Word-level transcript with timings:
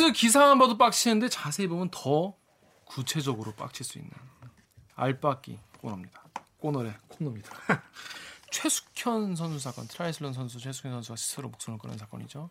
뉴스 0.00 0.12
기사만 0.12 0.58
봐도 0.58 0.78
빡치는데 0.78 1.28
자세히 1.28 1.68
보면 1.68 1.90
더 1.90 2.34
구체적으로 2.86 3.52
빡칠 3.52 3.84
수 3.84 3.98
있는 3.98 4.10
알빡기 4.94 5.58
코너입니다. 5.78 6.24
코너래 6.58 6.96
코너입니다. 7.08 7.50
최숙현 8.50 9.36
선수 9.36 9.58
사건, 9.58 9.86
트라이애슬론 9.88 10.32
선수 10.32 10.58
최숙현 10.58 10.90
선수가 10.90 11.16
스스로 11.16 11.50
목숨을 11.50 11.78
끊은 11.78 11.98
사건이죠. 11.98 12.48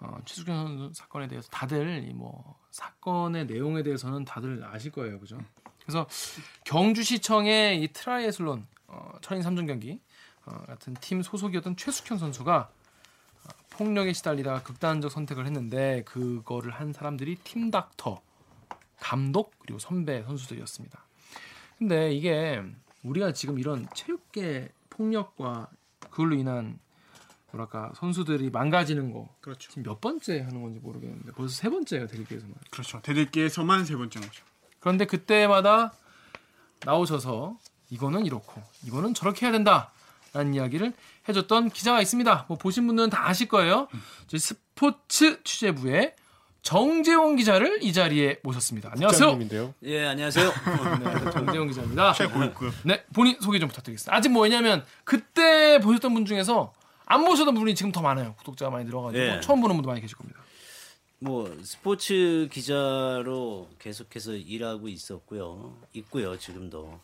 어, 0.00 0.18
최숙현 0.24 0.56
선수 0.56 0.90
사건에 0.94 1.28
대해서 1.28 1.46
다들 1.50 2.08
이뭐 2.08 2.58
사건의 2.70 3.44
내용에 3.44 3.82
대해서는 3.82 4.24
다들 4.24 4.64
아실 4.64 4.90
거예요, 4.90 5.20
그죠? 5.20 5.38
그래서 5.82 6.08
경주시청의 6.64 7.82
이 7.82 7.88
트라이애슬론 7.92 8.66
어, 8.86 9.12
철인 9.20 9.42
3종 9.42 9.66
경기 9.66 10.00
어, 10.46 10.64
같은 10.66 10.94
팀 11.02 11.20
소속이었던 11.20 11.76
최숙현 11.76 12.16
선수가 12.16 12.56
어, 12.56 12.75
폭력에 13.76 14.12
시달리다가 14.12 14.62
극단적 14.62 15.10
선택을 15.10 15.46
했는데 15.46 16.02
그거를 16.04 16.72
한 16.72 16.92
사람들이 16.92 17.36
팀 17.44 17.70
닥터, 17.70 18.20
감독 19.00 19.52
그리고 19.58 19.78
선배 19.78 20.22
선수들이었습니다. 20.22 21.04
근데 21.78 22.12
이게 22.12 22.62
우리가 23.02 23.32
지금 23.32 23.58
이런 23.58 23.86
체육계 23.94 24.70
폭력과 24.90 25.68
그걸로 26.10 26.34
인한 26.34 26.78
뭐랄까 27.52 27.92
선수들이 27.96 28.50
망가지는 28.50 29.12
거 29.12 29.28
그렇죠. 29.40 29.70
지금 29.70 29.82
몇 29.82 30.00
번째 30.00 30.40
하는 30.40 30.62
건지 30.62 30.80
모르겠는데 30.80 31.32
벌써 31.32 31.54
세 31.54 31.68
번째예요 31.68 32.06
대리기에서만. 32.06 32.54
그렇죠. 32.70 33.00
대들기에서만 33.02 33.84
세 33.84 33.96
번째인 33.96 34.26
거죠. 34.26 34.44
그런데 34.80 35.04
그때마다 35.04 35.92
나오셔서 36.84 37.58
이거는 37.90 38.26
이렇고 38.26 38.62
이거는 38.84 39.14
저렇게 39.14 39.46
해야 39.46 39.52
된다 39.52 39.92
라는 40.36 40.52
이야기를 40.52 40.92
해줬던 41.28 41.70
기자가 41.70 42.02
있습니다. 42.02 42.44
뭐 42.48 42.58
보신 42.58 42.86
분들은 42.86 43.08
다 43.08 43.26
아실 43.28 43.48
거예요. 43.48 43.88
저희 44.26 44.38
스포츠 44.38 45.42
취재부의 45.42 46.14
정재원 46.60 47.36
기자를 47.36 47.82
이 47.82 47.92
자리에 47.92 48.40
모셨습니다. 48.42 48.90
안녕하세요. 48.92 49.30
님인데요. 49.30 49.72
예, 49.84 50.04
안녕하세요. 50.04 50.50
네, 51.02 51.30
정재원 51.30 51.68
기자입니다. 51.68 52.12
최고급. 52.12 52.74
네, 52.84 53.04
본인 53.14 53.40
소개 53.40 53.58
좀 53.58 53.68
부탁드리겠습니다. 53.68 54.14
아직 54.14 54.28
뭐냐면 54.30 54.84
그때 55.04 55.78
보셨던 55.80 56.12
분 56.12 56.26
중에서 56.26 56.74
안 57.06 57.24
보셨던 57.24 57.54
분이 57.54 57.74
지금 57.74 57.92
더 57.92 58.02
많아요. 58.02 58.34
구독자가 58.38 58.70
많이 58.70 58.84
늘어가지고 58.84 59.24
예. 59.24 59.40
처음 59.40 59.60
보는 59.62 59.76
분도 59.76 59.88
많이 59.88 60.02
계실 60.02 60.18
겁니다. 60.18 60.40
뭐 61.18 61.56
스포츠 61.62 62.48
기자로 62.52 63.70
계속해서 63.78 64.34
일하고 64.34 64.88
있었고요. 64.88 65.78
있고요, 65.94 66.38
지금도. 66.38 67.00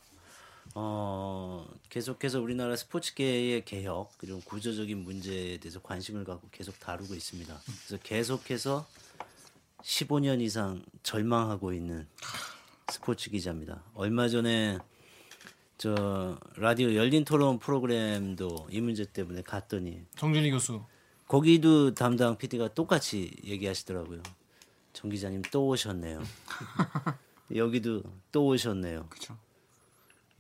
어, 0.74 1.66
계속해서 1.90 2.40
우리나라 2.40 2.76
스포츠계의 2.76 3.64
개혁 3.64 4.12
그리고 4.18 4.40
구조적인 4.40 4.98
문제에 4.98 5.58
대해서 5.58 5.80
관심을 5.82 6.24
갖고 6.24 6.48
계속 6.50 6.78
다루고 6.80 7.14
있습니다. 7.14 7.60
그래서 7.86 8.02
계속해서 8.02 8.86
15년 9.82 10.40
이상 10.40 10.82
절망하고 11.02 11.72
있는 11.72 12.06
스포츠 12.88 13.30
기자입니다. 13.30 13.82
얼마 13.94 14.28
전에 14.28 14.78
저 15.76 16.38
라디오 16.56 16.94
열린 16.94 17.24
토론 17.24 17.58
프로그램도 17.58 18.68
이 18.70 18.80
문제 18.80 19.04
때문에 19.04 19.42
갔더니 19.42 20.04
정준희 20.16 20.50
교수. 20.50 20.84
거기도 21.26 21.94
담당 21.94 22.36
PD가 22.36 22.74
똑같이 22.74 23.34
얘기하시더라고요. 23.44 24.22
정 24.92 25.10
기자님 25.10 25.42
또 25.50 25.66
오셨네요. 25.68 26.22
여기도 27.56 28.02
또 28.30 28.46
오셨네요. 28.46 29.06
그렇죠. 29.08 29.36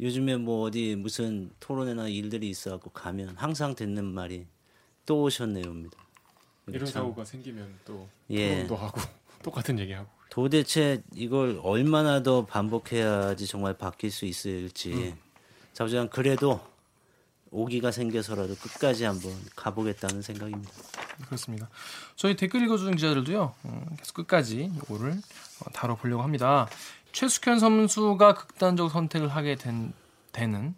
요즘에 0.02 0.36
뭐 0.36 0.66
어디 0.66 0.96
무슨 0.96 1.50
토론회나 1.60 2.08
일들이 2.08 2.50
있어갖고 2.50 2.90
가면 2.90 3.36
항상 3.36 3.76
듣는 3.76 4.04
말이 4.04 4.46
또 5.06 5.22
오셨네요입니다. 5.22 5.96
이런 6.66 6.84
참 6.86 7.02
사고가 7.04 7.24
생기면 7.24 7.78
또 7.84 8.08
예. 8.30 8.54
토론도 8.54 8.76
하고 8.76 9.00
똑같은 9.44 9.78
얘기하고. 9.78 10.08
도대체 10.28 11.02
이걸 11.14 11.60
얼마나 11.62 12.22
더 12.22 12.44
반복해야지 12.44 13.46
정말 13.46 13.74
바뀔 13.74 14.10
수 14.10 14.24
있을지 14.24 15.14
자부장 15.72 16.08
그래도 16.08 16.60
오기가 17.50 17.92
생겨서라도 17.92 18.54
끝까지 18.56 19.04
한번 19.04 19.30
가보겠다는 19.54 20.22
생각입니다. 20.22 20.72
그렇습니다. 21.26 21.68
저희 22.16 22.34
댓글 22.34 22.62
읽어주는 22.62 22.96
기자들도요. 22.96 23.54
음, 23.66 23.86
계속 23.98 24.14
끝까지 24.14 24.72
이거를 24.76 25.12
어, 25.12 25.70
다뤄보려고 25.72 26.22
합니다. 26.22 26.66
최숙현 27.12 27.58
선수가 27.58 28.34
극단적 28.34 28.90
선택을 28.90 29.28
하게 29.28 29.56
된 29.56 29.92
되는 30.32 30.74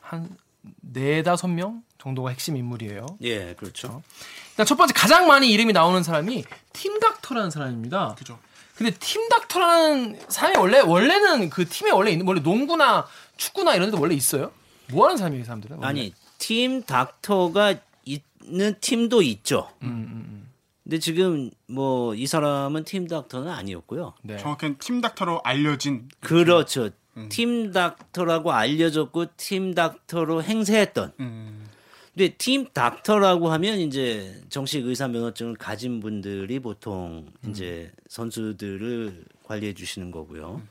한 0.00 0.36
네다섯 0.80 1.50
명 1.50 1.82
정도가 1.98 2.30
핵심 2.30 2.56
인물이에요. 2.56 3.06
예, 3.22 3.54
그렇죠. 3.54 4.02
일단 4.50 4.66
첫 4.66 4.76
번째 4.76 4.92
가장 4.94 5.26
많이 5.26 5.50
이름이 5.50 5.72
나오는 5.72 6.02
사람이 6.02 6.44
팀 6.72 7.00
닥터라는 7.00 7.50
사람입니다. 7.50 8.14
그죠. 8.16 8.38
근데 8.74 8.92
팀 8.98 9.28
닥터라는 9.28 10.20
사람이 10.28 10.56
원래 10.56 10.80
원래는 10.80 11.50
그 11.50 11.68
팀에 11.68 11.90
원래 11.90 12.12
있는 12.12 12.26
원래 12.26 12.40
농구나 12.40 13.06
축구나 13.36 13.74
이런 13.74 13.90
데도 13.90 14.00
원래 14.00 14.14
있어요. 14.14 14.52
뭐 14.90 15.06
하는 15.06 15.16
사람이에요, 15.16 15.42
이 15.42 15.44
사람들은? 15.44 15.76
원래? 15.78 15.88
아니 15.88 16.14
팀 16.38 16.82
닥터가 16.82 17.74
있는 18.04 18.76
팀도 18.80 19.22
있죠. 19.22 19.70
음, 19.82 19.88
음, 19.88 20.26
음. 20.28 20.47
근데 20.88 20.98
지금 21.00 21.50
뭐 21.66 22.14
이 22.14 22.26
사람은 22.26 22.84
팀 22.84 23.06
닥터는 23.06 23.52
아니었고요. 23.52 24.14
네. 24.22 24.38
정확한 24.38 24.78
팀 24.78 25.02
닥터로 25.02 25.42
알려진 25.44 26.08
그렇죠. 26.20 26.88
팀 27.28 27.72
닥터라고 27.72 28.52
알려졌고 28.52 29.26
팀 29.36 29.74
닥터로 29.74 30.42
행세했던. 30.42 31.12
음, 31.20 31.66
근데 32.14 32.34
팀 32.38 32.66
닥터라고 32.72 33.50
하면 33.52 33.80
이제 33.80 34.40
정식 34.48 34.86
의사 34.86 35.08
면허증을 35.08 35.56
가진 35.56 36.00
분들이 36.00 36.58
보통 36.58 37.26
이제 37.48 37.92
선수들을 38.08 39.24
관리해 39.44 39.74
주시는 39.74 40.10
거고요. 40.10 40.62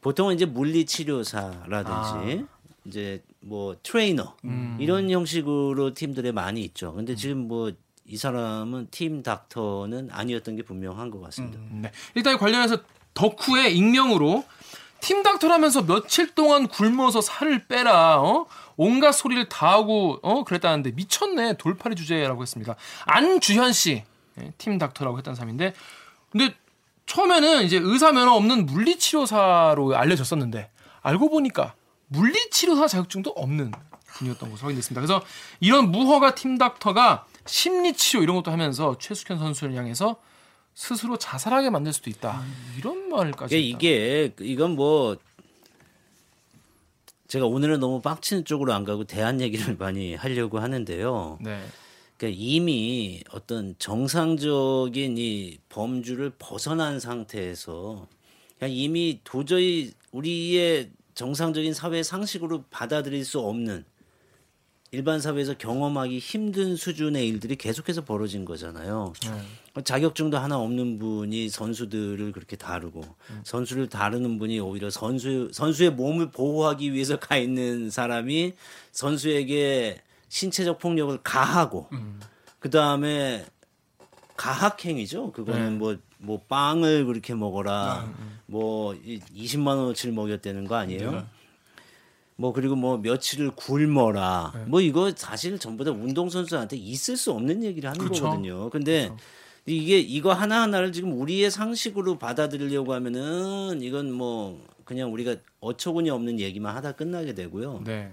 보통은 0.00 0.34
이제 0.34 0.44
물리 0.46 0.86
치료사라든지 0.86 2.46
이제 2.86 3.22
뭐 3.40 3.76
트레이너 3.82 4.34
이런 4.80 5.10
형식으로 5.10 5.94
팀들에 5.94 6.32
많이 6.32 6.62
있죠. 6.64 6.94
근데 6.94 7.14
지금 7.14 7.46
뭐 7.48 7.70
이 8.10 8.16
사람은 8.16 8.88
팀 8.90 9.22
닥터는 9.22 10.08
아니었던 10.10 10.56
게 10.56 10.62
분명한 10.62 11.10
것 11.10 11.20
같습니다. 11.20 11.60
네. 11.70 11.92
일단 12.16 12.38
관련해서 12.38 12.78
덕후의 13.14 13.76
익명으로 13.76 14.44
팀 14.98 15.22
닥터라면서 15.22 15.86
며칠 15.86 16.34
동안 16.34 16.66
굶어서 16.66 17.20
살을 17.20 17.68
빼라. 17.68 18.20
어? 18.20 18.46
온갖 18.76 19.12
소리를 19.12 19.48
다 19.48 19.70
하고 19.70 20.18
어 20.22 20.42
그랬다는데 20.42 20.90
미쳤네 20.90 21.56
돌팔이 21.56 21.94
주제라고 21.94 22.42
했습니다. 22.42 22.74
안주현 23.04 23.72
씨, 23.72 24.02
예, 24.40 24.52
팀 24.58 24.76
닥터라고 24.78 25.16
했던 25.16 25.36
사람인데, 25.36 25.72
근데 26.30 26.54
처음에는 27.06 27.62
이제 27.62 27.78
의사 27.80 28.10
면허 28.10 28.32
없는 28.32 28.66
물리치료사로 28.66 29.96
알려졌었는데 29.96 30.68
알고 31.02 31.30
보니까 31.30 31.74
물리치료사 32.08 32.88
자격증도 32.88 33.30
없는 33.30 33.70
분이었던 34.14 34.50
것으로 34.50 34.66
확인됐습니다. 34.66 35.00
그래서 35.00 35.24
이런 35.60 35.92
무허가 35.92 36.34
팀 36.34 36.58
닥터가 36.58 37.26
심리 37.46 37.92
치료 37.94 38.22
이런 38.22 38.36
것도 38.36 38.50
하면서 38.50 38.96
최숙현 38.98 39.38
선수를 39.38 39.74
향해서 39.74 40.20
스스로 40.74 41.16
자살하게 41.16 41.70
만들 41.70 41.92
수도 41.92 42.10
있다. 42.10 42.42
이런 42.78 43.08
말까지. 43.08 43.60
이게, 43.60 44.24
했다. 44.24 44.44
이게 44.44 44.52
이건 44.52 44.76
뭐 44.76 45.16
제가 47.28 47.46
오늘은 47.46 47.80
너무 47.80 48.00
빡치는 48.00 48.44
쪽으로 48.44 48.72
안 48.72 48.84
가고 48.84 49.04
대안 49.04 49.40
얘기를 49.40 49.76
많이 49.78 50.14
하려고 50.14 50.58
하는데요. 50.58 51.38
네. 51.40 51.64
그러니까 52.16 52.38
이미 52.38 53.22
어떤 53.30 53.74
정상적인 53.78 55.16
이 55.16 55.58
범주를 55.68 56.32
벗어난 56.38 57.00
상태에서 57.00 58.06
그냥 58.58 58.74
이미 58.74 59.20
도저히 59.24 59.92
우리의 60.12 60.90
정상적인 61.14 61.72
사회 61.72 62.02
상식으로 62.02 62.64
받아들일 62.70 63.24
수 63.24 63.40
없는 63.40 63.84
일반 64.92 65.20
사회에서 65.20 65.54
경험하기 65.56 66.18
힘든 66.18 66.74
수준의 66.74 67.26
일들이 67.28 67.54
계속해서 67.54 68.04
벌어진 68.04 68.44
거잖아요. 68.44 69.12
네. 69.74 69.82
자격증도 69.84 70.36
하나 70.36 70.58
없는 70.58 70.98
분이 70.98 71.48
선수들을 71.48 72.32
그렇게 72.32 72.56
다루고 72.56 73.02
선수를 73.44 73.88
다루는 73.88 74.38
분이 74.40 74.58
오히려 74.58 74.90
선수 74.90 75.48
선수의 75.52 75.90
몸을 75.92 76.32
보호하기 76.32 76.92
위해서 76.92 77.20
가 77.20 77.36
있는 77.36 77.88
사람이 77.88 78.54
선수에게 78.90 80.02
신체적 80.28 80.80
폭력을 80.80 81.16
가하고 81.22 81.88
그 82.58 82.68
다음에 82.68 83.46
가학행위죠. 84.36 85.30
그거는 85.32 85.78
네. 85.78 85.98
뭐뭐 86.24 86.40
빵을 86.48 87.04
그렇게 87.06 87.34
먹어라, 87.34 88.12
뭐 88.46 88.94
이- 88.94 89.20
20만 89.36 89.76
원어치를 89.76 90.12
먹였다는 90.14 90.66
거 90.66 90.74
아니에요? 90.76 91.26
뭐 92.40 92.54
그리고 92.54 92.74
뭐 92.74 92.96
며칠을 92.96 93.50
굶어라. 93.50 94.64
뭐 94.66 94.80
이거 94.80 95.12
사실 95.14 95.58
전부 95.58 95.84
다 95.84 95.90
운동선수한테 95.90 96.74
있을 96.74 97.18
수 97.18 97.32
없는 97.32 97.62
얘기를 97.62 97.90
하는 97.90 98.00
그렇죠. 98.00 98.24
거거든요. 98.24 98.70
근데 98.70 99.10
이게 99.66 99.98
이거 99.98 100.32
하나하나를 100.32 100.90
지금 100.90 101.20
우리의 101.20 101.50
상식으로 101.50 102.18
받아들이려고 102.18 102.94
하면은 102.94 103.82
이건 103.82 104.10
뭐 104.10 104.58
그냥 104.86 105.12
우리가 105.12 105.36
어처구니 105.60 106.08
없는 106.08 106.40
얘기만 106.40 106.74
하다 106.76 106.92
끝나게 106.92 107.34
되고요. 107.34 107.82
네. 107.84 108.10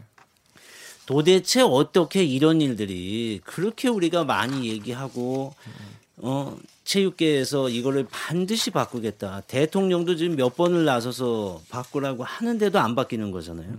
도대체 1.05 1.61
어떻게 1.61 2.25
이런 2.25 2.59
일들이 2.59 3.39
그렇게 3.45 3.87
우리가 3.87 4.25
많이 4.25 4.67
얘기하고 4.67 5.53
어 6.17 6.57
체육계에서 6.83 7.69
이거를 7.69 8.05
반드시 8.11 8.71
바꾸겠다. 8.71 9.43
대통령도 9.47 10.17
지금 10.17 10.35
몇 10.35 10.57
번을 10.57 10.83
나서서 10.83 11.61
바꾸라고 11.69 12.25
하는데도 12.25 12.77
안 12.77 12.93
바뀌는 12.93 13.31
거잖아요. 13.31 13.69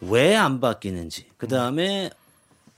왜 0.00 0.34
안 0.36 0.60
바뀌는지. 0.60 1.26
그 1.36 1.48
다음에 1.48 2.10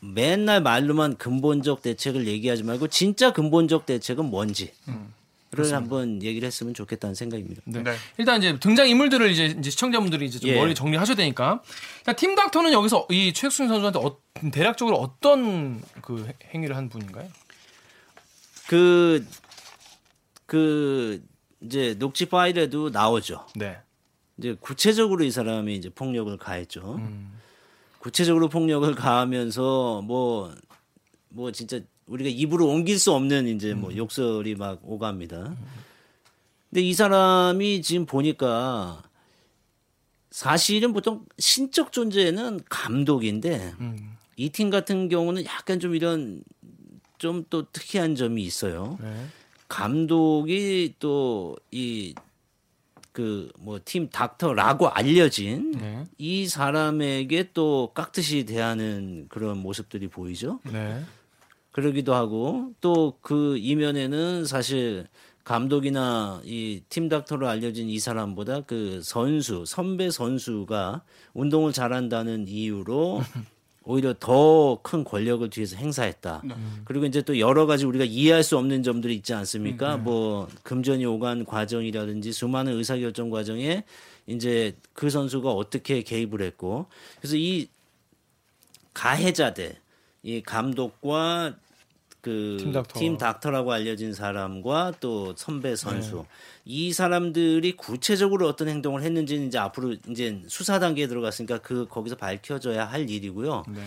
맨날 0.00 0.62
말로만 0.62 1.16
근본적 1.16 1.82
대책을 1.82 2.26
얘기하지 2.28 2.62
말고 2.62 2.88
진짜 2.88 3.32
근본적 3.32 3.86
대책은 3.86 4.24
뭔지. 4.26 4.72
를 5.50 5.72
한번 5.72 6.22
얘기를 6.22 6.46
했으면 6.46 6.74
좋겠다는 6.74 7.14
생각입니다. 7.14 7.62
네. 7.64 7.82
네. 7.82 7.94
일단 8.18 8.36
이제 8.38 8.58
등장 8.60 8.86
인물들을 8.86 9.30
이제, 9.30 9.46
이제 9.46 9.70
시청자분들이 9.70 10.26
이제 10.26 10.38
좀 10.38 10.50
예. 10.50 10.56
머리 10.56 10.74
정리하셔야 10.74 11.16
되니까. 11.16 11.62
일단 12.00 12.16
팀 12.16 12.34
닥터는 12.34 12.70
여기서 12.74 13.06
이 13.08 13.32
최숙순 13.32 13.66
선수한테 13.68 13.98
어, 13.98 14.18
대략적으로 14.52 14.98
어떤 14.98 15.80
그 16.02 16.26
해- 16.28 16.34
행위를 16.52 16.76
한 16.76 16.90
분인가요? 16.90 17.30
그, 18.66 19.26
그, 20.44 21.22
이제 21.62 21.94
녹취 21.98 22.26
파일에도 22.26 22.90
나오죠. 22.90 23.46
네. 23.56 23.78
이제 24.38 24.56
구체적으로 24.60 25.24
이 25.24 25.30
사람이 25.30 25.74
이제 25.74 25.88
폭력을 25.90 26.34
가했죠. 26.36 26.96
음. 26.96 27.32
구체적으로 27.98 28.48
폭력을 28.48 28.92
가하면서 28.94 30.02
뭐, 30.02 30.54
뭐 31.28 31.50
진짜 31.52 31.80
우리가 32.06 32.30
입으로 32.30 32.68
옮길 32.68 32.98
수 32.98 33.12
없는 33.12 33.48
이제 33.48 33.74
뭐 33.74 33.94
욕설이 33.94 34.54
막 34.54 34.80
오갑니다. 34.82 35.56
근데 36.70 36.82
이 36.82 36.94
사람이 36.94 37.82
지금 37.82 38.06
보니까 38.06 39.02
사실은 40.30 40.92
보통 40.92 41.24
신적 41.38 41.92
존재는 41.92 42.60
감독인데 42.68 43.74
음. 43.80 44.16
이팀 44.36 44.70
같은 44.70 45.08
경우는 45.08 45.44
약간 45.44 45.80
좀 45.80 45.94
이런 45.94 46.42
좀 47.18 47.44
또 47.50 47.68
특이한 47.72 48.14
점이 48.14 48.44
있어요. 48.44 48.96
네. 49.02 49.26
감독이 49.66 50.94
또 51.00 51.56
이 51.70 52.14
그 53.18 53.50
뭐 53.58 53.80
팀 53.84 54.08
닥터라고 54.10 54.88
알려진 54.90 55.72
네. 55.72 56.04
이 56.18 56.46
사람에게 56.46 57.50
또 57.52 57.90
깍듯이 57.94 58.44
대하는 58.44 59.26
그런 59.28 59.58
모습들이 59.58 60.06
보이죠. 60.08 60.60
네. 60.72 61.02
그러기도 61.72 62.14
하고 62.14 62.72
또 62.80 63.18
그 63.20 63.56
이면에는 63.58 64.44
사실 64.44 65.06
감독이나 65.44 66.40
이 66.44 66.82
팀 66.90 67.08
닥터로 67.08 67.48
알려진 67.48 67.88
이 67.88 67.98
사람보다 67.98 68.60
그 68.62 69.00
선수 69.02 69.64
선배 69.66 70.10
선수가 70.10 71.02
운동을 71.34 71.72
잘한다는 71.72 72.46
이유로 72.48 73.20
오히려 73.88 74.14
더 74.20 74.78
큰 74.82 75.02
권력을 75.02 75.48
뒤에서 75.48 75.76
행사했다. 75.76 76.42
그리고 76.84 77.06
이제 77.06 77.22
또 77.22 77.38
여러 77.38 77.64
가지 77.64 77.86
우리가 77.86 78.04
이해할 78.04 78.42
수 78.42 78.58
없는 78.58 78.82
점들이 78.82 79.14
있지 79.14 79.32
않습니까? 79.32 79.96
뭐 79.96 80.46
금전이 80.62 81.06
오간 81.06 81.46
과정이라든지 81.46 82.32
수많은 82.32 82.74
의사결정 82.76 83.30
과정에 83.30 83.84
이제 84.26 84.76
그 84.92 85.08
선수가 85.08 85.50
어떻게 85.50 86.02
개입을 86.02 86.42
했고 86.42 86.86
그래서 87.18 87.36
이 87.36 87.68
가해자들 88.92 89.76
이 90.22 90.42
감독과 90.42 91.56
그팀 92.20 92.72
닥터. 92.72 92.98
팀 92.98 93.16
닥터라고 93.16 93.72
알려진 93.72 94.12
사람과 94.12 94.92
또 95.00 95.34
선배 95.36 95.76
선수 95.76 96.24
이 96.64 96.92
사람들이 96.92 97.72
구체적으로 97.76 98.48
어떤 98.48 98.68
행동을 98.68 99.02
했는지는 99.02 99.46
이제 99.46 99.58
앞으로 99.58 99.94
이제 100.08 100.42
수사 100.48 100.78
단계에 100.78 101.06
들어갔으니까 101.06 101.58
그 101.58 101.86
거기서 101.88 102.16
밝혀져야 102.16 102.84
할 102.84 103.08
일이고요. 103.08 103.64
네. 103.68 103.80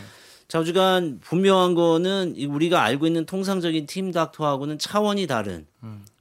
좌우지간 0.47 1.19
분명한 1.21 1.75
거는 1.75 2.33
이 2.35 2.45
우리가 2.45 2.83
알고 2.83 3.07
있는 3.07 3.25
통상적인 3.25 3.85
팀 3.85 4.11
닥터하고는 4.11 4.79
차원이 4.79 5.25
다른 5.27 5.65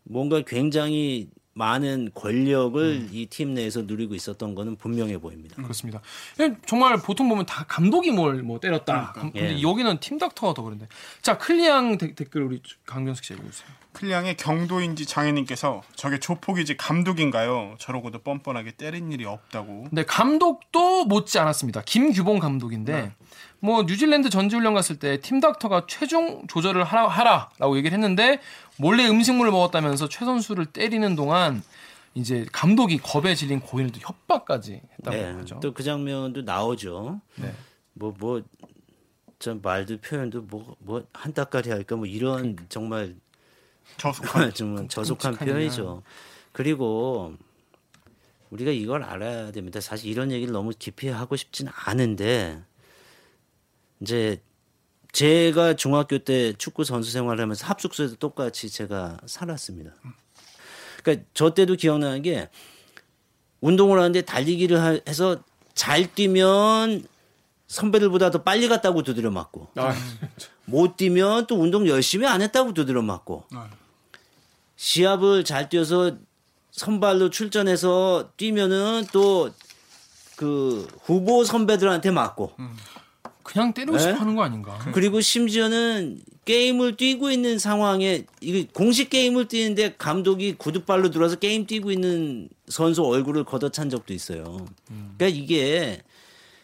뭔가 0.05 0.41
굉장히 0.43 1.29
많은 1.61 2.11
권력을 2.15 3.09
이팀 3.13 3.53
내에서 3.55 3.83
누리고 3.83 4.15
있었던 4.15 4.55
거는 4.55 4.77
분명해 4.77 5.19
보입니다. 5.19 5.57
그렇습니다. 5.63 6.01
예, 6.41 6.57
정말 6.67 6.97
보통 6.97 7.29
보면 7.29 7.45
다 7.47 7.65
감독이 7.69 8.11
뭘 8.11 8.43
뭐 8.43 8.59
때렸다. 8.61 9.13
근데 9.13 9.59
예. 9.59 9.63
여기는 9.63 10.01
팀 10.01 10.17
닥터가 10.19 10.55
더 10.55 10.63
그런데. 10.63 10.89
자, 11.21 11.37
클리앙 11.37 11.99
데- 11.99 12.15
댓글 12.15 12.43
우리 12.43 12.63
강병석 12.87 13.23
씨 13.25 13.35
읽어주세요. 13.35 13.69
클리앙의 13.93 14.37
경도인지 14.37 15.05
장애님께서 15.05 15.83
저게 15.97 16.19
조폭이지 16.19 16.77
감독인가요? 16.77 17.75
저러고도 17.79 18.21
뻔뻔하게 18.21 18.73
때린 18.73 19.13
일이 19.13 19.25
없다고. 19.27 19.89
네, 19.93 20.05
감독도 20.05 21.05
못지 21.05 21.39
않았습니다. 21.39 21.83
김규봉 21.83 22.39
감독인데 22.39 23.13
뭐 23.61 23.83
뉴질랜드 23.83 24.31
전지훈련 24.31 24.75
갔을 24.75 24.99
때 24.99 25.19
팀 25.21 25.41
닥터가 25.41 25.85
최종 25.87 26.47
조절을 26.47 26.83
하라, 26.85 27.09
하라라고 27.09 27.77
얘기를 27.77 27.93
했는데 27.95 28.41
몰래 28.79 29.07
음식물을 29.07 29.51
먹었다면서 29.53 30.09
최 30.09 30.25
선수를 30.25 30.67
때리는 30.67 31.15
동안 31.15 31.63
이제 32.15 32.47
감독이 32.53 32.99
겁에 32.99 33.35
질린 33.35 33.61
고인을 33.61 33.93
또 33.93 34.01
협박까지 34.01 34.81
했다고 34.99 35.17
네, 35.17 35.25
하죠. 35.33 35.61
또 35.61 35.73
그 35.73 35.83
장면도 35.83 36.43
나오죠. 36.43 37.21
네. 37.37 37.53
뭐뭐 37.95 38.43
전 39.39 39.61
말도 39.63 39.99
표현도 39.99 40.43
뭐 40.43 40.77
뭐 40.81 41.05
한따까리 41.13 41.71
할까 41.71 41.97
뭐 41.97 42.07
이런 42.07 42.57
정말 42.69 43.15
저속한. 43.99 44.53
좀 44.55 44.89
저속한 44.89 45.37
표현이죠. 45.37 46.03
그리고 46.53 47.35
우리가 48.51 48.71
이걸 48.73 49.03
알아야 49.05 49.53
됩니다. 49.53 49.81
사실 49.81 50.11
이런 50.11 50.33
얘기를 50.33 50.53
너무 50.53 50.73
깊이 50.77 51.09
하고 51.09 51.37
싶지는 51.37 51.71
않은데 51.85 52.61
이제 54.01 54.41
제가 55.13 55.75
중학교 55.75 56.19
때 56.19 56.53
축구 56.55 56.85
선수 56.85 57.11
생활을 57.11 57.43
하면서 57.43 57.67
합숙소에도 57.67 58.17
똑같이 58.17 58.69
제가 58.71 59.19
살았습니다. 59.27 59.93
그러니까 61.03 61.27
저 61.35 61.53
때도 61.55 61.75
기억나는 61.77 62.23
게 62.23 62.49
운동을 63.61 63.99
하는데 63.99 64.21
달리기를 64.23 64.81
하- 64.81 65.01
해서 65.09 65.43
잘 65.75 66.13
뛰면 66.15 67.05
선배들보다 67.67 68.31
더 68.31 68.43
빨리 68.43 68.69
갔다고 68.69 69.03
두드려 69.03 69.31
맞고 69.31 69.69
아, 69.77 69.95
못 70.65 70.97
뛰면 70.97 71.47
또 71.47 71.57
운동 71.61 71.87
열심히 71.89 72.27
안 72.27 72.43
했다고 72.43 72.75
두드려 72.75 73.03
맞고 73.03 73.45
아. 73.53 73.69
시합을 74.77 75.45
잘 75.45 75.69
뛰어서 75.69 76.17
선발로 76.73 77.31
출전해서 77.31 78.33
뛰면은 78.37 79.07
또 79.13 79.51
그 80.37 80.89
후보 81.03 81.45
선배들한테 81.45 82.11
맞고 82.13 82.55
그냥 83.51 83.73
때리고 83.75 83.97
네? 83.97 83.99
싶어 83.99 84.15
하는 84.21 84.37
거 84.37 84.43
아닌가? 84.43 84.79
그리고 84.93 85.21
심지어는 85.21 86.21
게임을 86.45 86.97
뛰고 86.97 87.31
있는 87.31 87.59
상황에 87.59 88.25
이게 88.41 88.67
공식 88.73 89.11
게임을 89.11 89.49
뛰는데 89.49 89.95
감독이 89.99 90.55
구두발로 90.57 91.11
들어와서 91.11 91.37
게임 91.37 91.67
뛰고 91.67 91.91
있는 91.91 92.49
선수 92.69 93.05
얼굴을 93.05 93.45
걷어찬 93.45 93.91
적도 93.91 94.15
있어요. 94.15 94.67
그러니까 95.17 95.27
이게 95.27 96.01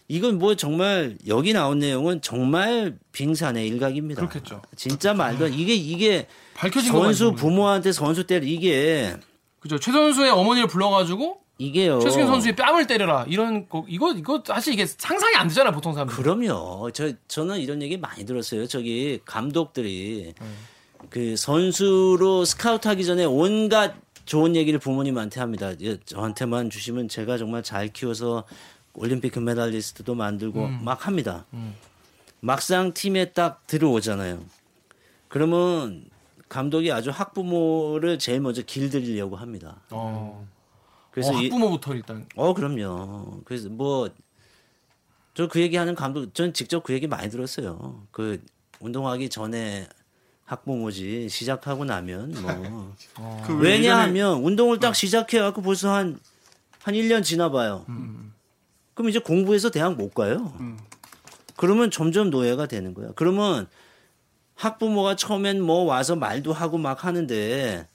이건 0.08 0.38
뭐 0.38 0.54
정말 0.54 1.18
여기 1.26 1.52
나온 1.52 1.80
내용은 1.80 2.20
정말 2.22 2.96
빙산의 3.10 3.66
일각입니다. 3.66 4.20
그렇겠죠. 4.26 4.62
진짜 4.76 5.12
말도 5.12 5.46
안- 5.46 5.52
이게 5.54 5.74
이게 5.74 6.28
밝혀진 6.54 6.92
선수. 6.92 7.32
부모한테 7.32 7.90
선수 7.90 8.24
때려 8.24 8.46
이게 8.46 9.12
그죠. 9.58 9.78
최 9.80 9.90
선수의 9.90 10.30
어머니를 10.30 10.68
불러가지고 10.68 11.38
이게요. 11.58 12.00
최승현 12.00 12.26
선수의 12.26 12.54
뺨을 12.54 12.86
때려라 12.86 13.24
이런 13.28 13.68
거 13.68 13.84
이거 13.88 14.12
이거 14.12 14.42
사실 14.46 14.74
이게 14.74 14.84
상상이 14.84 15.36
안 15.36 15.48
되잖아요 15.48 15.72
보통 15.72 15.94
사람들. 15.94 16.14
그럼요. 16.14 16.90
저 16.92 17.12
저는 17.28 17.60
이런 17.60 17.80
얘기 17.82 17.96
많이 17.96 18.26
들었어요. 18.26 18.66
저기 18.66 19.20
감독들이 19.24 20.34
네. 20.38 20.46
그 21.08 21.36
선수로 21.36 22.44
스카우트하기 22.44 23.04
전에 23.04 23.24
온갖 23.24 23.94
좋은 24.26 24.54
얘기를 24.56 24.78
부모님한테 24.78 25.40
합니다. 25.40 25.72
예, 25.80 25.98
저한테만 26.04 26.68
주시면 26.68 27.08
제가 27.08 27.38
정말 27.38 27.62
잘 27.62 27.88
키워서 27.88 28.44
올림픽 28.92 29.30
금메달리스트도 29.30 30.14
만들고 30.14 30.64
음. 30.64 30.80
막 30.82 31.06
합니다. 31.06 31.46
막상 32.40 32.92
팀에 32.92 33.32
딱 33.32 33.66
들어오잖아요. 33.66 34.42
그러면 35.28 36.04
감독이 36.48 36.92
아주 36.92 37.10
학부모를 37.10 38.18
제일 38.18 38.40
먼저 38.40 38.62
길들이려고 38.62 39.36
합니다. 39.36 39.76
어. 39.90 40.46
그래서 41.16 41.32
어, 41.32 41.40
이- 41.40 41.44
학부모부터 41.48 41.94
일단 41.94 42.26
어, 42.36 42.52
그럼요. 42.52 43.40
그래서 43.46 43.70
뭐, 43.70 44.10
저 45.32 45.48
그 45.48 45.60
얘기 45.62 45.76
하는 45.76 45.94
감독, 45.94 46.34
전 46.34 46.52
직접 46.52 46.82
그 46.82 46.92
얘기 46.92 47.06
많이 47.06 47.30
들었어요. 47.30 48.06
그, 48.10 48.42
운동하기 48.80 49.30
전에 49.30 49.88
학부모지, 50.44 51.28
시작하고 51.30 51.86
나면 51.86 52.34
뭐. 52.42 52.94
그왜 53.46 53.78
예전에 53.78 53.78
왜냐하면 53.78 54.42
운동을 54.44 54.78
딱 54.78 54.94
시작해 54.94 55.38
갖고 55.40 55.62
벌써 55.62 55.90
한, 55.94 56.20
한 56.82 56.94
1년 56.94 57.24
지나봐요. 57.24 57.86
그럼 58.94 59.08
이제 59.08 59.18
공부해서 59.18 59.70
대학 59.70 59.94
못 59.96 60.12
가요. 60.12 60.54
그러면 61.56 61.90
점점 61.90 62.28
노예가 62.28 62.66
되는 62.66 62.92
거야. 62.92 63.08
그러면 63.16 63.66
학부모가 64.56 65.16
처음엔 65.16 65.62
뭐 65.62 65.84
와서 65.84 66.14
말도 66.14 66.52
하고 66.52 66.76
막 66.76 67.04
하는데 67.06 67.88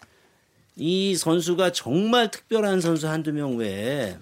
이 0.75 1.16
선수가 1.16 1.72
정말 1.74 2.32
특별한 2.32 2.82
선수 2.82 3.08
한두 3.08 3.32
명 3.34 3.58
외에 3.58 4.18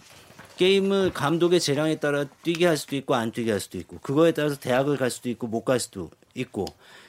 게임을 0.57 1.13
감독의 1.13 1.59
재량에 1.59 1.95
따라 1.99 2.25
뛰게 2.43 2.65
할 2.65 2.75
수도 2.77 2.95
있고 2.97 3.15
안 3.15 3.31
뛰게 3.31 3.51
할 3.51 3.59
수도 3.59 3.77
있고 3.77 3.99
그거에 3.99 4.31
따라서 4.33 4.57
대학을 4.57 4.97
갈 4.97 5.09
수도 5.09 5.29
있고 5.29 5.47
못 5.47 5.63
갈 5.63 5.79
수도 5.79 6.09
있고 6.35 6.65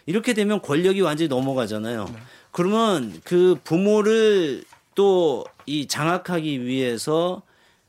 이렇게 0.07 0.35
되면 0.35 0.61
권력이 0.63 1.01
완전히 1.01 1.29
넘어가잖아요. 1.29 2.13
그러면 2.53 3.21
그 3.25 3.59
부모를 3.65 4.65
또 4.95 5.45
이 5.67 5.87
장악하기 5.87 6.65
위해서 6.65 7.43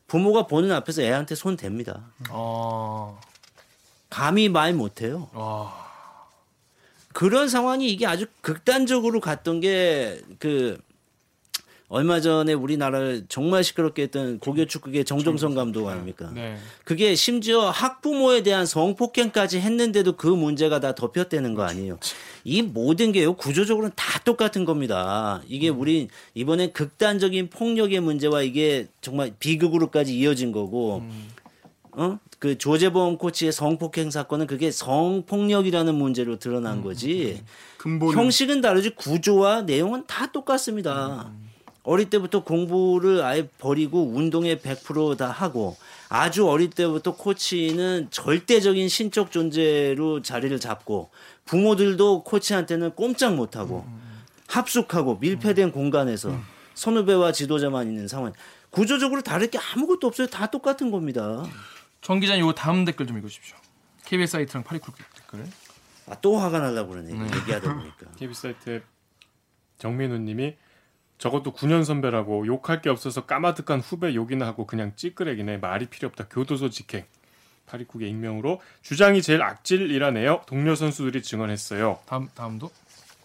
부모가 0.06 0.46
보는 0.46 0.72
앞에서 0.72 1.02
애한테 1.02 1.34
손 1.34 1.58
댑니다. 1.58 2.04
어. 2.30 3.20
감히 4.08 4.50
말 4.50 4.74
못해요. 4.76 5.30
와. 5.34 5.74
그런 7.12 7.50
상황이 7.50 7.90
이게 7.90 8.06
아주 8.06 8.28
극단적으로 8.42 9.20
갔던 9.20 9.62
게그 9.62 10.80
얼마 11.92 12.22
전에 12.22 12.54
우리나라를 12.54 13.26
정말 13.28 13.66
시끄럽게 13.66 14.04
했던 14.04 14.40
고교 14.40 14.66
축구계 14.66 15.04
정종성 15.04 15.56
감독 15.56 15.90
아닙니까? 15.90 16.32
네. 16.34 16.56
그게 16.86 17.16
심지어 17.16 17.70
학부모에 17.70 18.44
대한 18.44 18.66
성폭행까지 18.66 19.60
했는데도 19.60 20.16
그 20.16 20.28
문제가 20.28 20.80
다 20.80 20.96
덮였다는 20.96 21.54
거 21.54 21.64
아니에요. 21.64 22.00
이 22.46 22.62
모든 22.62 23.12
게요 23.12 23.34
구조적으로는 23.34 23.92
다 23.98 24.22
똑같은 24.24 24.64
겁니다. 24.64 25.42
이게 25.50 25.68
우리 25.68 26.08
이번에 26.34 26.72
극단적인 26.72 27.50
폭력의 27.50 28.00
문제와 28.00 28.44
이게 28.44 28.88
정말 29.02 29.34
비극으로까지 29.38 30.18
이어진 30.18 30.54
거고, 30.54 31.04
어? 31.92 32.20
그 32.40 32.58
조재범 32.58 33.18
코치의 33.18 33.52
성폭행 33.52 34.12
사건은 34.12 34.48
그게 34.48 34.72
성폭력이라는 34.72 35.94
문제로 35.94 36.40
드러난 36.40 36.82
거지. 36.82 37.44
근본 37.78 38.16
형식은 38.16 38.62
다르지 38.62 38.92
구조와 38.92 39.64
내용은 39.64 40.06
다 40.08 40.32
똑같습니다. 40.32 41.34
어릴 41.84 42.10
때부터 42.10 42.44
공부를 42.44 43.24
아예 43.24 43.48
버리고 43.58 44.04
운동에 44.14 44.58
100%다 44.58 45.30
하고 45.32 45.78
아주 46.10 46.48
어릴 46.48 46.70
때부터 46.70 47.16
코치는 47.16 48.10
절대적인 48.12 48.88
신적 48.88 49.32
존재로 49.32 50.22
자리를 50.22 50.60
잡고 50.60 51.10
부모들도 51.46 52.24
코치한테는 52.24 52.96
꼼짝 52.96 53.36
못하고 53.36 53.86
합숙하고 54.48 55.18
밀폐된 55.18 55.72
공간에서 55.72 56.38
선후배와 56.76 57.32
지도자만 57.32 57.88
있는 57.88 58.08
상황. 58.08 58.34
구조적으로 58.70 59.22
다를 59.22 59.50
게 59.50 59.58
아무것도 59.58 60.08
없어요. 60.08 60.28
다 60.28 60.48
똑같은 60.48 60.92
겁니다. 60.92 61.44
정 62.02 62.20
기자님 62.20 62.46
요 62.46 62.54
다음 62.54 62.86
댓글 62.86 63.08
좀 63.08 63.18
읽어주십시오. 63.18 63.56
KBS 64.06 64.32
사이트랑 64.34 64.64
파리클럽 64.64 64.96
댓글. 65.16 65.46
아, 66.08 66.16
또 66.22 66.38
화가 66.38 66.60
나려고 66.60 66.92
그러네. 66.92 67.12
이거 67.14 67.38
얘기하다 67.38 67.74
보니까. 67.74 68.12
KBS 68.18 68.42
사이트 68.42 68.84
정민우님이 69.78 70.56
저것도 71.22 71.54
9년 71.54 71.86
선배라고 71.86 72.48
욕할 72.48 72.82
게 72.82 72.90
없어서 72.90 73.28
까마득한 73.28 73.80
후배 73.80 74.16
욕이나 74.16 74.48
하고 74.48 74.66
그냥 74.66 74.94
찌끄레기네. 74.96 75.58
말이 75.58 75.86
필요 75.86 76.08
없다. 76.08 76.26
교도소 76.32 76.72
직행. 76.72 77.06
파리국의 77.68 78.10
익명으로 78.10 78.60
주장이 78.82 79.22
제일 79.22 79.44
악질이라네요. 79.44 80.42
동료 80.48 80.74
선수들이 80.74 81.22
증언했어요. 81.22 82.00
다음 82.08 82.28
다음도. 82.34 82.72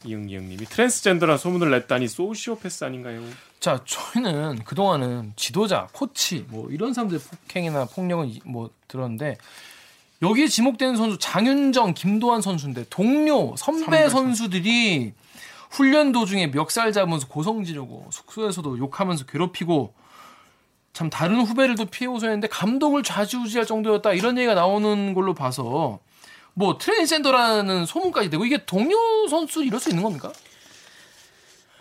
이응이응님이 0.05 0.67
트랜스젠더란 0.67 1.39
소문을 1.39 1.71
냈다니 1.71 2.07
소시오패스 2.09 2.85
아닌가요? 2.85 3.23
자, 3.61 3.81
저희는 3.87 4.59
그 4.67 4.75
동안은 4.75 5.33
지도자, 5.35 5.89
코치 5.93 6.45
뭐 6.51 6.69
이런 6.71 6.93
사람들 6.93 7.19
폭행이나 7.19 7.87
폭력은 7.87 8.29
이- 8.29 8.41
뭐 8.45 8.69
들었는데 8.89 9.39
여기에 10.21 10.49
지목되는 10.49 10.97
선수 10.97 11.19
장윤정, 11.19 11.95
김도환 11.95 12.43
선수인데 12.43 12.85
동료, 12.91 13.57
선배 13.57 14.09
선수들이 14.11 15.15
훈련 15.71 16.13
도중에 16.13 16.49
멱살 16.49 16.93
잡으면서 16.93 17.29
고성 17.29 17.65
지르고 17.65 18.09
숙소에서도 18.11 18.79
욕하면서 18.79 19.27
괴롭히고 19.27 19.95
참 20.93 21.11
다른 21.11 21.43
후배들도 21.43 21.87
피해 21.87 22.09
호소했는데 22.09 22.49
감독을 22.49 23.03
좌지우지할 23.03 23.67
정도였다 23.67 24.13
이런 24.15 24.39
얘기가 24.39 24.55
나오는 24.55 25.13
걸로 25.13 25.35
봐서 25.35 26.01
뭐 26.55 26.79
트랜스젠더라는 26.79 27.85
소문까지 27.85 28.31
되고 28.31 28.47
이게 28.47 28.65
동료 28.65 28.97
선수 29.29 29.63
이럴 29.63 29.79
수 29.79 29.91
있는 29.91 30.03
겁니까? 30.03 30.33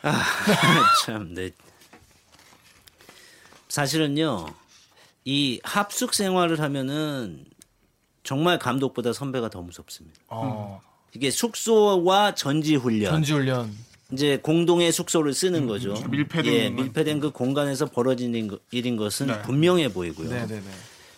참, 1.06 1.34
네. 1.34 1.52
사실은요, 3.70 4.48
이 5.24 5.60
합숙 5.64 6.14
생활을 6.14 6.60
하면은 6.60 7.46
정말 8.24 8.60
감독보다 8.60 9.14
선배가 9.14 9.50
더 9.50 9.62
무섭습니다. 9.62 10.20
어, 10.28 10.82
이게 11.16 11.32
숙소와 11.32 12.36
전지 12.36 12.76
훈련, 12.76 13.12
전지 13.12 13.34
훈련. 13.34 13.72
이제 14.12 14.38
공동의 14.38 14.92
숙소를 14.92 15.34
쓰는 15.34 15.66
거죠. 15.66 15.94
밀폐된 16.10 16.54
예. 16.54 16.70
밀폐된 16.70 17.20
그 17.20 17.32
공간에서 17.32 17.86
벌어지는 17.88 18.48
거- 18.48 18.60
일인 18.72 18.98
것은 18.98 19.28
네. 19.28 19.42
분명해 19.44 19.94
보이고요. 19.94 20.30
네네네. 20.30 20.62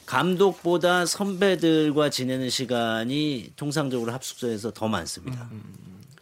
감독보다 0.06 1.06
선배들과 1.06 2.10
지내는 2.10 2.50
시간이 2.50 3.52
통상적으로 3.58 4.14
합숙소에서 4.14 4.72
더 4.72 4.88
많습니다. 4.88 5.50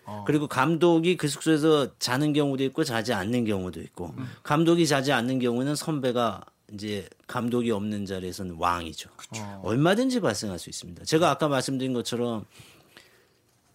어. 0.06 0.24
그리고 0.26 0.48
감독이 0.48 1.18
그 1.18 1.28
숙소에서 1.28 1.88
자는 2.00 2.34
경우도 2.34 2.64
있고 2.66 2.84
자지 2.84 3.14
않는 3.14 3.46
경우도 3.46 3.82
있고 3.82 4.16
감독이 4.42 4.88
자지 4.88 5.12
않는 5.12 5.38
경우는 5.40 5.76
선배가 5.76 6.42
이제 6.74 7.08
감독이 7.28 7.70
없는 7.70 8.08
자리에서는 8.08 8.56
왕이죠. 8.58 9.10
어. 9.38 9.62
얼마든지 9.64 10.20
발생할 10.20 10.58
수 10.58 10.70
있습니다. 10.72 11.04
제가 11.06 11.30
아까 11.30 11.48
말씀드린 11.48 11.94
것처럼 11.94 12.46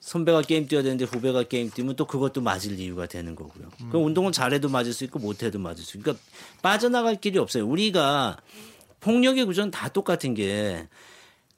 선배가 0.00 0.42
게임 0.42 0.66
뛰어야 0.66 0.82
되는데 0.82 1.04
후배가 1.04 1.44
게임 1.44 1.70
뛰면 1.70 1.96
또 1.96 2.06
그것도 2.06 2.40
맞을 2.40 2.78
이유가 2.78 3.06
되는 3.06 3.34
거고요. 3.34 3.68
그 3.90 3.98
운동은 3.98 4.32
잘해도 4.32 4.68
맞을 4.68 4.92
수 4.92 5.04
있고 5.04 5.18
못해도 5.18 5.58
맞을 5.58 5.84
수 5.84 5.98
있고. 5.98 6.04
그러니까 6.04 6.24
빠져나갈 6.62 7.16
길이 7.16 7.38
없어요. 7.38 7.66
우리가 7.66 8.38
폭력의 9.00 9.44
구조는 9.44 9.70
다 9.70 9.88
똑같은 9.88 10.34
게 10.34 10.88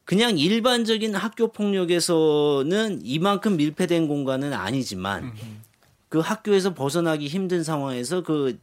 그냥 0.05 0.37
일반적인 0.37 1.15
학교 1.15 1.53
폭력에서는 1.53 3.01
이만큼 3.05 3.57
밀폐된 3.57 4.09
공간은 4.09 4.53
아니지만 4.53 5.33
그 6.09 6.19
학교에서 6.19 6.75
벗어나기 6.75 7.29
힘든 7.29 7.63
상황에서 7.63 8.23
그, 8.23 8.59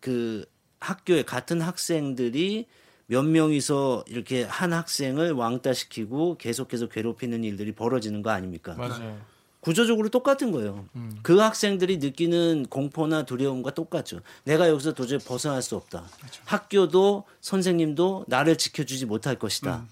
그 0.00 0.44
학교에 0.80 1.22
같은 1.22 1.60
학생들이 1.62 2.66
몇 3.10 3.22
명이서 3.22 4.04
이렇게 4.06 4.44
한 4.44 4.72
학생을 4.74 5.32
왕따시키고 5.32 6.36
계속해서 6.36 6.88
괴롭히는 6.88 7.42
일들이 7.42 7.72
벌어지는 7.72 8.22
거 8.22 8.30
아닙니까? 8.30 8.74
맞아요. 8.74 9.18
구조적으로 9.60 10.08
똑같은 10.10 10.52
거예요. 10.52 10.84
그 11.22 11.38
학생들이 11.38 11.96
느끼는 11.98 12.66
공포나 12.68 13.24
두려움과 13.24 13.72
똑같죠. 13.72 14.20
내가 14.44 14.68
여기서 14.68 14.92
도저히 14.92 15.18
벗어날 15.18 15.62
수 15.62 15.74
없다. 15.74 16.04
학교도 16.44 17.24
선생님도 17.40 18.26
나를 18.28 18.56
지켜주지 18.56 19.06
못할 19.06 19.36
것이다. 19.36 19.86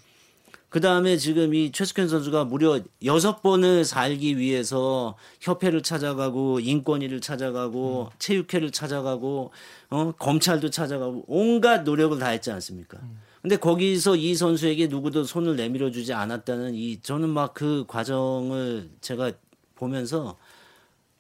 그 0.77 0.81
다음에 0.81 1.17
지금 1.17 1.55
이 1.55 1.73
최숙현 1.73 2.07
선수가 2.07 2.45
무려 2.45 2.79
여섯 3.03 3.41
번을 3.41 3.87
살기 3.87 4.37
위해서 4.37 5.17
협회를 5.41 5.83
찾아가고 5.83 6.61
인권위를 6.61 7.23
찾아가고 7.23 8.11
체육회를 8.19 8.73
찾아가고 8.73 9.53
어 9.89 10.13
검찰도 10.19 10.69
찾아가고 10.69 11.25
온갖 11.29 11.85
노력을 11.85 12.19
다 12.19 12.29
했지 12.29 12.51
않습니까? 12.51 12.99
근데 13.41 13.57
거기서 13.57 14.17
이 14.17 14.35
선수에게 14.35 14.89
누구도 14.89 15.25
손을 15.25 15.57
내밀어 15.57 15.91
주지 15.91 16.13
않았다는 16.13 16.75
이 16.75 17.01
저는 17.01 17.31
막 17.31 17.55
그 17.55 17.87
과정을 17.89 18.91
제가 19.01 19.33
보면서 19.77 20.37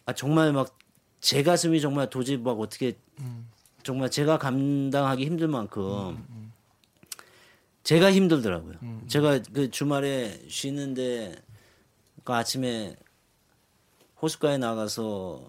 아 0.04 0.12
정말 0.12 0.52
막 0.52 0.76
제 1.20 1.42
가슴이 1.42 1.80
정말 1.80 2.10
도저히 2.10 2.36
막 2.36 2.60
어떻게 2.60 2.92
정말 3.82 4.10
제가 4.10 4.36
감당하기 4.36 5.24
힘들 5.24 5.48
만큼 5.48 6.45
제가 7.86 8.10
힘들더라고요. 8.10 8.74
제가 9.06 9.38
그 9.52 9.70
주말에 9.70 10.42
쉬는데 10.48 11.36
그 12.24 12.32
아침에 12.32 12.96
호숫가에 14.20 14.58
나가서 14.58 15.48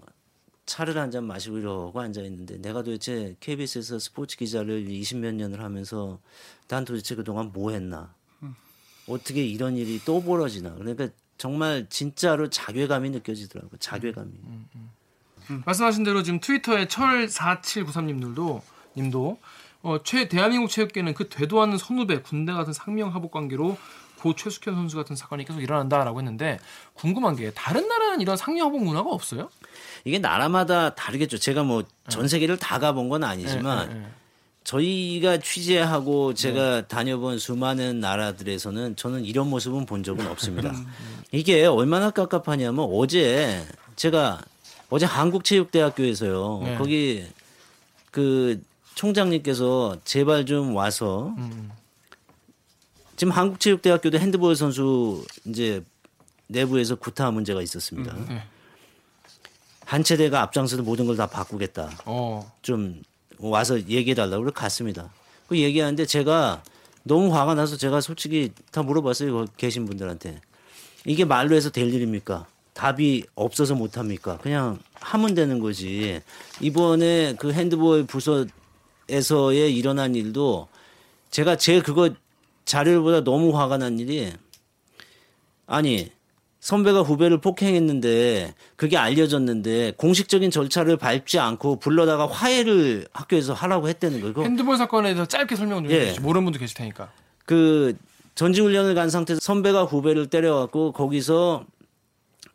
차를 0.64 0.96
한 0.98 1.10
잔 1.10 1.24
마시고 1.24 1.58
이러고 1.58 2.00
앉아 2.00 2.20
있는데 2.22 2.58
내가 2.58 2.82
도대체 2.84 3.34
KBS에서 3.40 3.98
스포츠 3.98 4.36
기자를 4.36 4.84
20몇 4.84 5.34
년을 5.34 5.64
하면서 5.64 6.20
난 6.68 6.84
도대체 6.84 7.16
그동안 7.16 7.50
뭐 7.52 7.72
했나? 7.72 8.14
어떻게 9.08 9.44
이런 9.44 9.76
일이 9.76 10.00
또 10.04 10.22
벌어지나? 10.22 10.74
그러니까 10.74 11.08
정말 11.38 11.88
진짜로 11.88 12.48
자괴감이 12.50 13.10
느껴지더라고요. 13.10 13.78
자괴감이. 13.80 14.30
말씀하신 15.64 16.04
대로 16.04 16.22
지금 16.22 16.38
트위터에 16.38 16.86
철4793님들도 16.86 18.62
님도 18.96 19.40
어, 19.82 19.98
최 20.02 20.28
대한민국 20.28 20.70
체육계는 20.70 21.14
그 21.14 21.28
되도 21.28 21.60
않는 21.62 21.78
선후배 21.78 22.22
군대 22.22 22.52
같은 22.52 22.72
상명 22.72 23.14
하복 23.14 23.30
관계로 23.30 23.76
고 24.18 24.34
최숙현 24.34 24.74
선수 24.74 24.96
같은 24.96 25.14
사건이 25.14 25.44
계속 25.44 25.60
일어난다라고 25.60 26.18
했는데 26.18 26.58
궁금한 26.94 27.36
게 27.36 27.52
다른 27.52 27.86
나라는 27.86 28.20
이런 28.20 28.36
상명 28.36 28.66
하복 28.66 28.82
문화가 28.82 29.10
없어요? 29.10 29.48
이게 30.04 30.18
나라마다 30.18 30.94
다르겠죠. 30.94 31.38
제가 31.38 31.62
뭐 31.62 31.84
전 32.08 32.26
세계를 32.26 32.56
다 32.56 32.78
가본 32.78 33.08
건 33.08 33.22
아니지만 33.22 33.90
예, 33.90 33.94
예, 33.94 34.00
예. 34.00 34.06
저희가 34.64 35.38
취재하고 35.38 36.34
제가 36.34 36.88
다녀본 36.88 37.38
수많은 37.38 38.00
나라들에서는 38.00 38.96
저는 38.96 39.24
이런 39.24 39.48
모습은 39.48 39.86
본 39.86 40.02
적은 40.02 40.26
없습니다. 40.26 40.72
이게 41.32 41.64
얼마나 41.66 42.10
깝깝하냐면 42.10 42.88
어제 42.92 43.64
제가 43.96 44.40
어제 44.90 45.06
한국체육대학교에서요. 45.06 46.60
네. 46.64 46.76
거기 46.76 47.24
그 48.10 48.60
총장님께서 48.98 49.98
제발 50.04 50.44
좀 50.44 50.74
와서 50.74 51.32
음, 51.38 51.70
지금 53.14 53.32
한국체육대학교도 53.32 54.18
핸드볼 54.18 54.56
선수 54.56 55.24
이제 55.44 55.84
내부에서 56.48 56.96
구타 56.96 57.30
문제가 57.30 57.62
있었습니다. 57.62 58.12
네. 58.28 58.42
한 59.84 60.02
체대가 60.02 60.42
앞장서서 60.42 60.82
모든 60.82 61.06
걸 61.06 61.16
다 61.16 61.28
바꾸겠다. 61.28 61.90
어. 62.06 62.52
좀 62.60 63.00
와서 63.38 63.78
얘기해 63.78 64.14
달라고 64.16 64.42
그래 64.42 64.52
갔습니다. 64.52 65.10
그 65.46 65.56
얘기하는데 65.56 66.04
제가 66.04 66.64
너무 67.04 67.32
화가 67.32 67.54
나서 67.54 67.76
제가 67.76 68.00
솔직히 68.00 68.50
다 68.72 68.82
물어봤어요. 68.82 69.46
계신 69.56 69.86
분들한테. 69.86 70.40
이게 71.06 71.24
말로 71.24 71.54
해서 71.54 71.70
될 71.70 71.94
일입니까? 71.94 72.46
답이 72.74 73.24
없어서 73.36 73.76
못 73.76 73.96
합니까? 73.96 74.38
그냥 74.42 74.80
하면 74.94 75.34
되는 75.34 75.60
거지. 75.60 76.20
이번에 76.60 77.36
그 77.38 77.52
핸드볼 77.52 78.04
부서 78.06 78.44
에서의 79.08 79.74
일어난 79.76 80.14
일도 80.14 80.68
제가 81.30 81.56
제 81.56 81.80
그거 81.80 82.10
자료를 82.64 83.00
보다 83.00 83.24
너무 83.24 83.56
화가 83.58 83.78
난 83.78 83.98
일이 83.98 84.30
아니 85.66 86.10
선배가 86.60 87.02
후배를 87.02 87.38
폭행했는데 87.40 88.54
그게 88.76 88.96
알려졌는데 88.96 89.92
공식적인 89.96 90.50
절차를 90.50 90.96
밟지 90.96 91.38
않고 91.38 91.78
불러다가 91.78 92.26
화해를 92.26 93.06
학교에서 93.12 93.54
하라고 93.54 93.88
했다는 93.88 94.20
거예요. 94.20 94.34
그거 94.34 94.44
핸드볼 94.44 94.76
사건에 94.76 95.14
대해서 95.14 95.26
짧게 95.26 95.56
설명 95.56 95.84
좀 95.84 95.92
예. 95.92 96.00
해주시죠. 96.00 96.22
모르는 96.22 96.44
분도 96.44 96.58
계실 96.58 96.76
테니까. 96.76 97.10
그 97.46 97.96
전지훈련을 98.34 98.94
간 98.94 99.08
상태에서 99.08 99.40
선배가 99.40 99.84
후배를 99.84 100.26
때려갖고 100.26 100.92
거기서 100.92 101.64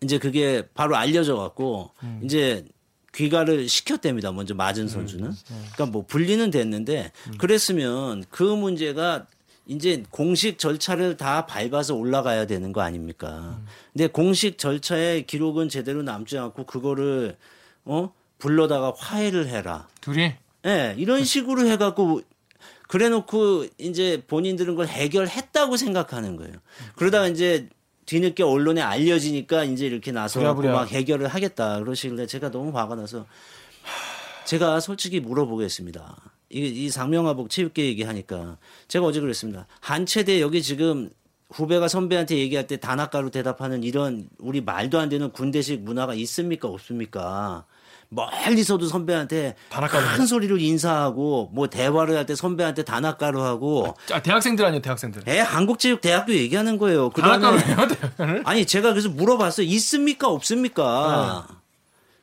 이제 0.01 0.17
그게 0.19 0.63
바로 0.73 0.95
알려져 0.95 1.35
갖고 1.37 1.91
이제 2.21 2.65
귀가를 3.13 3.69
시켰답니다. 3.69 4.31
먼저 4.31 4.53
맞은 4.53 4.87
선수는. 4.87 5.33
그러니까 5.47 5.85
뭐 5.85 6.05
분리는 6.05 6.49
됐는데 6.49 7.11
그랬으면 7.37 8.23
그 8.29 8.43
문제가 8.43 9.27
이제 9.65 10.03
공식 10.09 10.59
절차를 10.59 11.15
다 11.15 11.45
밟아서 11.45 11.95
올라가야 11.95 12.47
되는 12.47 12.73
거 12.73 12.81
아닙니까? 12.81 13.59
근데 13.93 14.07
공식 14.07 14.57
절차의 14.57 15.25
기록은 15.25 15.69
제대로 15.69 16.03
남지 16.03 16.37
않고 16.37 16.65
그거를 16.65 17.37
어 17.85 18.11
불러다가 18.39 18.93
화해를 18.97 19.47
해라. 19.47 19.87
둘이 20.01 20.33
예, 20.65 20.95
이런 20.97 21.23
식으로 21.23 21.67
해갖고 21.67 22.21
그래놓고 22.87 23.67
이제 23.77 24.23
본인들은 24.27 24.73
그걸 24.73 24.87
해결했다고 24.87 25.77
생각하는 25.77 26.35
거예요. 26.35 26.53
그러다가 26.95 27.27
이제 27.27 27.69
뒤늦게 28.13 28.43
언론에 28.43 28.79
알려지니까 28.79 29.63
이제 29.63 29.87
이렇게 29.87 30.11
나서 30.11 30.39
부랴부랴. 30.39 30.71
막 30.71 30.91
해결을 30.91 31.27
하겠다 31.27 31.79
그러시길래 31.79 32.27
제가 32.27 32.51
너무 32.51 32.77
화가 32.77 32.93
나서 32.95 33.25
제가 34.45 34.79
솔직히 34.79 35.19
물어보겠습니다. 35.19 36.15
이, 36.51 36.59
이 36.59 36.89
상명하복 36.91 37.49
체육계 37.49 37.85
얘기하니까 37.85 38.57
제가 38.87 39.07
어제 39.07 39.19
그랬습니다. 39.19 39.65
한 39.79 40.05
체대 40.05 40.41
여기 40.41 40.61
지금 40.61 41.09
후배가 41.49 41.87
선배한테 41.87 42.37
얘기할 42.37 42.67
때 42.67 42.77
단아가로 42.77 43.31
대답하는 43.31 43.83
이런 43.83 44.29
우리 44.37 44.61
말도 44.61 44.99
안 44.99 45.09
되는 45.09 45.31
군대식 45.31 45.81
문화가 45.81 46.13
있습니까 46.13 46.67
없습니까? 46.67 47.65
멀리서도 48.13 48.85
선배한테 48.87 49.55
큰 50.15 50.25
소리로 50.25 50.57
인사하고 50.57 51.49
뭐 51.53 51.67
대화를 51.67 52.15
할 52.17 52.25
때 52.25 52.35
선배한테 52.35 52.83
단아가로 52.83 53.41
하고 53.41 53.95
아, 54.11 54.21
대학생들 54.21 54.63
아니에요, 54.65 54.81
대학생들. 54.81 55.23
애 55.27 55.39
한국체육대학교 55.39 56.33
얘기하는 56.33 56.77
거예요. 56.77 57.09
그다음에? 57.09 57.61
아니 58.45 58.65
제가 58.65 58.91
그래서 58.91 59.09
물어봤어요. 59.09 59.65
있습니까 59.67 60.29
없습니까? 60.29 61.45
네. 61.49 61.55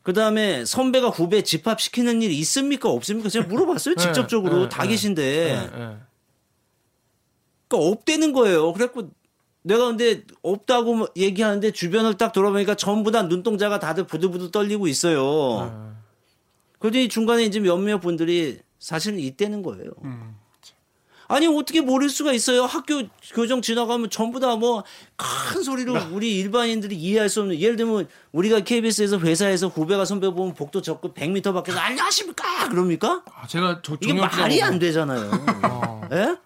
그다음에 0.02 0.64
선배가 0.64 1.08
후배 1.08 1.42
집합시키는 1.42 2.22
일이 2.22 2.38
있습니까 2.38 2.88
없습니까? 2.88 3.28
제가 3.28 3.46
물어봤어요. 3.48 3.94
네, 3.96 4.02
직접적으로 4.02 4.62
네, 4.62 4.68
다 4.70 4.82
네. 4.84 4.88
계신데 4.88 5.22
예, 5.22 5.50
예. 5.54 5.96
그러니까 7.68 7.90
없대는 7.90 8.32
거예요. 8.32 8.72
그래갖고 8.72 9.10
내가 9.62 9.86
근데 9.86 10.22
없다고 10.42 10.94
뭐 10.94 11.08
얘기하는데 11.16 11.70
주변을 11.72 12.14
딱 12.16 12.32
돌아보니까 12.32 12.74
전부 12.76 13.10
다 13.10 13.22
눈동자가 13.22 13.78
다들 13.78 14.06
부들부들 14.06 14.50
떨리고 14.50 14.86
있어요. 14.88 15.70
네. 15.70 15.96
그러더니 16.78 17.08
중간에 17.08 17.44
이제 17.44 17.60
몇몇 17.60 17.98
분들이 18.00 18.58
사실은 18.78 19.18
있대는 19.18 19.62
거예요. 19.62 19.90
음. 20.04 20.36
아니 21.28 21.46
어떻게 21.46 21.80
모를 21.80 22.08
수가 22.08 22.32
있어요? 22.32 22.64
학교 22.64 23.02
교정 23.34 23.62
지나가면 23.62 24.10
전부 24.10 24.40
다 24.40 24.56
뭐 24.56 24.82
큰 25.16 25.62
소리로 25.62 25.92
네. 25.92 26.08
우리 26.10 26.38
일반인들이 26.38 26.96
이해할 26.96 27.28
수 27.28 27.42
없는 27.42 27.60
예를 27.60 27.76
들면 27.76 28.08
우리가 28.32 28.60
KBS에서 28.60 29.18
회사에서 29.20 29.68
후배가 29.68 30.06
선배 30.06 30.28
보면 30.30 30.54
복도 30.54 30.80
접고 30.82 31.12
100m 31.14 31.52
밖에서 31.54 31.78
안녕하십니까 31.78 32.68
그럽니까? 32.70 33.22
아, 33.32 33.46
제가 33.46 33.80
저 33.82 33.96
이게 34.00 34.14
말이 34.14 34.60
안 34.62 34.78
되잖아요. 34.80 35.30
어. 35.64 36.08
예? 36.12 36.36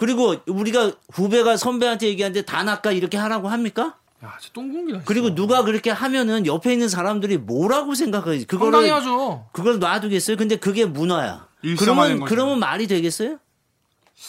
그리고 0.00 0.34
우리가 0.46 0.92
후배가 1.12 1.58
선배한테 1.58 2.06
얘기하는데 2.06 2.40
다 2.46 2.62
낚아 2.62 2.90
이렇게 2.90 3.18
하라고 3.18 3.48
합니까? 3.48 3.96
야, 4.24 4.32
진짜 4.40 4.50
똥공기다. 4.54 5.02
그리고 5.04 5.34
누가 5.34 5.62
그렇게 5.62 5.90
하면은 5.90 6.46
옆에 6.46 6.72
있는 6.72 6.88
사람들이 6.88 7.36
뭐라고 7.36 7.94
생각하지? 7.94 8.46
그거를 8.46 8.90
하죠. 8.94 9.44
그걸 9.52 9.78
놔두겠어요? 9.78 10.38
근데 10.38 10.56
그게 10.56 10.86
문화야. 10.86 11.46
그러면. 11.78 12.24
그러면 12.24 12.58
말이 12.60 12.86
되겠어요? 12.86 13.36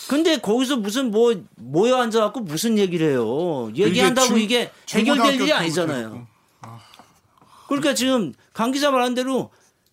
근데 0.09 0.39
거기서 0.39 0.75
무슨 0.75 1.09
뭐 1.09 1.33
모여 1.55 1.95
앉아갖고 2.01 2.41
무슨 2.41 2.77
얘기를 2.77 3.09
해요? 3.11 3.71
얘기한다고 3.73 4.27
중- 4.27 4.39
이게 4.39 4.71
해결될 4.89 5.35
일이 5.39 5.53
아니잖아요. 5.53 6.09
그랬고. 6.09 6.27
그러니까 7.69 7.93
지금 7.93 8.33
강 8.51 8.71
기자 8.73 8.91
말한 8.91 9.15
대로 9.15 9.51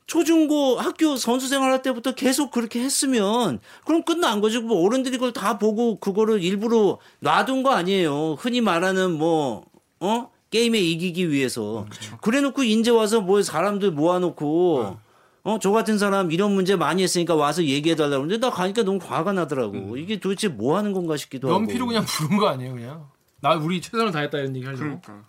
초중고 0.08 0.76
학교 0.76 1.16
선수 1.16 1.48
생활할 1.48 1.82
때부터 1.82 2.14
계속 2.14 2.50
그렇게 2.50 2.80
했으면 2.80 3.60
그럼 3.84 4.02
끝난 4.02 4.40
거지. 4.40 4.58
뭐 4.58 4.84
어른들이 4.84 5.18
그걸 5.18 5.32
다 5.32 5.58
보고 5.58 6.00
그거를 6.00 6.42
일부러 6.42 6.98
놔둔 7.20 7.62
거 7.62 7.70
아니에요. 7.72 8.36
흔히 8.38 8.60
말하는 8.62 9.12
뭐 9.12 9.66
어? 10.00 10.30
게임에 10.50 10.78
이기기 10.78 11.30
위해서. 11.30 11.86
그래 12.22 12.40
놓고 12.40 12.64
이제 12.64 12.90
와서 12.90 13.20
뭐 13.20 13.42
사람들 13.42 13.90
모아 13.90 14.18
놓고 14.18 14.96
어, 15.44 15.58
저 15.60 15.70
같은 15.72 15.98
사람 15.98 16.32
이런 16.32 16.52
문제 16.54 16.74
많이 16.74 17.02
했으니까 17.02 17.34
와서 17.34 17.62
얘기해 17.62 17.94
달라고 17.94 18.24
그러는데 18.24 18.38
나 18.38 18.50
가니까 18.50 18.84
너무 18.84 18.98
화가 19.02 19.34
나더라고. 19.34 19.98
이게 19.98 20.18
도대체 20.18 20.48
뭐 20.48 20.78
하는 20.78 20.94
건가 20.94 21.18
싶기도 21.18 21.48
하고. 21.48 21.60
연필로 21.60 21.86
그냥 21.86 22.04
부른 22.06 22.38
거 22.38 22.48
아니에요, 22.48 22.72
그냥. 22.72 23.06
나 23.40 23.54
우리 23.56 23.80
최선을 23.82 24.10
다했다 24.10 24.38
이런 24.38 24.56
얘기 24.56 24.64
하려고. 24.64 24.82
그러니까 24.84 25.22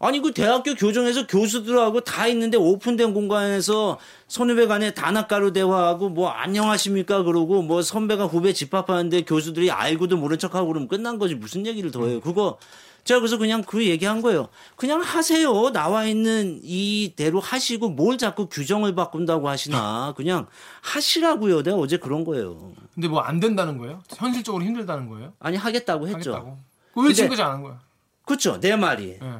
아니 0.00 0.20
그 0.20 0.32
대학교 0.32 0.74
교정에서 0.74 1.26
교수들하고 1.26 2.00
다 2.02 2.26
있는데 2.26 2.56
오픈된 2.58 3.14
공간에서 3.14 3.98
선후배 4.28 4.66
간에 4.66 4.92
단학가로 4.92 5.52
대화하고 5.52 6.08
뭐 6.10 6.28
안녕하십니까 6.28 7.22
그러고 7.22 7.62
뭐 7.62 7.80
선배가 7.80 8.26
후배 8.26 8.52
집합하는데 8.52 9.22
교수들이 9.22 9.70
알고도 9.70 10.16
모른 10.16 10.38
척하고 10.38 10.66
그러면 10.68 10.88
끝난 10.88 11.18
거지 11.18 11.34
무슨 11.34 11.64
얘기를 11.66 11.90
더 11.90 12.06
해요 12.06 12.20
그거 12.20 12.58
제가 13.04 13.20
그래서 13.20 13.38
그냥 13.38 13.62
그 13.62 13.86
얘기한 13.86 14.20
거예요 14.20 14.48
그냥 14.76 15.00
하세요 15.00 15.70
나와 15.70 16.04
있는 16.04 16.58
이대로 16.62 17.38
하시고 17.40 17.90
뭘 17.90 18.18
자꾸 18.18 18.48
규정을 18.48 18.94
바꾼다고 18.94 19.48
하시나 19.48 20.12
그냥 20.16 20.46
하시라고요 20.82 21.62
내가 21.62 21.76
어제 21.76 21.96
그런 21.98 22.24
거예요 22.24 22.72
근데 22.94 23.08
뭐 23.08 23.20
안 23.22 23.40
된다는 23.40 23.78
거예요? 23.78 24.02
현실적으로 24.16 24.64
힘들다는 24.64 25.08
거예요? 25.08 25.32
아니 25.38 25.56
하겠다고 25.56 26.08
했죠 26.08 26.32
하겠다고. 26.34 26.58
왜 26.96 27.12
지금까지 27.12 27.42
안 27.42 27.52
한 27.52 27.62
거야? 27.62 27.78
그렇죠 28.24 28.58
내 28.60 28.74
말이 28.76 29.18
예. 29.22 29.38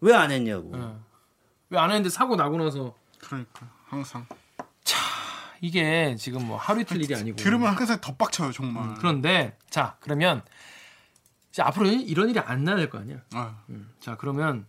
왜 0.00 0.12
안 0.14 0.30
했냐고 0.30 0.72
예. 0.76 0.92
왜안 1.70 1.90
했는데 1.90 2.08
사고 2.10 2.36
나고 2.36 2.56
나서 2.58 2.94
그러니까 3.20 3.68
항상 3.86 4.26
이게 5.60 6.14
지금 6.16 6.46
뭐 6.46 6.56
하루 6.56 6.80
이틀 6.80 7.02
일이 7.02 7.14
아니고. 7.16 7.36
들으면 7.36 7.74
항상 7.74 8.00
더 8.00 8.14
빡쳐요 8.14 8.52
정말. 8.52 8.84
음, 8.84 8.94
그런데 8.98 9.56
자 9.70 9.96
그러면 10.00 10.42
이제 11.50 11.62
앞으로 11.62 11.88
이런 11.88 12.28
일이 12.30 12.38
안 12.38 12.62
나야 12.62 12.76
될 12.76 12.88
거 12.90 12.98
아니야. 12.98 13.16
아, 13.32 13.56
음. 13.68 13.90
자 13.98 14.16
그러면 14.16 14.66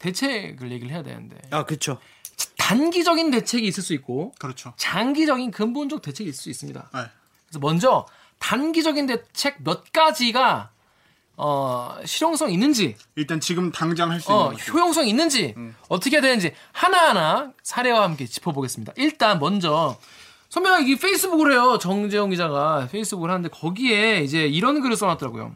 대책을 0.00 0.72
얘기를 0.72 0.92
해야 0.92 1.02
되는데 1.04 1.38
아 1.52 1.64
그렇죠 1.64 2.00
단기적인 2.58 3.30
대책이 3.30 3.64
있을 3.68 3.82
수 3.84 3.94
있고 3.94 4.34
그렇죠. 4.40 4.72
장기적인 4.76 5.52
근본적 5.52 6.02
대책이 6.02 6.28
있을 6.30 6.42
수 6.42 6.50
있습니다. 6.50 6.90
네. 6.92 7.00
그래서 7.46 7.58
먼저 7.60 8.04
단기적인 8.40 9.06
대책 9.06 9.62
몇 9.62 9.92
가지가 9.92 10.72
어, 11.36 11.96
실용성 12.04 12.52
있는지, 12.52 12.96
일단 13.16 13.40
지금 13.40 13.72
당장 13.72 14.10
할 14.10 14.20
수 14.20 14.30
있는 14.30 14.44
어. 14.44 14.50
효용성 14.52 15.08
있는지 15.08 15.54
어떻게 15.88 16.16
해야 16.16 16.22
되는지 16.22 16.52
하나하나 16.72 17.52
사례와 17.62 18.02
함께 18.04 18.26
짚어보겠습니다. 18.26 18.92
일단 18.96 19.38
먼저 19.40 19.98
선배가 20.50 20.80
이 20.80 20.94
페이스북을 20.94 21.52
해요. 21.52 21.78
정재영 21.80 22.30
기자가 22.30 22.86
페이스북을 22.92 23.30
하는데 23.30 23.48
거기에 23.48 24.20
이제 24.20 24.46
이런 24.46 24.80
글을 24.80 24.96
써놨더라고요. 24.96 25.54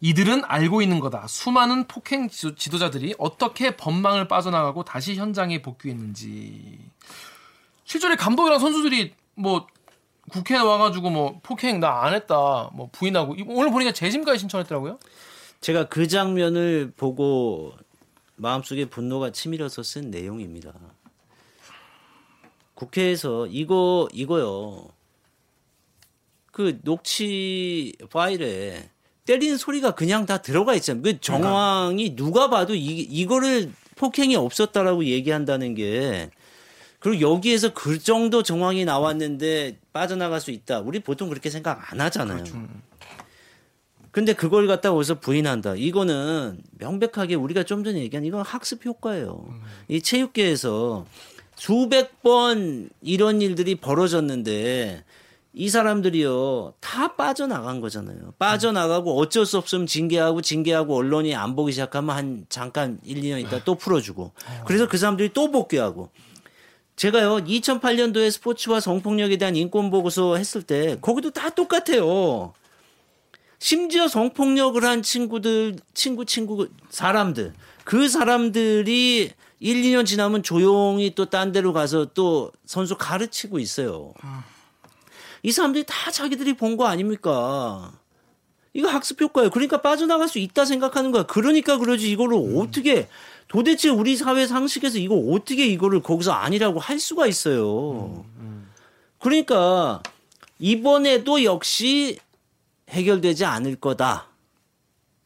이들은 0.00 0.42
알고 0.46 0.82
있는 0.82 0.98
거다. 1.00 1.26
수많은 1.28 1.86
폭행 1.86 2.28
지도- 2.28 2.56
지도자들이 2.56 3.14
어떻게 3.18 3.76
법망을 3.76 4.26
빠져나가고 4.28 4.84
다시 4.84 5.14
현장에 5.14 5.62
복귀했는지. 5.62 6.78
실제로 7.84 8.16
감독이랑 8.16 8.58
선수들이 8.58 9.14
뭐 9.36 9.66
국회에 10.34 10.58
와가지고 10.58 11.10
뭐 11.10 11.40
폭행 11.42 11.78
나 11.80 12.02
안 12.04 12.12
했다 12.12 12.70
뭐 12.74 12.88
부인하고 12.90 13.36
오늘 13.46 13.70
보니까 13.70 13.92
재심까지 13.92 14.40
신청했더라고요. 14.40 14.98
제가 15.60 15.88
그 15.88 16.08
장면을 16.08 16.92
보고 16.96 17.72
마음속에 18.36 18.86
분노가 18.86 19.30
치밀어서 19.30 19.82
쓴 19.82 20.10
내용입니다. 20.10 20.72
국회에서 22.74 23.46
이거 23.46 24.08
이거요. 24.12 24.88
그 26.50 26.80
녹취 26.82 27.94
파일에 28.10 28.90
때리는 29.24 29.56
소리가 29.56 29.92
그냥 29.92 30.26
다 30.26 30.38
들어가 30.42 30.74
있잖아요. 30.74 31.02
그 31.02 31.20
정황이 31.20 32.14
누가 32.16 32.50
봐도 32.50 32.74
이, 32.74 33.00
이거를 33.00 33.72
폭행이 33.96 34.36
없었다라고 34.36 35.04
얘기한다는 35.04 35.74
게 35.74 36.30
그리고 37.04 37.20
여기에서 37.20 37.74
그 37.74 37.98
정도 37.98 38.42
정황이 38.42 38.86
나왔는데 38.86 39.76
빠져나갈 39.92 40.40
수 40.40 40.50
있다. 40.50 40.80
우리 40.80 41.00
보통 41.00 41.28
그렇게 41.28 41.50
생각 41.50 41.92
안 41.92 42.00
하잖아요. 42.00 42.42
근데 44.10 44.32
그걸 44.32 44.66
갖다 44.66 44.90
어디서 44.90 45.20
부인한다. 45.20 45.74
이거는 45.76 46.62
명백하게 46.78 47.34
우리가 47.34 47.64
좀 47.64 47.84
전에 47.84 47.98
얘기한 48.00 48.24
이건 48.24 48.40
학습 48.40 48.86
효과예요. 48.86 49.44
이 49.88 50.00
체육계에서 50.00 51.04
수백 51.56 52.22
번 52.22 52.88
이런 53.02 53.42
일들이 53.42 53.74
벌어졌는데 53.74 55.04
이 55.52 55.68
사람들이요 55.68 56.72
다 56.80 57.16
빠져나간 57.16 57.82
거잖아요. 57.82 58.32
빠져나가고 58.38 59.20
어쩔 59.20 59.44
수 59.44 59.58
없으면 59.58 59.86
징계하고 59.86 60.40
징계하고 60.40 60.96
언론이 60.96 61.34
안 61.34 61.54
보기 61.54 61.72
시작하면 61.72 62.16
한 62.16 62.46
잠깐 62.48 62.98
1, 63.04 63.20
2년 63.20 63.40
있다 63.42 63.62
또 63.64 63.74
풀어주고 63.74 64.32
그래서 64.64 64.88
그 64.88 64.96
사람들이 64.96 65.34
또 65.34 65.50
복귀하고 65.50 66.08
제가요 66.96 67.38
2008년도에 67.38 68.30
스포츠와 68.30 68.80
성폭력에 68.80 69.36
대한 69.36 69.56
인권 69.56 69.90
보고서 69.90 70.36
했을 70.36 70.62
때 70.62 70.96
거기도 71.00 71.30
다 71.30 71.50
똑같아요. 71.50 72.52
심지어 73.58 74.08
성폭력을 74.08 74.82
한 74.84 75.02
친구들, 75.02 75.76
친구, 75.94 76.24
친구, 76.24 76.68
사람들, 76.90 77.54
그 77.84 78.08
사람들이 78.08 79.30
1, 79.60 79.82
2년 79.82 80.04
지나면 80.06 80.42
조용히 80.42 81.14
또 81.14 81.24
딴 81.26 81.50
데로 81.52 81.72
가서 81.72 82.06
또 82.14 82.52
선수 82.66 82.96
가르치고 82.96 83.58
있어요. 83.58 84.12
이 85.42 85.50
사람들이 85.52 85.84
다 85.86 86.10
자기들이 86.10 86.54
본 86.54 86.76
거 86.76 86.86
아닙니까? 86.86 87.92
이거 88.74 88.88
학습 88.88 89.20
효과예요. 89.20 89.50
그러니까 89.50 89.80
빠져나갈 89.80 90.28
수 90.28 90.38
있다 90.38 90.64
생각하는 90.64 91.10
거야. 91.12 91.22
그러니까 91.24 91.78
그러지 91.78 92.10
이거를 92.10 92.36
어떻게 92.58 93.08
도대체 93.54 93.88
우리 93.88 94.16
사회 94.16 94.48
상식에서 94.48 94.98
이거 94.98 95.14
어떻게 95.14 95.64
이거를 95.68 96.02
거기서 96.02 96.32
아니라고 96.32 96.80
할 96.80 96.98
수가 96.98 97.28
있어요. 97.28 98.24
그러니까 99.20 100.02
이번에도 100.58 101.44
역시 101.44 102.18
해결되지 102.90 103.44
않을 103.44 103.76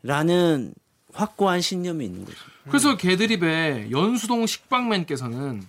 거다라는 0.03 0.75
확고한 1.15 1.63
신념이 1.63 2.05
있는 2.05 2.27
거죠. 2.27 2.37
그래서 2.69 2.99
개드립의 2.99 3.91
연수동 3.93 4.47
식빵맨께서는 4.47 5.67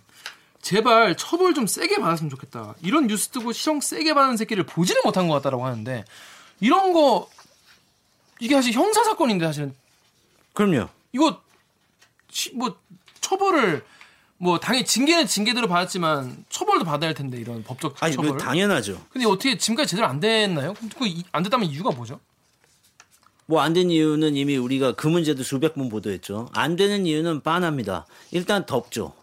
제발 0.62 1.16
처벌 1.16 1.54
좀 1.54 1.66
세게 1.66 2.00
받았으면 2.02 2.30
좋겠다. 2.30 2.76
이런 2.82 3.08
뉴스 3.08 3.30
뜨고 3.30 3.54
시청 3.54 3.80
세게 3.80 4.14
받은 4.14 4.36
새끼를 4.36 4.66
보지를 4.66 5.02
못한 5.06 5.30
것 5.30 5.36
같다라고 5.36 5.66
하는데 5.66 6.04
이런 6.60 6.92
거 6.92 7.30
이게 8.42 8.56
사실 8.56 8.74
형사 8.74 9.02
사건인데 9.06 9.46
사실은 9.46 9.74
그럼요. 10.52 10.90
이거 11.14 11.30
시- 11.32 11.49
뭐 12.54 12.78
처벌을 13.22 13.84
뭐 14.38 14.60
당연히 14.60 14.86
징계는 14.86 15.28
징계대로 15.28 15.68
받았지만 15.68 16.46
처벌도 16.50 16.86
받아야 16.86 17.10
할 17.10 17.14
텐데 17.14 17.38
이런 17.38 17.64
법적 17.64 18.02
아니, 18.02 18.16
처벌. 18.16 18.32
그 18.34 18.38
당연하죠. 18.38 19.02
근데 19.10 19.28
어떻게 19.28 19.58
지금까지 19.58 19.90
제대로 19.90 20.08
안 20.08 20.20
됐나요? 20.20 20.74
그안 20.98 21.44
됐다면 21.44 21.70
이유가 21.70 21.92
뭐죠? 21.92 22.20
뭐 23.48 23.62
안 23.62 23.74
된 23.74 23.90
이유는 23.90 24.36
이미 24.36 24.58
우리가 24.58 24.94
그 24.94 25.08
문제도 25.08 25.42
수백 25.44 25.74
번 25.74 25.90
보도했죠. 25.90 26.50
안 26.54 26.76
되는 26.76 27.06
이유는 27.06 27.42
빤합니다. 27.42 28.06
일단 28.32 28.66
덥죠. 28.66 29.14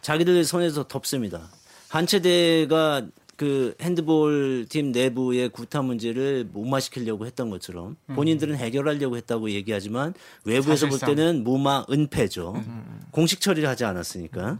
자기들 0.00 0.44
손에서 0.44 0.88
덥습니다. 0.88 1.50
한체대가 1.88 3.02
그 3.36 3.74
핸드볼 3.80 4.66
팀 4.68 4.92
내부의 4.92 5.48
구타 5.48 5.82
문제를 5.82 6.44
무마시키려고 6.52 7.26
했던 7.26 7.50
것처럼 7.50 7.96
본인들은 8.14 8.56
해결하려고 8.56 9.16
했다고 9.16 9.50
얘기하지만 9.50 10.14
외부에서 10.44 10.86
볼 10.86 10.98
사실상. 10.98 11.14
때는 11.16 11.44
무마 11.44 11.84
은폐죠. 11.90 12.62
공식 13.10 13.40
처리를 13.40 13.68
하지 13.68 13.84
않았으니까. 13.84 14.58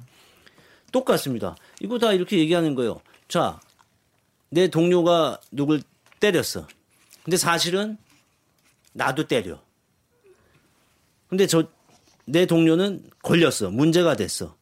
똑같습니다. 0.90 1.56
이거 1.80 1.98
다 1.98 2.12
이렇게 2.12 2.38
얘기하는 2.38 2.74
거예요. 2.74 3.00
자, 3.28 3.60
내 4.50 4.68
동료가 4.68 5.40
누굴 5.50 5.82
때렸어. 6.20 6.66
근데 7.24 7.36
사실은 7.36 7.96
나도 8.92 9.26
때려. 9.28 9.60
근데 11.28 11.46
저 11.46 11.64
내 12.24 12.46
동료는 12.46 13.02
걸렸어. 13.22 13.70
문제가 13.70 14.14
됐어. 14.16 14.56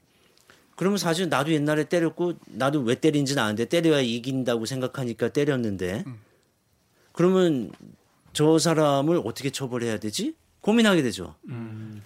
그러면 0.80 0.96
사실 0.96 1.28
나도 1.28 1.52
옛날에 1.52 1.84
때렸고 1.84 2.32
나도 2.46 2.80
왜 2.80 2.94
때린지는 2.94 3.42
아는데 3.42 3.66
때려야 3.66 4.00
이긴다고 4.00 4.64
생각하니까 4.64 5.28
때렸는데 5.28 6.06
그러면 7.12 7.70
저 8.32 8.58
사람을 8.58 9.20
어떻게 9.26 9.50
처벌해야 9.50 9.98
되지? 9.98 10.34
고민하게 10.62 11.02
되죠. 11.02 11.34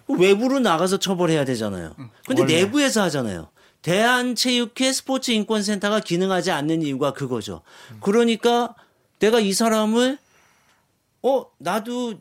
외부로 0.08 0.58
나가서 0.58 0.98
처벌해야 0.98 1.44
되잖아요. 1.44 1.94
근데 2.26 2.42
원래. 2.42 2.62
내부에서 2.64 3.02
하잖아요. 3.02 3.48
대한체육회 3.82 4.92
스포츠인권센터가 4.92 6.00
기능하지 6.00 6.50
않는 6.50 6.82
이유가 6.82 7.12
그거죠. 7.12 7.62
그러니까 8.00 8.74
내가 9.20 9.38
이 9.38 9.52
사람을 9.52 10.18
어 11.22 11.46
나도 11.58 12.14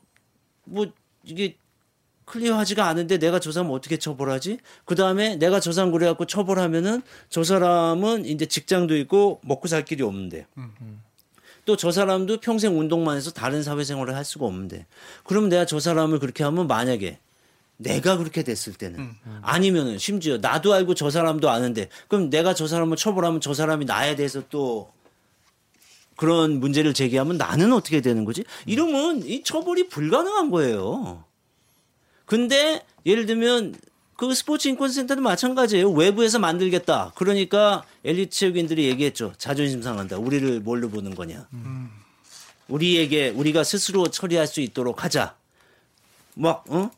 뭐 0.65 0.85
이게 1.23 1.57
클리어하지가 2.25 2.85
않은데 2.87 3.17
내가 3.19 3.39
저 3.39 3.51
사람 3.51 3.71
어떻게 3.71 3.97
처벌하지? 3.97 4.59
그 4.85 4.95
다음에 4.95 5.35
내가 5.35 5.59
저 5.59 5.71
사람 5.71 5.91
그래갖고 5.91 6.25
처벌하면은 6.25 7.01
저 7.29 7.43
사람은 7.43 8.25
이제 8.25 8.45
직장도 8.45 8.95
있고 8.97 9.39
먹고 9.43 9.67
살 9.67 9.83
길이 9.85 10.03
없는데 10.03 10.45
또 11.65 11.75
저 11.75 11.91
사람도 11.91 12.39
평생 12.41 12.77
운동만 12.77 13.15
해서 13.17 13.31
다른 13.31 13.63
사회생활을 13.63 14.15
할 14.15 14.25
수가 14.25 14.45
없는데 14.45 14.85
그러면 15.23 15.49
내가 15.49 15.65
저 15.65 15.79
사람을 15.79 16.19
그렇게 16.19 16.43
하면 16.43 16.67
만약에 16.67 17.19
내가 17.77 18.17
그렇게 18.17 18.43
됐을 18.43 18.73
때는 18.73 19.15
아니면은 19.41 19.97
심지어 19.97 20.37
나도 20.37 20.73
알고 20.73 20.93
저 20.93 21.09
사람도 21.09 21.49
아는데 21.49 21.89
그럼 22.07 22.29
내가 22.29 22.53
저 22.53 22.67
사람을 22.67 22.97
처벌하면 22.97 23.41
저 23.41 23.53
사람이 23.53 23.85
나에 23.85 24.15
대해서 24.15 24.41
또 24.49 24.91
그런 26.15 26.59
문제를 26.59 26.93
제기하면 26.93 27.37
나는 27.37 27.73
어떻게 27.73 27.99
되는 28.01 28.23
거지? 28.25 28.43
이러면 28.65 29.23
이 29.25 29.41
처벌이 29.43 29.87
불가능한 29.89 30.51
거예요. 30.51 31.23
근데 32.25 32.83
예를 33.05 33.25
들면 33.25 33.75
그 34.15 34.33
스포츠 34.33 34.67
인권센터도 34.67 35.21
마찬가지예요. 35.21 35.91
외부에서 35.91 36.39
만들겠다. 36.39 37.11
그러니까 37.15 37.83
엘리트 38.05 38.35
체육인들이 38.35 38.85
얘기했죠. 38.85 39.33
자존심 39.37 39.81
상한다. 39.81 40.17
우리를 40.17 40.61
뭘로 40.61 40.89
보는 40.89 41.15
거냐. 41.15 41.47
우리에게 42.67 43.29
우리가 43.29 43.63
스스로 43.63 44.07
처리할 44.07 44.47
수 44.47 44.61
있도록 44.61 45.03
하자. 45.03 45.35
막 46.35 46.63
어? 46.69 46.89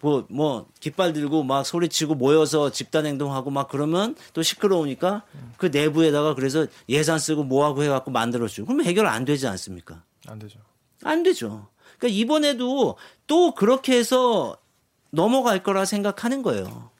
뭐, 0.00 0.26
뭐, 0.28 0.66
깃발 0.80 1.12
들고 1.12 1.44
막 1.44 1.64
소리치고 1.64 2.16
모여서 2.16 2.70
집단 2.70 3.06
행동하고 3.06 3.50
막 3.50 3.68
그러면 3.68 4.16
또 4.32 4.42
시끄러우니까 4.42 5.22
그 5.58 5.66
내부에다가 5.66 6.34
그래서 6.34 6.66
예산 6.88 7.20
쓰고 7.20 7.44
뭐하고 7.44 7.84
해갖고 7.84 8.10
만들어주고. 8.10 8.66
그러면 8.66 8.86
해결 8.86 9.06
안 9.06 9.24
되지 9.24 9.46
않습니까? 9.46 10.02
안 10.26 10.40
되죠. 10.40 10.58
안 11.04 11.22
되죠. 11.22 11.68
그러니까 11.98 12.18
이번에도 12.18 12.96
또 13.32 13.54
그렇게 13.54 13.96
해서 13.96 14.58
넘어갈 15.08 15.62
거라 15.62 15.86
생각하는 15.86 16.42
거예요. 16.42 16.90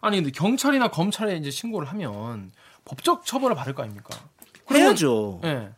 아니 0.00 0.18
근데 0.18 0.30
경찰이나 0.30 0.92
검찰에 0.92 1.36
이제 1.36 1.50
신고를 1.50 1.88
하면 1.88 2.52
법적 2.84 3.26
처벌을 3.26 3.56
받을 3.56 3.74
거 3.74 3.82
아닙니까? 3.82 4.16
해야죠. 4.70 5.40
예. 5.42 5.70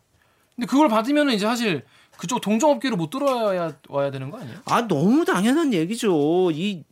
근데 0.55 0.67
그걸 0.67 0.87
받으면 0.87 1.31
이제 1.31 1.47
사실 1.47 1.83
그쪽 2.15 2.41
동종업계로 2.41 2.95
못 2.95 3.09
들어와야 3.09 3.75
와야 3.89 4.11
되는 4.11 4.29
거 4.29 4.37
아니에요? 4.37 4.59
아 4.65 4.87
너무 4.87 5.25
당연한 5.25 5.73
얘기죠. 5.73 6.51
이 6.51 6.83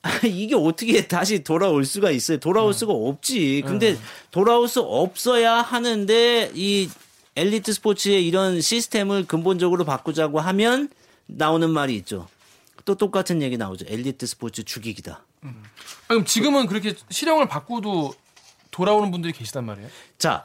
아, 0.00 0.08
이게 0.24 0.54
어떻게 0.54 1.06
다시 1.06 1.44
돌아올 1.44 1.84
수가 1.84 2.10
있어요? 2.12 2.38
돌아올 2.38 2.72
수가 2.72 2.94
없지. 2.94 3.62
근데 3.66 3.98
돌아올 4.30 4.68
수 4.68 4.80
없어야 4.80 5.60
하는데 5.60 6.50
이 6.54 6.88
엘리트 7.36 7.74
스포츠의 7.74 8.26
이런 8.26 8.62
시스템을 8.62 9.26
근본적으로 9.26 9.84
바꾸자고 9.84 10.40
하면 10.40 10.88
나오는 11.26 11.68
말이 11.70 11.94
있죠. 11.96 12.28
또 12.84 12.94
똑같은 12.94 13.42
얘기 13.42 13.56
나오죠. 13.56 13.84
엘리트 13.88 14.26
스포츠 14.26 14.64
죽이기다. 14.64 15.24
아, 15.42 15.52
그럼 16.08 16.24
지금은 16.24 16.66
그렇게 16.66 16.94
실형을 17.10 17.48
받고도 17.48 18.14
돌아오는 18.70 19.10
분들이 19.10 19.32
계시단 19.32 19.64
말이에요? 19.64 19.88
자, 20.18 20.44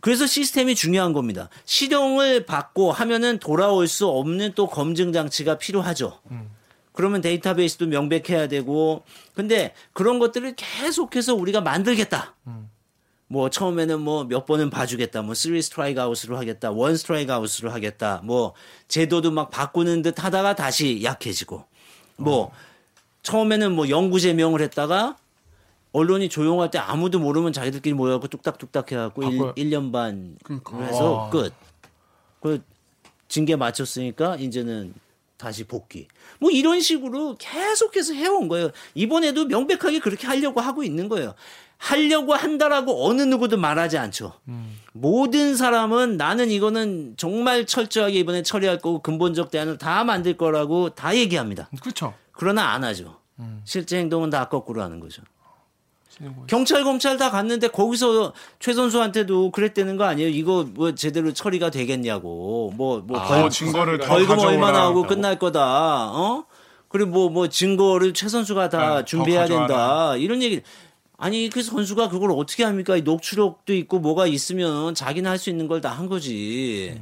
그래서 0.00 0.26
시스템이 0.26 0.74
중요한 0.74 1.12
겁니다. 1.12 1.48
실형을 1.64 2.46
받고 2.46 2.92
하면은 2.92 3.38
돌아올 3.38 3.88
수 3.88 4.06
없는 4.06 4.52
또 4.54 4.66
검증 4.66 5.12
장치가 5.12 5.58
필요하죠. 5.58 6.20
그러면 6.92 7.20
데이터베이스도 7.20 7.86
명백해야 7.86 8.48
되고, 8.48 9.04
근데 9.34 9.74
그런 9.92 10.18
것들을 10.18 10.54
계속해서 10.56 11.34
우리가 11.34 11.60
만들겠다. 11.60 12.34
뭐 13.28 13.50
처음에는 13.50 14.00
뭐 14.00 14.24
몇 14.24 14.46
번은 14.46 14.70
봐주겠다. 14.70 15.22
뭐 15.22 15.34
three 15.34 15.60
strike 15.62 16.00
out으로 16.00 16.36
하겠다. 16.36 16.70
one 16.70 16.96
strike 16.96 17.32
out으로 17.32 17.70
하겠다. 17.70 18.20
뭐 18.24 18.54
제도도 18.88 19.30
막 19.30 19.50
바꾸는 19.50 20.02
듯 20.02 20.22
하다가 20.22 20.54
다시 20.56 21.02
약해지고. 21.04 21.64
뭐 22.16 22.50
처음에는 23.22 23.72
뭐 23.72 23.88
영구 23.88 24.18
제명을 24.20 24.60
했다가 24.62 25.16
언론이 25.92 26.28
조용할 26.28 26.70
때 26.70 26.78
아무도 26.78 27.18
모르면 27.18 27.52
자기들끼리 27.52 27.94
모여갖고 27.94 28.28
뚝딱뚝딱 28.28 28.90
해갖고 28.90 29.22
바꿔요. 29.22 29.52
1, 29.56 29.70
년반 29.70 30.36
그러니까. 30.42 30.78
해서 30.82 31.12
와. 31.12 31.30
끝. 31.30 31.52
그 32.40 32.62
징계 33.28 33.56
마쳤으니까 33.56 34.36
이제는 34.36 34.94
다시 35.36 35.64
복귀. 35.64 36.08
뭐 36.40 36.50
이런 36.50 36.80
식으로 36.80 37.36
계속해서 37.38 38.14
해온 38.14 38.48
거예요. 38.48 38.70
이번에도 38.94 39.44
명백하게 39.44 40.00
그렇게 40.00 40.26
하려고 40.26 40.60
하고 40.60 40.82
있는 40.82 41.08
거예요. 41.08 41.34
하려고 41.78 42.34
한다라고 42.34 43.06
어느 43.08 43.22
누구도 43.22 43.56
말하지 43.56 43.98
않죠. 43.98 44.32
모든 44.92 45.56
사람은 45.56 46.16
나는 46.16 46.50
이거는 46.50 47.14
정말 47.16 47.66
철저하게 47.66 48.18
이번에 48.18 48.42
처리할 48.42 48.78
거고 48.78 49.00
근본적 49.00 49.50
대안을 49.50 49.78
다 49.78 50.04
만들 50.04 50.36
거라고 50.36 50.90
다 50.90 51.14
얘기합니다. 51.16 51.70
그렇죠. 51.80 52.14
그러나 52.32 52.70
안 52.72 52.84
하죠. 52.84 53.16
실제 53.64 53.98
행동은 53.98 54.30
다 54.30 54.48
거꾸로 54.48 54.82
하는 54.82 54.98
거죠. 55.00 55.22
경찰 56.48 56.82
검찰 56.82 57.16
다 57.16 57.30
갔는데 57.30 57.68
거기서 57.68 58.32
최 58.58 58.72
선수한테도 58.72 59.52
그랬다는 59.52 59.96
거 59.96 60.02
아니에요? 60.04 60.28
이거 60.30 60.66
뭐 60.74 60.92
제대로 60.96 61.32
처리가 61.32 61.70
되겠냐고. 61.70 62.72
뭐뭐 62.76 63.06
더 63.06 63.48
증거를 63.48 63.98
더 63.98 64.06
벌금 64.08 64.34
가져오라. 64.34 64.48
얼마나 64.52 64.82
하고 64.86 65.06
끝날 65.06 65.38
거다. 65.38 66.10
어? 66.10 66.44
그리고 66.88 67.10
뭐뭐 67.10 67.48
증거를 67.50 68.14
최 68.14 68.28
선수가 68.28 68.68
다 68.68 68.78
네, 68.78 68.86
더 68.86 69.04
준비해야. 69.04 69.46
된다. 69.46 70.16
이런 70.16 70.42
얘기. 70.42 70.60
아니 71.20 71.50
그 71.50 71.62
선수가 71.62 72.08
그걸 72.10 72.30
어떻게 72.30 72.62
합니까? 72.64 72.96
이 72.96 73.02
녹취록도 73.02 73.74
있고 73.74 73.98
뭐가 73.98 74.26
있으면 74.28 74.94
자기는 74.94 75.28
할 75.28 75.36
수 75.38 75.50
있는 75.50 75.66
걸 75.68 75.80
다 75.80 75.90
한 75.90 76.06
거지. 76.08 77.00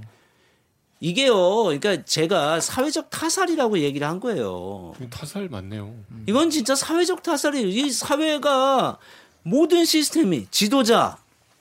이게요. 1.01 1.65
그러니까 1.65 2.03
제가 2.05 2.61
사회적 2.61 3.11
타살이라고 3.11 3.81
얘기를 3.81 4.07
한 4.09 4.19
거예요. 4.19 4.95
타살 5.11 5.49
맞네요. 5.51 5.95
이건 6.27 6.49
진짜 6.49 6.75
사회적 6.75 7.23
타살이에요. 7.23 7.69
이 7.69 7.91
사회가 7.91 8.99
모든 9.43 9.85
시스템이 9.85 10.47
지도자, 10.51 11.19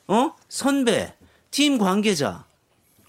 어? 0.07 0.31
선배, 0.47 1.13
팀 1.51 1.77
관계자, 1.77 2.45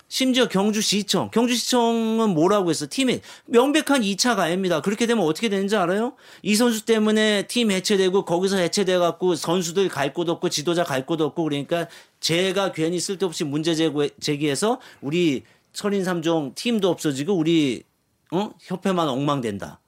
심지어 0.09 0.47
경주시청. 0.49 1.31
경주시청은 1.33 2.31
뭐라고 2.31 2.71
했어? 2.71 2.87
팀에 2.89 3.21
명백한 3.47 4.03
2차 4.03 4.37
가해입니다. 4.37 4.81
그렇게 4.81 5.07
되면 5.07 5.25
어떻게 5.25 5.49
되는지 5.49 5.77
알아요? 5.77 6.15
이 6.43 6.55
선수 6.55 6.85
때문에 6.85 7.47
팀 7.49 7.71
해체되고 7.73 8.25
거기서 8.25 8.57
해체돼 8.59 8.99
갖고 8.99 9.35
선수들 9.35 9.89
갈 9.89 10.13
곳 10.15 10.29
없고 10.29 10.49
지도자 10.49 10.85
갈 10.85 11.05
곳 11.07 11.21
없고 11.21 11.43
그러니까 11.43 11.89
제가 12.21 12.73
괜히 12.73 13.01
쓸데없이 13.01 13.43
문제 13.45 13.73
제고- 13.75 14.09
제기해서 14.21 14.81
우리 15.01 15.43
철인 15.73 16.05
3종 16.05 16.55
팀도 16.55 16.89
없어지고 16.89 17.35
우리 17.35 17.83
어? 18.31 18.51
협회만 18.63 19.09
엉망된다. 19.09 19.81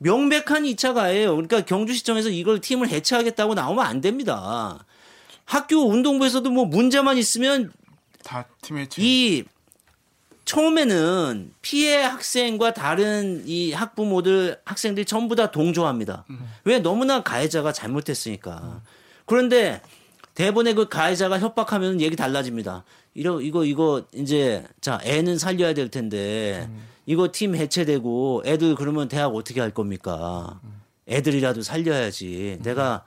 명백한 0.00 0.62
2차 0.62 0.94
가해예요. 0.94 1.32
그러니까 1.34 1.62
경주시청에서 1.62 2.28
이걸 2.30 2.60
팀을 2.60 2.88
해체하겠다고 2.88 3.54
나오면 3.54 3.84
안 3.84 4.00
됩니다. 4.00 4.84
학교 5.44 5.88
운동부에서도 5.88 6.48
뭐 6.50 6.66
문제만 6.66 7.18
있으면 7.18 7.72
다체이 8.24 9.44
처음에는 10.44 11.52
피해 11.60 12.02
학생과 12.02 12.72
다른 12.72 13.42
이 13.46 13.72
학부모들 13.72 14.60
학생들이 14.64 15.04
전부 15.04 15.36
다 15.36 15.50
동조합니다. 15.50 16.24
왜 16.64 16.78
너무나 16.78 17.22
가해자가 17.22 17.72
잘못했으니까. 17.72 18.80
그런데 19.26 19.82
대본에 20.34 20.72
그 20.72 20.88
가해자가 20.88 21.38
협박하면 21.38 22.00
얘기 22.00 22.16
달라집니다. 22.16 22.84
이러 23.14 23.40
이거 23.42 23.64
이거 23.64 24.04
이제 24.14 24.64
자 24.80 24.98
애는 25.02 25.36
살려야 25.38 25.74
될 25.74 25.90
텐데 25.90 26.68
이거 27.04 27.28
팀 27.32 27.54
해체되고 27.54 28.44
애들 28.46 28.74
그러면 28.74 29.08
대학 29.08 29.34
어떻게 29.34 29.60
할 29.60 29.70
겁니까? 29.70 30.60
애들이라도 31.08 31.62
살려야지. 31.62 32.60
내가 32.62 33.04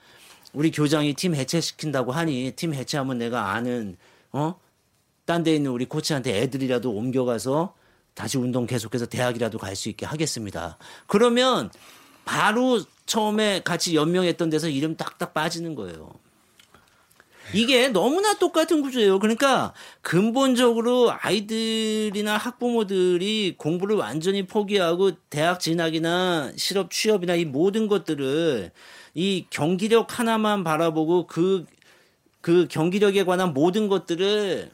우리 0.54 0.69
교장이 0.69 1.13
팀 1.13 1.34
해체시킨다고 1.34 2.12
하니 2.12 2.52
팀 2.56 2.74
해체하면 2.74 3.17
내가 3.17 3.52
아는 3.54 3.95
어? 4.32 4.60
딴 5.25 5.43
데 5.43 5.55
있는 5.55 5.71
우리 5.71 5.86
코치한테 5.86 6.41
애들이라도 6.41 6.91
옮겨가서 6.91 7.73
다시 8.13 8.38
운동 8.38 8.65
계속해서 8.65 9.05
대학이라도 9.05 9.57
갈 9.57 9.75
수 9.75 9.89
있게 9.89 10.05
하겠습니다. 10.05 10.77
그러면 11.07 11.71
바로 12.25 12.81
처음에 13.05 13.62
같이 13.63 13.95
연명했던 13.95 14.49
데서 14.49 14.69
이름 14.69 14.95
딱딱 14.95 15.34
빠지는 15.34 15.75
거예요. 15.75 16.12
이게 17.53 17.89
너무나 17.89 18.36
똑같은 18.36 18.81
구조예요. 18.81 19.19
그러니까 19.19 19.73
근본적으로 20.01 21.12
아이들이나 21.12 22.38
학부모들이 22.38 23.55
공부를 23.57 23.97
완전히 23.97 24.45
포기하고 24.45 25.12
대학 25.29 25.60
진학이나 25.60 26.53
실업 26.55 26.91
취업이나 26.91 27.36
이 27.36 27.43
모든 27.43 27.88
것들을 27.88 28.71
이 29.15 29.45
경기력 29.49 30.17
하나만 30.19 30.63
바라보고 30.63 31.27
그, 31.27 31.65
그 32.39 32.67
경기력에 32.69 33.25
관한 33.25 33.53
모든 33.53 33.89
것들을 33.89 34.71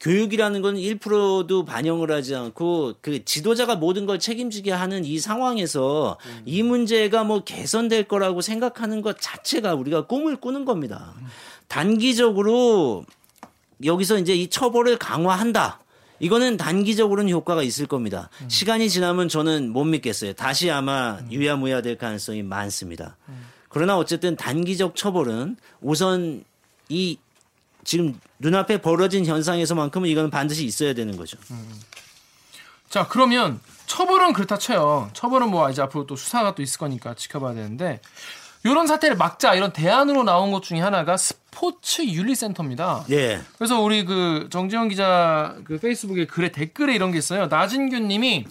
교육이라는 0.00 0.62
건 0.62 0.76
1%도 0.76 1.64
반영을 1.64 2.10
하지 2.10 2.34
않고 2.34 2.94
그 3.00 3.24
지도자가 3.24 3.76
모든 3.76 4.06
걸 4.06 4.18
책임지게 4.18 4.70
하는 4.70 5.04
이 5.04 5.18
상황에서 5.18 6.18
이 6.44 6.62
문제가 6.62 7.24
뭐 7.24 7.44
개선될 7.44 8.04
거라고 8.04 8.40
생각하는 8.40 9.00
것 9.00 9.16
자체가 9.20 9.74
우리가 9.74 10.06
꿈을 10.06 10.36
꾸는 10.36 10.64
겁니다. 10.64 11.14
단기적으로 11.68 13.04
여기서 13.84 14.18
이제 14.18 14.34
이 14.34 14.48
처벌을 14.48 14.98
강화한다. 14.98 15.80
이거는 16.18 16.56
단기적으로는 16.56 17.30
효과가 17.30 17.62
있을 17.62 17.86
겁니다. 17.86 18.30
시간이 18.48 18.88
지나면 18.88 19.28
저는 19.28 19.70
못 19.70 19.84
믿겠어요. 19.84 20.32
다시 20.32 20.70
아마 20.70 21.18
유야무야 21.30 21.82
될 21.82 21.98
가능성이 21.98 22.42
많습니다. 22.42 23.16
그러나 23.68 23.98
어쨌든 23.98 24.36
단기적 24.36 24.96
처벌은 24.96 25.56
우선 25.82 26.44
이 26.88 27.18
지금 27.86 28.20
눈앞에 28.40 28.82
벌어진 28.82 29.24
현상에서만큼은 29.24 30.08
이건 30.08 30.28
반드시 30.28 30.64
있어야 30.64 30.92
되는 30.92 31.16
거죠. 31.16 31.38
자 32.90 33.06
그러면 33.06 33.60
처벌은 33.86 34.32
그렇다 34.32 34.58
쳐요. 34.58 35.08
처벌은 35.12 35.50
뭐 35.50 35.70
이제 35.70 35.80
앞으로 35.82 36.06
또 36.06 36.16
수사가 36.16 36.54
또 36.56 36.62
있을 36.62 36.78
거니까 36.78 37.14
지켜봐야 37.14 37.54
되는데 37.54 38.00
이런 38.64 38.88
사태를 38.88 39.16
막자 39.16 39.54
이런 39.54 39.72
대안으로 39.72 40.24
나온 40.24 40.50
것 40.50 40.64
중에 40.64 40.80
하나가 40.80 41.16
스포츠 41.16 42.02
윤리센터입니다. 42.02 43.04
네. 43.08 43.40
그래서 43.56 43.80
우리 43.80 44.04
그 44.04 44.48
정지영 44.50 44.88
기자 44.88 45.56
그 45.64 45.78
페이스북에 45.78 46.26
글에 46.26 46.50
댓글에 46.50 46.92
이런 46.92 47.12
게 47.12 47.18
있어요. 47.18 47.46
나진규님이 47.46 48.46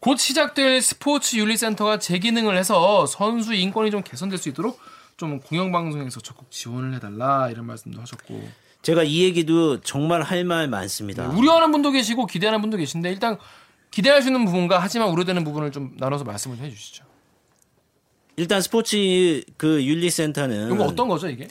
곧 0.00 0.18
시작될 0.18 0.82
스포츠 0.82 1.36
윤리센터가 1.36 2.00
재기능을 2.00 2.56
해서 2.56 3.06
선수 3.06 3.54
인권이 3.54 3.92
좀 3.92 4.02
개선될 4.02 4.38
수 4.38 4.48
있도록 4.48 4.80
좀 5.16 5.38
공영방송에서 5.38 6.18
적극 6.20 6.50
지원을 6.50 6.94
해달라 6.94 7.48
이런 7.48 7.66
말씀도 7.66 8.00
하셨고 8.00 8.61
제가 8.82 9.04
이 9.04 9.22
얘기도 9.22 9.80
정말 9.80 10.22
할 10.22 10.44
말 10.44 10.68
많습니다. 10.68 11.28
우려하는 11.28 11.70
분도 11.72 11.90
계시고 11.92 12.26
기대하는 12.26 12.60
분도 12.60 12.76
계신데 12.76 13.10
일단 13.10 13.38
기대할 13.90 14.22
수 14.22 14.28
있는 14.28 14.44
부분과 14.44 14.78
하지만 14.78 15.08
우려되는 15.10 15.44
부분을 15.44 15.70
좀 15.70 15.92
나눠서 15.98 16.24
말씀을 16.24 16.56
좀 16.56 16.66
해주시죠. 16.66 17.04
일단 18.36 18.60
스포츠 18.62 19.42
그 19.56 19.84
윤리센터는 19.84 20.72
이거 20.74 20.84
어떤 20.84 21.06
거죠 21.06 21.28
이게? 21.28 21.46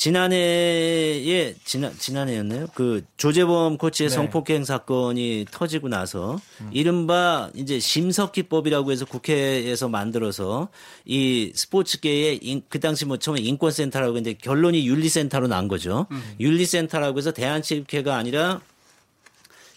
지난해에 0.00 1.54
지난 1.66 1.92
지난해였나요? 1.98 2.68
그 2.74 3.04
조재범 3.18 3.76
코치의 3.76 4.08
네. 4.08 4.14
성폭행 4.14 4.64
사건이 4.64 5.44
터지고 5.50 5.90
나서 5.90 6.40
이른바 6.72 7.50
이제 7.54 7.78
심석기법이라고 7.78 8.92
해서 8.92 9.04
국회에서 9.04 9.90
만들어서 9.90 10.70
이 11.04 11.52
스포츠계의 11.54 12.38
인- 12.40 12.62
그 12.70 12.80
당시 12.80 13.04
뭐 13.04 13.18
처음에 13.18 13.42
인권센터라고 13.42 14.16
했는데 14.16 14.38
결론이 14.40 14.88
윤리센터로 14.88 15.48
난 15.48 15.68
거죠. 15.68 16.06
윤리센터라고 16.40 17.18
해서 17.18 17.32
대한체육회가 17.32 18.16
아니라 18.16 18.62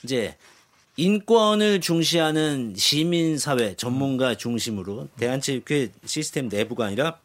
이제 0.06 0.38
인권을 0.96 1.82
중시하는 1.82 2.76
시민사회 2.78 3.76
전문가 3.76 4.36
중심으로 4.36 5.10
대한체육회 5.18 5.92
시스템 6.06 6.48
내부가 6.48 6.86
아니라 6.86 7.20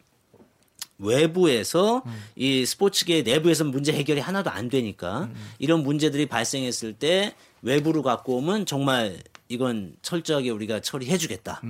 외부에서 0.99 2.03
이 2.35 2.65
스포츠계 2.65 3.23
내부에서 3.23 3.63
문제 3.63 3.91
해결이 3.93 4.19
하나도 4.19 4.49
안 4.49 4.69
되니까 4.69 5.29
이런 5.57 5.83
문제들이 5.83 6.27
발생했을 6.27 6.93
때 6.93 7.35
외부로 7.61 8.03
갖고 8.03 8.37
오면 8.37 8.65
정말 8.65 9.17
이건 9.47 9.95
철저하게 10.01 10.51
우리가 10.51 10.81
처리해주겠다. 10.81 11.61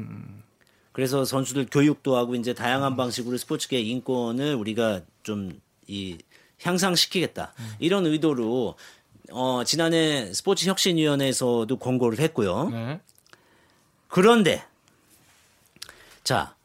그래서 0.91 1.23
선수들 1.23 1.67
교육도 1.71 2.17
하고 2.17 2.35
이제 2.35 2.53
다양한 2.53 2.97
방식으로 2.97 3.37
스포츠계 3.37 3.79
인권을 3.79 4.55
우리가 4.55 5.01
좀 5.23 5.61
이 5.89 6.17
향상시키겠다. 6.61 7.53
이런 7.79 8.05
의도로 8.05 8.75
어 9.31 9.63
지난해 9.65 10.31
스포츠 10.33 10.69
혁신위원회에서도 10.69 11.75
권고를 11.77 12.19
했고요. 12.19 12.69
네. 12.69 13.01
그런데 14.07 14.63
자 16.23 16.55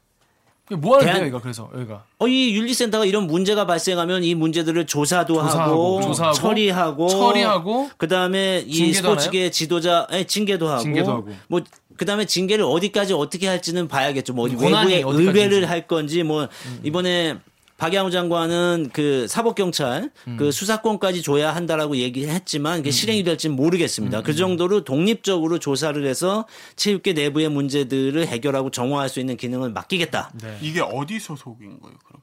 뭐 0.70 0.94
하는 0.94 1.04
데요, 1.04 1.12
대한- 1.14 1.20
여기가 1.22 1.40
그래서 1.40 1.70
여기가 1.74 2.04
어, 2.18 2.26
이 2.26 2.54
윤리센터가 2.56 3.04
이런 3.04 3.26
문제가 3.26 3.66
발생하면 3.66 4.24
이 4.24 4.34
문제들을 4.34 4.86
조사도 4.86 5.34
조사하고, 5.34 5.98
하고, 5.98 6.00
조사하고, 6.02 6.34
처리하고, 6.34 7.08
처리하고, 7.08 7.90
그다음에 7.98 8.64
이 8.66 8.92
스포츠계 8.94 9.50
지도자, 9.50 10.06
에 10.10 10.24
징계도 10.24 10.68
하고, 10.68 10.82
징계도 10.82 11.10
하고. 11.10 11.28
뭐 11.48 11.60
그다음에 11.98 12.24
징계를 12.24 12.64
어디까지 12.64 13.12
어떻게 13.12 13.46
할지는 13.46 13.88
봐야겠죠. 13.88 14.32
뭐 14.32 14.48
외부에. 14.48 15.02
음. 15.02 15.08
의뢰를 15.08 15.68
할 15.68 15.86
건지, 15.86 16.22
뭐 16.22 16.48
이번에 16.82 17.36
박양호 17.76 18.10
장관은 18.10 18.90
그 18.92 19.26
사법경찰 19.26 20.10
그 20.38 20.52
수사권까지 20.52 21.22
줘야 21.22 21.54
한다라고 21.54 21.96
얘기했지만 21.96 22.78
그게 22.78 22.90
실행이 22.92 23.24
될지는 23.24 23.56
모르겠습니다. 23.56 24.22
그 24.22 24.34
정도로 24.34 24.84
독립적으로 24.84 25.58
조사를 25.58 26.06
해서 26.06 26.46
체육계 26.76 27.14
내부의 27.14 27.48
문제들을 27.48 28.26
해결하고 28.26 28.70
정화할 28.70 29.08
수 29.08 29.18
있는 29.18 29.36
기능을 29.36 29.70
맡기겠다. 29.70 30.30
네. 30.40 30.56
이게 30.62 30.80
어디 30.80 31.18
소속인 31.18 31.80
거예요? 31.80 31.96
그럼 32.06 32.22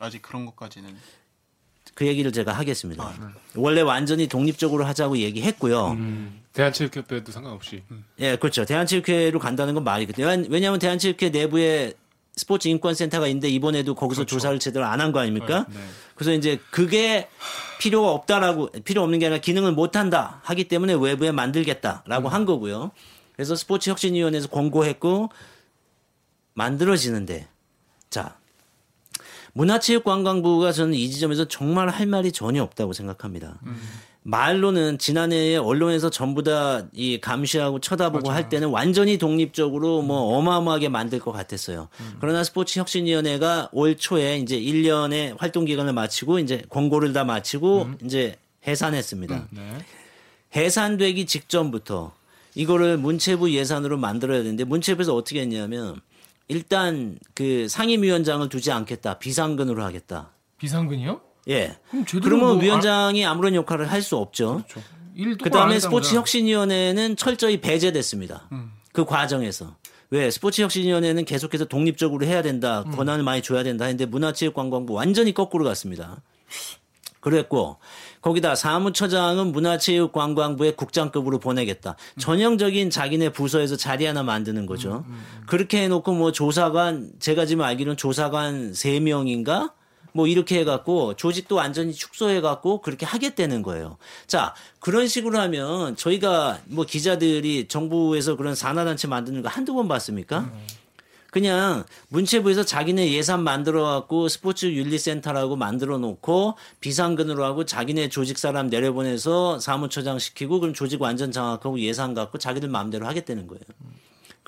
아직 0.00 0.20
그런 0.20 0.44
것까지는 0.46 0.96
그 1.94 2.06
얘기를 2.06 2.32
제가 2.32 2.52
하겠습니다. 2.52 3.12
원래 3.54 3.80
완전히 3.80 4.26
독립적으로 4.26 4.84
하자고 4.84 5.18
얘기했고요. 5.18 5.96
대한체육협회도 6.52 7.30
상관없이 7.30 7.82
예, 8.18 8.36
그렇죠. 8.36 8.64
대한체육회로 8.64 9.38
간다는 9.38 9.74
건 9.74 9.84
말이거든요. 9.84 10.26
왜냐하면 10.48 10.80
대한체육회 10.80 11.30
내부에 11.30 11.94
스포츠 12.38 12.68
인권센터가 12.68 13.26
있는데 13.26 13.48
이번에도 13.50 13.94
거기서 13.94 14.24
조사를 14.24 14.58
제대로 14.60 14.86
안 14.86 15.00
한 15.00 15.12
거 15.12 15.18
아닙니까? 15.20 15.66
그래서 16.14 16.32
이제 16.32 16.58
그게 16.70 17.28
필요가 17.80 18.10
없다라고 18.12 18.70
필요 18.84 19.02
없는 19.02 19.18
게 19.18 19.26
아니라 19.26 19.40
기능을 19.40 19.72
못 19.72 19.96
한다 19.96 20.40
하기 20.44 20.64
때문에 20.68 20.94
외부에 20.94 21.32
만들겠다라고 21.32 22.28
한 22.28 22.44
거고요. 22.46 22.92
그래서 23.34 23.54
스포츠 23.56 23.90
혁신위원회에서 23.90 24.48
권고했고 24.48 25.28
만들어지는데 26.54 27.46
자 28.10 28.36
문화체육관광부가 29.54 30.72
저는 30.72 30.94
이 30.94 31.10
지점에서 31.10 31.46
정말 31.48 31.88
할 31.88 32.06
말이 32.06 32.32
전혀 32.32 32.62
없다고 32.62 32.92
생각합니다. 32.92 33.58
말로는 34.28 34.98
지난해에 34.98 35.56
언론에서 35.56 36.10
전부 36.10 36.42
다 36.42 36.86
이 36.92 37.18
감시하고 37.20 37.80
쳐다보고 37.80 38.30
할 38.30 38.48
때는 38.48 38.68
완전히 38.68 39.18
독립적으로 39.18 40.02
뭐 40.02 40.36
어마어마하게 40.36 40.88
만들 40.88 41.18
것 41.18 41.32
같았어요. 41.32 41.88
그러나 42.20 42.44
스포츠 42.44 42.78
혁신위원회가 42.78 43.70
올 43.72 43.96
초에 43.96 44.38
이제 44.38 44.58
1년의 44.60 45.36
활동 45.38 45.64
기간을 45.64 45.92
마치고 45.92 46.38
이제 46.40 46.62
권고를 46.68 47.12
다 47.12 47.24
마치고 47.24 47.90
이제 48.04 48.36
해산했습니다. 48.66 49.48
네. 49.50 49.78
해산되기 50.56 51.26
직전부터 51.26 52.12
이거를 52.54 52.98
문체부 52.98 53.52
예산으로 53.52 53.96
만들어야 53.98 54.42
되는데 54.42 54.64
문체부에서 54.64 55.14
어떻게 55.14 55.40
했냐면 55.40 56.00
일단 56.48 57.18
그 57.34 57.68
상임위원장을 57.68 58.48
두지 58.48 58.72
않겠다. 58.72 59.18
비상근으로 59.18 59.84
하겠다. 59.84 60.30
비상근이요? 60.58 61.20
예. 61.48 61.76
그럼 61.90 62.04
그러면 62.22 62.46
뭐 62.46 62.54
위원장이 62.56 63.24
아 63.24 63.34
무런 63.34 63.54
역할을 63.54 63.90
할 63.90 64.02
수 64.02 64.16
없죠. 64.16 64.64
일도 65.14 65.42
그 65.44 65.50
다음에 65.50 65.80
스포츠 65.80 66.14
혁신위원회는 66.14 67.16
철저히 67.16 67.60
배제됐습니다. 67.60 68.48
음. 68.52 68.70
그 68.92 69.04
과정에서. 69.04 69.76
왜 70.10 70.30
스포츠 70.30 70.62
혁신위원회는 70.62 71.24
계속해서 71.24 71.64
독립적으로 71.66 72.24
해야 72.24 72.40
된다. 72.42 72.84
음. 72.86 72.92
권한을 72.92 73.24
많이 73.24 73.42
줘야 73.42 73.62
된다 73.62 73.84
했는데 73.84 74.06
문화체육관광부 74.06 74.92
완전히 74.94 75.34
거꾸로 75.34 75.64
갔습니다. 75.64 76.22
그랬고 77.20 77.78
거기다 78.22 78.54
사무처장은 78.54 79.50
문화체육관광부의 79.52 80.76
국장급으로 80.76 81.40
보내겠다. 81.40 81.96
음. 82.14 82.20
전형적인 82.20 82.90
자기네 82.90 83.30
부서에서 83.30 83.76
자리 83.76 84.06
하나 84.06 84.22
만드는 84.22 84.66
거죠. 84.66 85.04
그렇게 85.46 85.82
해놓고 85.82 86.12
뭐 86.12 86.30
조사관 86.32 87.10
제가 87.18 87.44
지금 87.44 87.64
알기로는 87.64 87.96
조사관 87.96 88.72
3 88.72 89.02
명인가 89.04 89.72
뭐 90.18 90.26
이렇게 90.26 90.58
해갖고 90.58 91.14
조직도 91.14 91.54
완전히 91.54 91.92
축소해갖고 91.92 92.80
그렇게 92.80 93.06
하겠다는 93.06 93.62
거예요. 93.62 93.98
자 94.26 94.52
그런 94.80 95.06
식으로 95.06 95.38
하면 95.38 95.94
저희가 95.94 96.58
뭐 96.64 96.84
기자들이 96.84 97.68
정부에서 97.68 98.34
그런 98.34 98.56
산하단체 98.56 99.06
만드는 99.06 99.42
거 99.42 99.48
한두 99.48 99.74
번 99.74 99.86
봤습니까? 99.86 100.50
그냥 101.30 101.84
문체부에서 102.08 102.64
자기네 102.64 103.12
예산 103.12 103.44
만들어 103.44 103.84
갖고 103.84 104.28
스포츠 104.28 104.66
윤리센터라고 104.66 105.54
만들어 105.54 105.98
놓고 105.98 106.54
비상근으로 106.80 107.44
하고 107.44 107.64
자기네 107.64 108.08
조직 108.08 108.38
사람 108.38 108.66
내려보내서 108.66 109.60
사무처장 109.60 110.18
시키고 110.18 110.58
그럼 110.58 110.74
조직 110.74 111.00
완전 111.00 111.30
장악하고 111.30 111.78
예산 111.78 112.12
갖고 112.14 112.38
자기들 112.38 112.68
마음대로 112.68 113.06
하겠다는 113.06 113.46
거예요. 113.46 113.62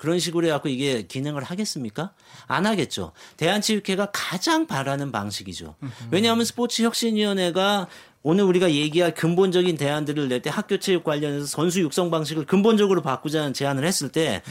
그런 0.01 0.17
식으로 0.17 0.47
해갖고 0.47 0.67
이게 0.67 1.03
기능을 1.03 1.43
하겠습니까? 1.43 2.11
안 2.47 2.65
하겠죠. 2.65 3.11
대한체육회가 3.37 4.07
가장 4.11 4.65
바라는 4.65 5.11
방식이죠. 5.11 5.75
왜냐하면 6.09 6.43
스포츠 6.43 6.81
혁신위원회가 6.81 7.85
오늘 8.23 8.45
우리가 8.45 8.71
얘기할 8.71 9.13
근본적인 9.13 9.77
대안들을 9.77 10.27
낼 10.27 10.41
때 10.41 10.49
학교 10.49 10.79
체육 10.79 11.03
관련해서 11.03 11.45
선수 11.45 11.81
육성 11.81 12.09
방식을 12.09 12.47
근본적으로 12.47 13.03
바꾸자는 13.03 13.53
제안을 13.53 13.85
했을 13.85 14.09
때 14.09 14.41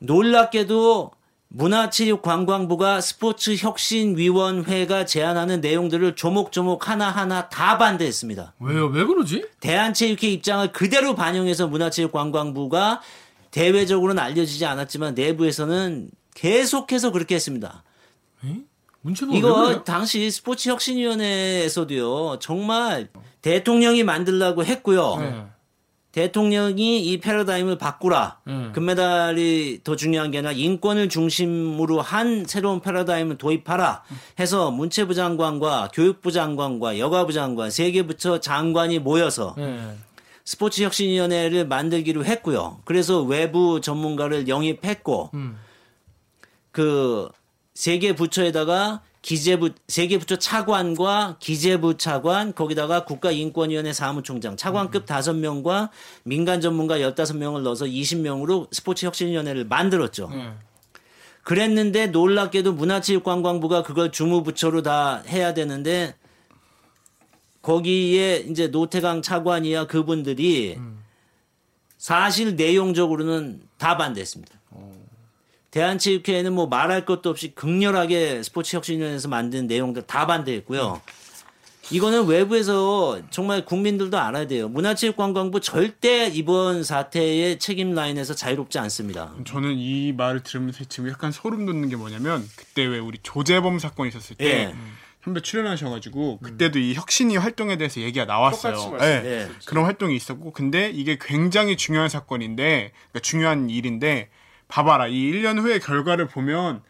놀랍게도 0.00 1.12
문화체육관광부가 1.48 3.00
스포츠혁신위원회가 3.00 5.06
제안하는 5.06 5.62
내용들을 5.62 6.16
조목조목 6.16 6.90
하나하나 6.90 7.48
다 7.48 7.78
반대했습니다. 7.78 8.56
왜요? 8.60 8.88
왜 8.88 9.04
그러지? 9.04 9.46
대한체육회 9.60 10.28
입장을 10.28 10.70
그대로 10.72 11.14
반영해서 11.14 11.68
문화체육관광부가 11.68 13.00
대외적으로는 13.50 14.22
알려지지 14.22 14.64
않았지만 14.66 15.14
내부에서는 15.14 16.10
계속해서 16.34 17.12
그렇게 17.12 17.34
했습니다. 17.36 17.82
왜 19.34 19.38
이거? 19.38 19.84
당시 19.84 20.30
스포츠 20.30 20.68
혁신위원회에서도요 20.68 22.38
정말 22.40 23.08
대통령이 23.42 24.02
만들라고 24.04 24.64
했고요. 24.64 25.16
네. 25.20 25.44
대통령이 26.12 27.04
이 27.06 27.20
패러다임을 27.20 27.76
바꾸라. 27.76 28.38
음. 28.46 28.72
금메달이 28.74 29.80
더 29.84 29.96
중요한 29.96 30.30
게 30.30 30.38
아니라 30.38 30.52
인권을 30.52 31.10
중심으로 31.10 32.00
한 32.00 32.46
새로운 32.46 32.80
패러다임을 32.80 33.36
도입하라. 33.36 34.02
해서 34.40 34.70
문체부 34.70 35.12
장관과 35.14 35.90
교육부 35.92 36.32
장관과 36.32 36.98
여가부 36.98 37.32
장관 37.34 37.70
세 37.70 37.90
개 37.92 38.02
부처 38.06 38.40
장관이 38.40 38.98
모여서 38.98 39.54
네. 39.58 39.94
스포츠 40.46 40.82
혁신위원회를 40.82 41.66
만들기로 41.66 42.24
했고요. 42.24 42.80
그래서 42.84 43.20
외부 43.20 43.80
전문가를 43.80 44.46
영입했고 44.46 45.30
음. 45.34 45.58
그세개 46.70 48.14
부처에다가 48.14 49.02
기재부 49.22 49.70
세개 49.88 50.18
부처 50.18 50.36
차관과 50.38 51.38
기재부 51.40 51.96
차관 51.96 52.54
거기다가 52.54 53.04
국가인권위원회 53.04 53.92
사무총장 53.92 54.56
차관급 54.56 55.04
다섯 55.04 55.34
명과 55.34 55.90
민간 56.22 56.60
전문가 56.60 56.98
15명을 56.98 57.62
넣어서 57.62 57.86
20명으로 57.86 58.72
스포츠 58.72 59.04
혁신위원회를 59.04 59.64
만들었죠. 59.64 60.28
네. 60.32 60.52
그랬는데 61.42 62.06
놀랍게도 62.08 62.74
문화체육관광부가 62.74 63.82
그걸 63.82 64.12
주무부처로 64.12 64.82
다 64.82 65.24
해야 65.26 65.54
되는데 65.54 66.14
거기에 67.66 68.44
이제 68.48 68.68
노태강 68.68 69.22
차관이야 69.22 69.88
그분들이 69.88 70.78
사실 71.98 72.54
내용적으로는 72.54 73.60
다 73.76 73.96
반대했습니다. 73.96 74.54
대한체육회는 75.72 76.52
뭐 76.52 76.68
말할 76.68 77.04
것도 77.04 77.28
없이 77.28 77.56
극렬하게 77.56 78.44
스포츠 78.44 78.76
혁신위원회에서 78.76 79.26
만든 79.26 79.66
내용들 79.66 80.02
다 80.02 80.28
반대했고요. 80.28 81.02
이거는 81.90 82.26
외부에서 82.26 83.20
정말 83.30 83.64
국민들도 83.64 84.16
알아야 84.16 84.46
돼요. 84.46 84.68
문화체육관광부 84.68 85.60
절대 85.60 86.28
이번 86.28 86.84
사태의 86.84 87.58
책임 87.58 87.94
라인에서 87.94 88.34
자유롭지 88.34 88.78
않습니다. 88.78 89.34
저는 89.44 89.74
이 89.76 90.12
말을 90.12 90.44
들으면서 90.44 90.84
지금 90.84 91.10
약간 91.10 91.32
소름 91.32 91.66
돋는 91.66 91.88
게 91.88 91.96
뭐냐면 91.96 92.48
그때 92.54 92.84
왜 92.84 93.00
우리 93.00 93.18
조재범 93.22 93.80
사건 93.80 94.06
있었을 94.06 94.36
때 94.36 94.46
예. 94.46 94.74
선배 95.26 95.40
출연하셔가지고 95.40 96.38
그때도 96.38 96.78
이 96.78 96.94
혁신이 96.94 97.36
활동에 97.36 97.76
대해서 97.76 98.00
얘기가 98.00 98.26
나왔어요. 98.26 98.92
예. 98.94 98.96
말씀- 98.96 99.26
예. 99.26 99.48
그런 99.66 99.84
활동이 99.84 100.14
있었고 100.14 100.52
근데 100.52 100.88
이게 100.88 101.18
굉장히 101.20 101.76
중요한 101.76 102.08
사건인데 102.08 102.92
그러니까 103.10 103.18
중요한 103.22 103.68
일인데 103.68 104.30
봐봐라 104.68 105.08
이 105.08 105.14
1년 105.14 105.58
후의 105.60 105.80
결과를 105.80 106.28
보면 106.28 106.82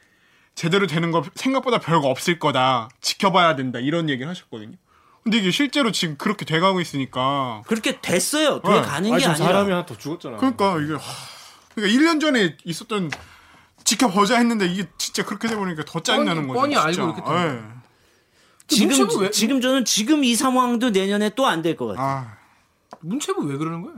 제대로 0.54 0.86
되는 0.86 1.10
거 1.12 1.24
생각보다 1.34 1.78
별거 1.78 2.08
없을 2.08 2.38
거다 2.38 2.90
지켜봐야 3.00 3.56
된다 3.56 3.78
이런 3.78 4.10
얘기를 4.10 4.28
하셨거든요. 4.28 4.76
근데 5.24 5.38
이게 5.38 5.50
실제로 5.50 5.90
지금 5.90 6.16
그렇게 6.18 6.44
돼가고 6.44 6.82
있으니까 6.82 7.62
그렇게 7.66 8.02
됐어요. 8.02 8.60
돼 8.60 8.68
네. 8.68 8.80
가는 8.82 9.12
아니 9.14 9.18
게좀 9.22 9.30
아니라. 9.32 9.34
사람이 9.46 9.70
하나 9.70 9.86
더 9.86 9.96
죽었잖아. 9.96 10.36
그러니까 10.36 10.78
이게 10.82 10.92
하, 10.92 11.00
그러니까 11.74 11.98
1년 11.98 12.20
전에 12.20 12.58
있었던 12.64 13.10
지켜보자 13.82 14.36
했는데 14.36 14.66
이게 14.66 14.84
진짜 14.98 15.24
그렇게 15.24 15.48
돼 15.48 15.56
버리니까 15.56 15.84
더 15.86 16.00
짜증나는 16.00 16.46
거죠. 16.48 16.60
뻔히 16.60 16.74
진짜. 16.74 16.86
알고 16.86 17.02
이렇게 17.18 17.32
예. 17.32 17.75
지금 18.68 19.20
왜- 19.20 19.30
지금 19.30 19.60
저는 19.60 19.84
지금 19.84 20.24
이 20.24 20.34
상황도 20.34 20.90
내년에 20.90 21.30
또 21.30 21.46
안 21.46 21.62
될 21.62 21.76
것 21.76 21.86
같아요. 21.86 22.04
아, 22.06 22.36
문체부 23.00 23.42
왜 23.46 23.56
그러는 23.56 23.82
거야? 23.82 23.94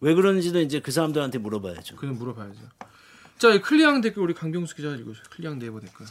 왜 0.00 0.14
그러는지도 0.14 0.60
이제 0.60 0.80
그 0.80 0.90
사람들한테 0.90 1.38
물어봐야죠. 1.38 1.96
그냥 1.96 2.16
물어봐야죠. 2.18 2.60
자, 3.38 3.48
이 3.50 3.60
클리앙 3.60 4.00
댓글 4.00 4.22
우리 4.22 4.34
강병수 4.34 4.74
기자 4.76 4.88
읽어주세요. 4.88 5.24
클리앙 5.30 5.58
네이버 5.58 5.80
댓글. 5.80 6.06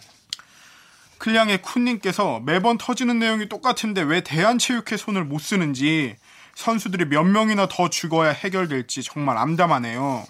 클리앙의 1.18 1.60
쿤님께서 1.60 2.42
매번 2.44 2.78
터지는 2.78 3.20
내용이 3.20 3.48
똑같은데 3.48 4.02
왜 4.02 4.22
대한체육회 4.22 4.98
손을 4.98 5.24
못 5.24 5.40
쓰는지 5.40 6.16
선수들이 6.56 7.06
몇 7.06 7.24
명이나 7.24 7.68
더 7.68 7.90
죽어야 7.90 8.32
해결될지 8.32 9.04
정말 9.04 9.38
암담하네요. 9.38 10.26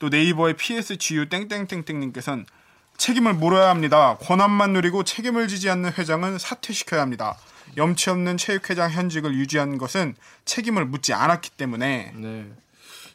또 0.00 0.08
네이버의 0.10 0.56
PSGU 0.56 1.28
땡땡땡땡님께서는 1.30 2.44
책임을 2.96 3.34
물어야 3.34 3.68
합니다. 3.70 4.16
권한만 4.20 4.72
누리고 4.72 5.04
책임을 5.04 5.48
지지 5.48 5.68
않는 5.70 5.92
회장은 5.92 6.38
사퇴시켜야 6.38 7.00
합니다. 7.00 7.36
염치 7.76 8.10
없는 8.10 8.36
체육회장 8.36 8.90
현직을 8.90 9.34
유지한 9.34 9.78
것은 9.78 10.14
책임을 10.44 10.84
묻지 10.84 11.12
않았기 11.12 11.50
때문에 11.50 12.12
네. 12.14 12.46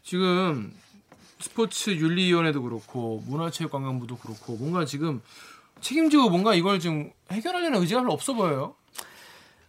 지금 0.04 0.74
스포츠 1.40 1.92
윤리위원회도 1.92 2.62
그렇고 2.62 3.24
문화체육관광부도 3.28 4.18
그렇고 4.18 4.58
뭔가 4.58 4.86
지금 4.86 5.22
책임지고 5.82 6.30
뭔가 6.30 6.54
이걸 6.54 6.80
지금 6.80 7.12
해결하려는 7.32 7.80
의지가 7.82 8.02
별로 8.02 8.14
없어 8.14 8.34
보여요. 8.34 8.76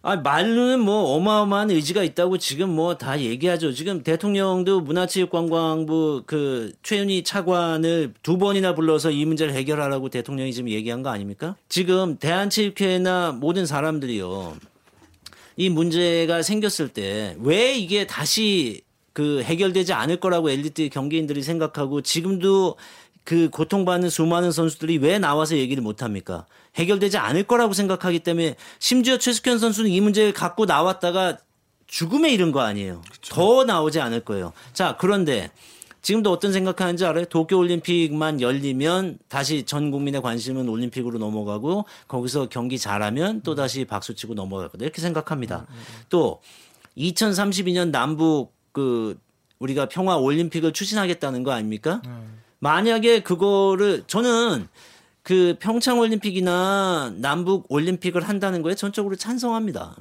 아, 0.03 0.15
말로는 0.15 0.79
뭐 0.79 1.15
어마어마한 1.15 1.69
의지가 1.69 2.03
있다고 2.03 2.39
지금 2.39 2.69
뭐 2.71 2.95
다 2.97 3.19
얘기하죠. 3.19 3.71
지금 3.71 4.01
대통령도 4.01 4.81
문화체육관광부 4.81 6.23
그 6.25 6.71
최윤희 6.81 7.23
차관을 7.23 8.13
두 8.23 8.37
번이나 8.39 8.73
불러서 8.73 9.11
이 9.11 9.25
문제를 9.25 9.53
해결하라고 9.53 10.09
대통령이 10.09 10.53
지금 10.53 10.69
얘기한 10.69 11.03
거 11.03 11.09
아닙니까? 11.09 11.55
지금 11.69 12.17
대한체육회나 12.17 13.33
모든 13.33 13.65
사람들이요. 13.67 14.55
이 15.57 15.69
문제가 15.69 16.41
생겼을 16.41 16.89
때 16.89 17.35
왜 17.39 17.75
이게 17.75 18.07
다시 18.07 18.81
그 19.13 19.43
해결되지 19.43 19.93
않을 19.93 20.19
거라고 20.19 20.49
엘리트 20.49 20.89
경기인들이 20.89 21.43
생각하고 21.43 22.01
지금도 22.01 22.75
그 23.23 23.49
고통받는 23.51 24.09
수많은 24.09 24.51
선수들이 24.51 24.97
왜 24.97 25.19
나와서 25.19 25.57
얘기를 25.57 25.83
못 25.83 26.01
합니까? 26.01 26.47
해결되지 26.75 27.17
않을 27.17 27.43
거라고 27.43 27.73
생각하기 27.73 28.19
때문에 28.19 28.55
심지어 28.79 29.17
최숙현 29.17 29.59
선수는 29.59 29.89
이 29.89 29.99
문제를 30.01 30.33
갖고 30.33 30.65
나왔다가 30.65 31.37
죽음에 31.87 32.31
이른 32.31 32.51
거 32.51 32.61
아니에요. 32.61 33.01
더 33.29 33.65
나오지 33.65 33.99
않을 33.99 34.21
거예요. 34.21 34.53
자, 34.73 34.95
그런데 34.99 35.51
지금도 36.01 36.31
어떤 36.31 36.51
생각하는지 36.53 37.05
알아요? 37.05 37.25
도쿄올림픽만 37.25 38.41
열리면 38.41 39.19
다시 39.27 39.63
전 39.63 39.91
국민의 39.91 40.21
관심은 40.21 40.67
올림픽으로 40.67 41.19
넘어가고 41.19 41.85
거기서 42.07 42.47
경기 42.49 42.79
잘하면 42.79 43.41
또 43.41 43.53
다시 43.53 43.85
박수치고 43.85 44.33
넘어갈 44.33 44.69
거다. 44.69 44.83
이렇게 44.83 45.01
생각합니다. 45.01 45.67
또 46.09 46.41
2032년 46.97 47.91
남북 47.91 48.53
그 48.71 49.19
우리가 49.59 49.89
평화 49.89 50.15
올림픽을 50.17 50.73
추진하겠다는 50.73 51.43
거 51.43 51.51
아닙니까? 51.51 52.01
만약에 52.59 53.21
그거를 53.21 54.03
저는 54.07 54.67
그 55.23 55.55
평창 55.59 55.99
올림픽이나 55.99 57.13
남북 57.17 57.65
올림픽을 57.69 58.27
한다는 58.27 58.61
거에 58.61 58.75
전적으로 58.75 59.15
찬성합니다. 59.15 59.95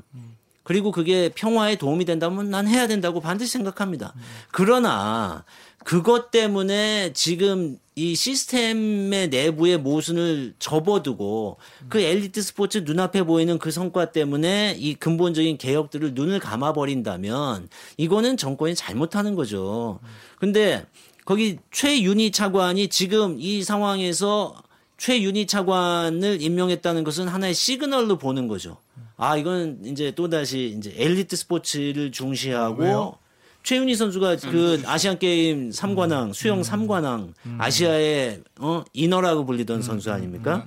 그리고 0.62 0.92
그게 0.92 1.30
평화에 1.34 1.76
도움이 1.76 2.04
된다면 2.04 2.50
난 2.50 2.68
해야 2.68 2.86
된다고 2.86 3.20
반드시 3.20 3.52
생각합니다. 3.52 4.14
그러나 4.52 5.44
그것 5.84 6.30
때문에 6.30 7.12
지금 7.12 7.78
이 7.96 8.14
시스템의 8.14 9.28
내부의 9.28 9.78
모순을 9.78 10.54
접어두고 10.58 11.58
그 11.88 12.00
엘리트 12.00 12.40
스포츠 12.40 12.78
눈앞에 12.78 13.24
보이는 13.24 13.58
그 13.58 13.70
성과 13.70 14.12
때문에 14.12 14.76
이 14.78 14.94
근본적인 14.94 15.58
개혁들을 15.58 16.14
눈을 16.14 16.38
감아버린다면 16.38 17.68
이거는 17.96 18.36
정권이 18.36 18.74
잘못하는 18.74 19.34
거죠. 19.34 20.00
근데 20.38 20.86
거기 21.24 21.58
최윤희 21.72 22.30
차관이 22.32 22.88
지금 22.88 23.36
이 23.38 23.62
상황에서 23.62 24.54
최윤희 25.00 25.46
차관을 25.46 26.42
임명했다는 26.42 27.04
것은 27.04 27.26
하나의 27.26 27.54
시그널로 27.54 28.18
보는 28.18 28.48
거죠. 28.48 28.76
아, 29.16 29.34
이건 29.38 29.78
이제 29.82 30.10
또다시 30.10 30.74
이제 30.76 30.92
엘리트 30.94 31.36
스포츠를 31.36 32.12
중시하고 32.12 33.16
최윤희 33.62 33.94
선수가 33.94 34.36
그 34.50 34.82
아시안 34.84 35.18
게임 35.18 35.70
3관왕, 35.70 36.34
수영 36.34 36.60
3관왕, 36.60 37.32
아시아의 37.58 38.42
어 38.58 38.84
인어라고 38.92 39.46
불리던 39.46 39.80
선수 39.80 40.12
아닙니까? 40.12 40.66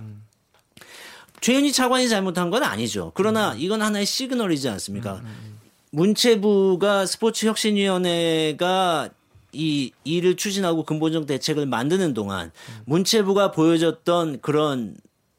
최윤희 1.42 1.72
차관이 1.72 2.10
잘못한 2.10 2.50
건 2.50 2.64
아니죠. 2.64 3.12
그러나 3.14 3.54
이건 3.56 3.84
하나의 3.84 4.08
시그널이지 4.08 4.68
않습니까? 4.68 5.22
문체부가 5.92 7.06
스포츠 7.06 7.46
혁신위원회가 7.46 9.10
이 9.54 9.92
일을 10.04 10.36
추진하고 10.36 10.84
근본적 10.84 11.28
대책을 11.28 11.66
만드는 11.66 12.14
동안 12.14 12.52
문체부가 12.86 13.52
보여줬던 13.52 14.42
그런 14.42 14.96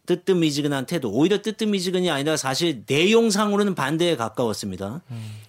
뜨뜻미지근한 0.06 0.86
태도, 0.86 1.10
오히려 1.10 1.40
뜨뜻미지근이 1.40 2.10
아니라 2.10 2.36
사실 2.36 2.84
내용상으로는 2.86 3.74
반대에 3.74 4.16
가까웠습니다. 4.16 5.00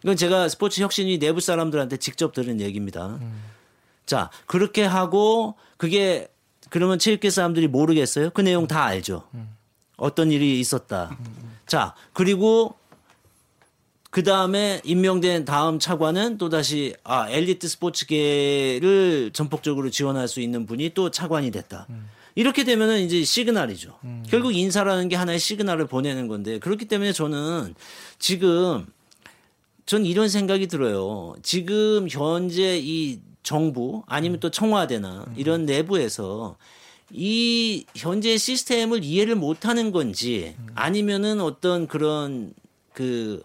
이건 0.03 0.15
제가 0.15 0.47
스포츠 0.49 0.81
혁신위 0.81 1.19
내부 1.19 1.41
사람들한테 1.41 1.97
직접 1.97 2.33
들은 2.33 2.61
얘기입니다. 2.61 3.19
자, 4.05 4.29
그렇게 4.45 4.83
하고 4.83 5.55
그게 5.77 6.29
그러면 6.69 6.99
체육계 6.99 7.29
사람들이 7.29 7.67
모르겠어요? 7.67 8.29
그 8.29 8.41
내용 8.41 8.65
다 8.65 8.85
알죠. 8.85 9.23
어떤 9.97 10.31
일이 10.31 10.59
있었다. 10.59 11.17
자, 11.67 11.93
그리고 12.13 12.75
그 14.15 14.23
다음에 14.23 14.79
임명된 14.85 15.43
다음 15.43 15.77
차관은 15.77 16.37
또 16.37 16.47
다시 16.47 16.95
아 17.03 17.29
엘리트 17.29 17.67
스포츠계를 17.67 19.31
전폭적으로 19.33 19.89
지원할 19.89 20.29
수 20.29 20.39
있는 20.39 20.65
분이 20.65 20.91
또 20.93 21.11
차관이 21.11 21.51
됐다. 21.51 21.85
이렇게 22.33 22.63
되면은 22.63 23.01
이제 23.01 23.25
시그널이죠. 23.25 23.99
결국 24.29 24.55
인사라는 24.55 25.09
게 25.09 25.17
하나의 25.17 25.37
시그널을 25.37 25.87
보내는 25.87 26.29
건데 26.29 26.59
그렇기 26.59 26.85
때문에 26.85 27.11
저는 27.11 27.75
지금 28.17 28.85
전 29.85 30.05
이런 30.05 30.29
생각이 30.29 30.67
들어요. 30.67 31.35
지금 31.43 32.07
현재 32.09 32.79
이 32.81 33.19
정부 33.43 34.03
아니면 34.07 34.39
또 34.39 34.49
청와대나 34.49 35.25
이런 35.35 35.65
내부에서 35.65 36.55
이 37.11 37.83
현재 37.93 38.37
시스템을 38.37 39.03
이해를 39.03 39.35
못하는 39.35 39.91
건지 39.91 40.55
아니면은 40.73 41.41
어떤 41.41 41.85
그런 41.85 42.53
그 42.93 43.43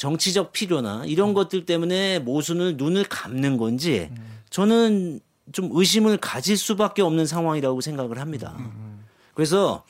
정치적 0.00 0.52
필요나 0.52 1.04
이런 1.04 1.34
것들 1.34 1.66
때문에 1.66 2.20
모순을 2.20 2.78
눈을 2.78 3.04
감는 3.04 3.58
건지 3.58 4.10
저는 4.48 5.20
좀 5.52 5.68
의심을 5.72 6.16
가질 6.16 6.56
수밖에 6.56 7.02
없는 7.02 7.26
상황이라고 7.26 7.82
생각을 7.82 8.18
합니다. 8.18 8.56
그래서 9.34 9.84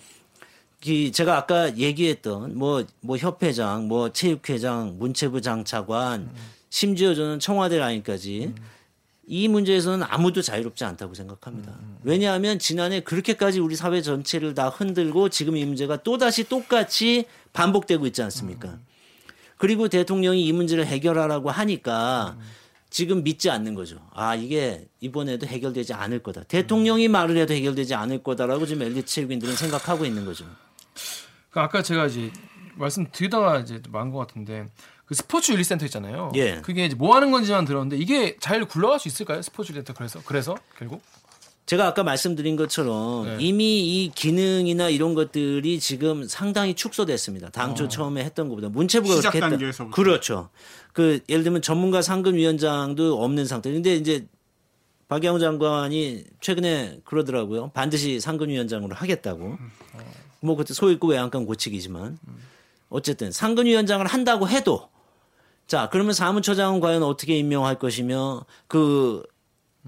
이 0.85 1.13
제가 1.13 1.37
아까 1.37 1.77
얘기했던 1.77 2.59
뭐뭐 2.59 3.19
협회장, 3.19 3.87
뭐 3.87 4.13
체육회장, 4.13 4.97
문체부 4.99 5.43
장차관, 5.43 6.29
심지어 6.71 7.15
저는 7.15 7.39
청와대 7.39 7.79
라인까지 7.79 8.53
이 9.29 9.47
문제에서는 9.47 10.05
아무도 10.11 10.43
자유롭지 10.43 10.83
않다고 10.83 11.15
생각합니다. 11.15 11.73
왜냐하면 12.03 12.59
지난해 12.59 12.99
그렇게까지 12.99 13.61
우리 13.61 13.77
사회 13.77 14.03
전체를 14.03 14.55
다 14.55 14.71
흔들고 14.71 15.29
지금 15.29 15.57
이 15.57 15.65
문제가 15.65 16.03
또 16.03 16.19
다시 16.19 16.49
똑같이 16.49 17.27
반복되고 17.53 18.09
있지 18.09 18.23
않습니까? 18.23 18.77
그리고 19.61 19.89
대통령이 19.89 20.43
이 20.47 20.53
문제를 20.55 20.87
해결하라고 20.87 21.51
하니까 21.51 22.39
지금 22.89 23.23
믿지 23.23 23.51
않는 23.51 23.75
거죠. 23.75 24.01
아, 24.15 24.35
이게 24.35 24.89
이번에도 25.01 25.47
해결되지 25.47 25.93
않을 25.93 26.23
거다. 26.23 26.45
대통령이 26.45 27.09
말을 27.09 27.37
해도 27.37 27.53
해결되지 27.53 27.95
않을 27.95 28.23
거다라고 28.23 28.65
지금 28.65 28.81
엘리트 28.81 29.05
체육인들은 29.05 29.55
생각하고 29.55 30.07
있는 30.07 30.25
거죠. 30.25 30.47
그 31.51 31.61
아까 31.61 31.83
제가 31.83 32.07
이제 32.07 32.33
말씀드리다가 32.77 33.59
이제 33.59 33.83
말한 33.91 34.11
것 34.11 34.19
같은데 34.21 34.71
그 35.05 35.15
스포츠 35.15 35.53
윤리센터 35.53 35.85
있잖아요. 35.85 36.33
예. 36.37 36.63
그게 36.63 36.87
이제 36.87 36.97
뭐 36.97 37.15
하는 37.15 37.31
건지만 37.31 37.67
들었는데 37.67 37.99
이게 37.99 38.39
잘 38.41 38.65
굴러갈 38.65 38.99
수 38.99 39.09
있을까요? 39.09 39.43
스포츠 39.43 39.73
윤리센터 39.73 39.93
그래서 39.93 40.23
그래서 40.25 40.57
결국 40.79 41.03
제가 41.71 41.87
아까 41.87 42.03
말씀드린 42.03 42.57
것처럼 42.57 43.27
네. 43.27 43.37
이미 43.39 44.03
이 44.03 44.11
기능이나 44.13 44.89
이런 44.89 45.15
것들이 45.15 45.79
지금 45.79 46.27
상당히 46.27 46.75
축소됐습니다. 46.75 47.51
당초 47.51 47.87
처음에 47.87 48.25
했던 48.25 48.49
것보다 48.49 48.69
문체부가 48.69 49.15
시작 49.15 49.31
그렇게. 49.31 49.51
단계에서부터. 49.51 49.95
그렇죠. 49.95 50.49
그 50.93 51.21
예를 51.29 51.45
들면 51.45 51.63
전문가 51.63 52.03
상근위원장도 52.03 53.23
없는 53.23 53.47
상태. 53.47 53.71
근데 53.71 53.95
이제 53.95 54.27
박영우 55.07 55.39
장관이 55.39 56.25
최근에 56.41 57.03
그러더라고요. 57.05 57.71
반드시 57.73 58.19
상근위원장으로 58.19 58.97
하겠다고. 58.97 59.57
뭐 60.41 60.57
그때 60.57 60.75
소입고 60.75 61.07
외양간 61.07 61.47
고치기지만 61.47 62.19
어쨌든 62.89 63.31
상근위원장을 63.31 64.05
한다고 64.09 64.49
해도 64.49 64.89
자 65.69 65.89
그러면 65.93 66.15
사무처장은 66.15 66.81
과연 66.81 67.05
어떻게 67.05 67.39
임명할 67.39 67.79
것이며 67.79 68.45
그 68.67 69.23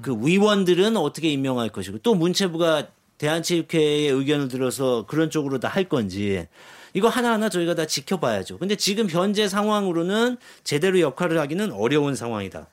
그 0.01 0.17
위원들은 0.27 0.97
어떻게 0.97 1.31
임명할 1.31 1.69
것이고 1.69 1.99
또 1.99 2.15
문체부가 2.15 2.89
대한체육회의 3.19 4.09
의견을 4.09 4.49
들어서 4.49 5.05
그런 5.07 5.29
쪽으로 5.31 5.61
다 5.61 5.69
할 5.69 5.89
건지 5.89 6.47
이거 6.95 7.09
하나하나 7.09 7.49
저희가 7.49 7.75
다 7.75 7.87
지켜봐야죠. 7.87 8.59
근데 8.59 8.77
지금 8.77 9.09
현재 9.09 9.49
상황으로는 9.49 10.37
제대로 10.65 11.01
역할을 11.01 11.39
하기는 11.39 11.73
어려운 11.73 12.15
상황이다. 12.17 12.67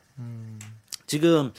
지금 1.08 1.52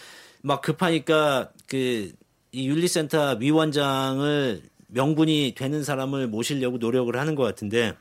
막 0.42 0.60
급하니까 0.62 1.50
그 1.66 2.12
이 2.52 2.66
윤리센터 2.68 3.36
위원장을 3.38 4.60
명분이 4.88 5.54
되는 5.56 5.84
사람을 5.84 6.26
모시려고 6.26 6.78
노력을 6.78 7.14
하는 7.16 7.36
것 7.36 7.44
같은데 7.44 7.94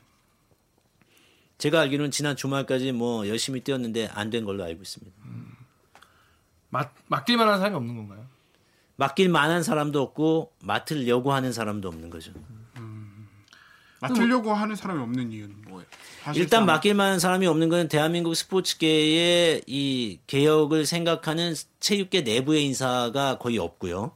제가 1.59 1.81
알기로는 1.81 2.09
지난 2.09 2.35
주말까지 2.35 2.91
뭐 2.93 3.27
열심히 3.27 3.59
뛰었는데 3.61 4.07
안 4.07 4.31
된 4.31 4.45
걸로 4.45 4.63
알고 4.63 4.81
있습니다. 4.81 5.15
맡 6.69 6.93
맡길 7.07 7.37
만 7.37 7.47
한 7.49 7.57
사람이 7.59 7.75
없는 7.75 7.95
건가요? 7.95 8.25
맡길 8.95 9.29
만한 9.29 9.63
사람도 9.63 10.01
없고 10.01 10.51
맡으려고 10.61 11.31
하는 11.33 11.53
사람도 11.53 11.87
없는 11.87 12.09
거죠. 12.09 12.31
맡으려고 14.01 14.53
하는 14.53 14.75
사람이 14.75 15.01
없는 15.01 15.31
이유는 15.31 15.55
뭐예요? 15.67 15.85
사실상 16.23 16.41
일단 16.41 16.65
맡길 16.65 16.93
만한 16.93 17.19
사람이 17.19 17.47
없는 17.47 17.67
건 17.69 17.87
대한민국 17.89 18.33
스포츠계의 18.35 19.63
이 19.67 20.19
개혁을 20.27 20.85
생각하는 20.85 21.53
체육계 21.81 22.21
내부의 22.21 22.63
인사가 22.65 23.37
거의 23.39 23.57
없고요. 23.57 24.11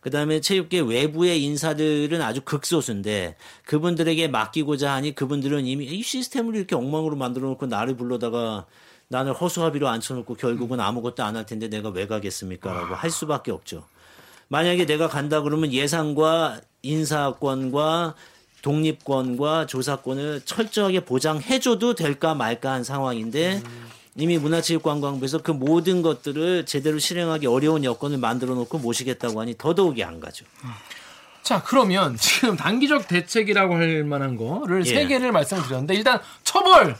그다음에 0.00 0.40
체육계 0.40 0.80
외부의 0.80 1.42
인사들은 1.44 2.20
아주 2.22 2.40
극소수인데 2.42 3.36
그분들에게 3.64 4.28
맡기고자 4.28 4.92
하니 4.94 5.14
그분들은 5.14 5.66
이미 5.66 5.84
이 5.86 6.02
시스템을 6.02 6.56
이렇게 6.56 6.74
엉망으로 6.74 7.16
만들어 7.16 7.48
놓고 7.48 7.66
나를 7.66 7.96
불러다가 7.96 8.66
나를 9.10 9.32
허수아비로 9.32 9.88
앉혀놓고 9.88 10.34
결국은 10.36 10.78
아무것도 10.78 11.24
안 11.24 11.34
할 11.36 11.44
텐데 11.44 11.68
내가 11.68 11.88
왜 11.88 12.06
가겠습니까라고 12.06 12.94
할 12.94 13.10
수밖에 13.10 13.50
없죠. 13.50 13.84
만약에 14.48 14.86
내가 14.86 15.08
간다 15.08 15.42
그러면 15.42 15.72
예산과 15.72 16.60
인사권과 16.82 18.14
독립권과 18.62 19.66
조사권을 19.66 20.42
철저하게 20.44 21.00
보장해줘도 21.04 21.94
될까 21.94 22.34
말까 22.34 22.70
한 22.72 22.84
상황인데 22.84 23.62
이미 24.16 24.38
문화체육관광부에서 24.38 25.38
그 25.42 25.50
모든 25.50 26.02
것들을 26.02 26.66
제대로 26.66 26.98
실행하기 26.98 27.46
어려운 27.46 27.82
여건을 27.84 28.18
만들어 28.18 28.54
놓고 28.54 28.78
모시겠다고 28.78 29.40
하니 29.40 29.56
더더욱이 29.58 30.04
안 30.04 30.20
가죠. 30.20 30.44
자, 31.42 31.62
그러면 31.64 32.16
지금 32.16 32.56
단기적 32.56 33.08
대책이라고 33.08 33.74
할 33.74 34.04
만한 34.04 34.36
거를 34.36 34.84
예. 34.86 34.90
세 34.90 35.06
개를 35.06 35.32
말씀을 35.32 35.62
드렸는데 35.64 35.94
일단 35.94 36.20
처벌 36.44 36.96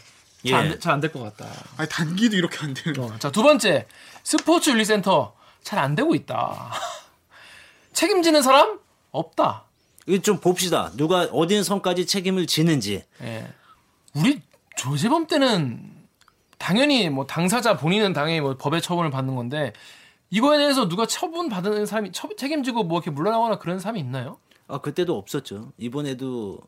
예. 0.47 0.79
잘안 0.79 1.01
될 1.01 1.13
것 1.13 1.21
같다. 1.21 1.51
아니 1.77 1.89
단기도 1.89 2.37
이렇게 2.37 2.59
안 2.65 2.73
되는. 2.75 2.99
어, 3.01 3.19
자, 3.19 3.31
두 3.31 3.43
번째. 3.43 3.87
스포츠 4.25 4.71
윤리센터 4.71 5.35
잘 5.63 5.79
안 5.79 5.95
되고 5.95 6.15
있다. 6.15 6.73
책임지는 7.93 8.43
사람 8.43 8.79
없다. 9.11 9.65
이거 10.07 10.23
좀 10.23 10.39
봅시다. 10.41 10.91
누가 10.97 11.23
어딘 11.33 11.63
선까지 11.63 12.07
책임을 12.07 12.47
지는지. 12.47 13.05
예. 13.23 13.47
우리 14.15 14.41
조재범 14.77 15.27
때는 15.27 15.95
당연히 16.59 17.09
뭐 17.11 17.27
당사자 17.27 17.77
본인은 17.77 18.13
당연히 18.13 18.41
뭐 18.41 18.57
법의 18.57 18.81
처분을 18.83 19.11
받는 19.11 19.35
건데 19.35 19.73
이거에 20.31 20.59
대해서 20.59 20.89
누가 20.89 21.07
처분 21.07 21.49
받는 21.49 21.87
사람이 21.87 22.13
처, 22.13 22.29
책임지고 22.37 22.85
뭐 22.85 22.99
이렇게 22.99 23.11
물러나거나 23.11 23.59
그런 23.59 23.79
사람이 23.79 24.01
있나요? 24.01 24.39
아 24.69 24.79
그때도 24.79 25.17
없었죠. 25.19 25.73
이번에도 25.79 26.61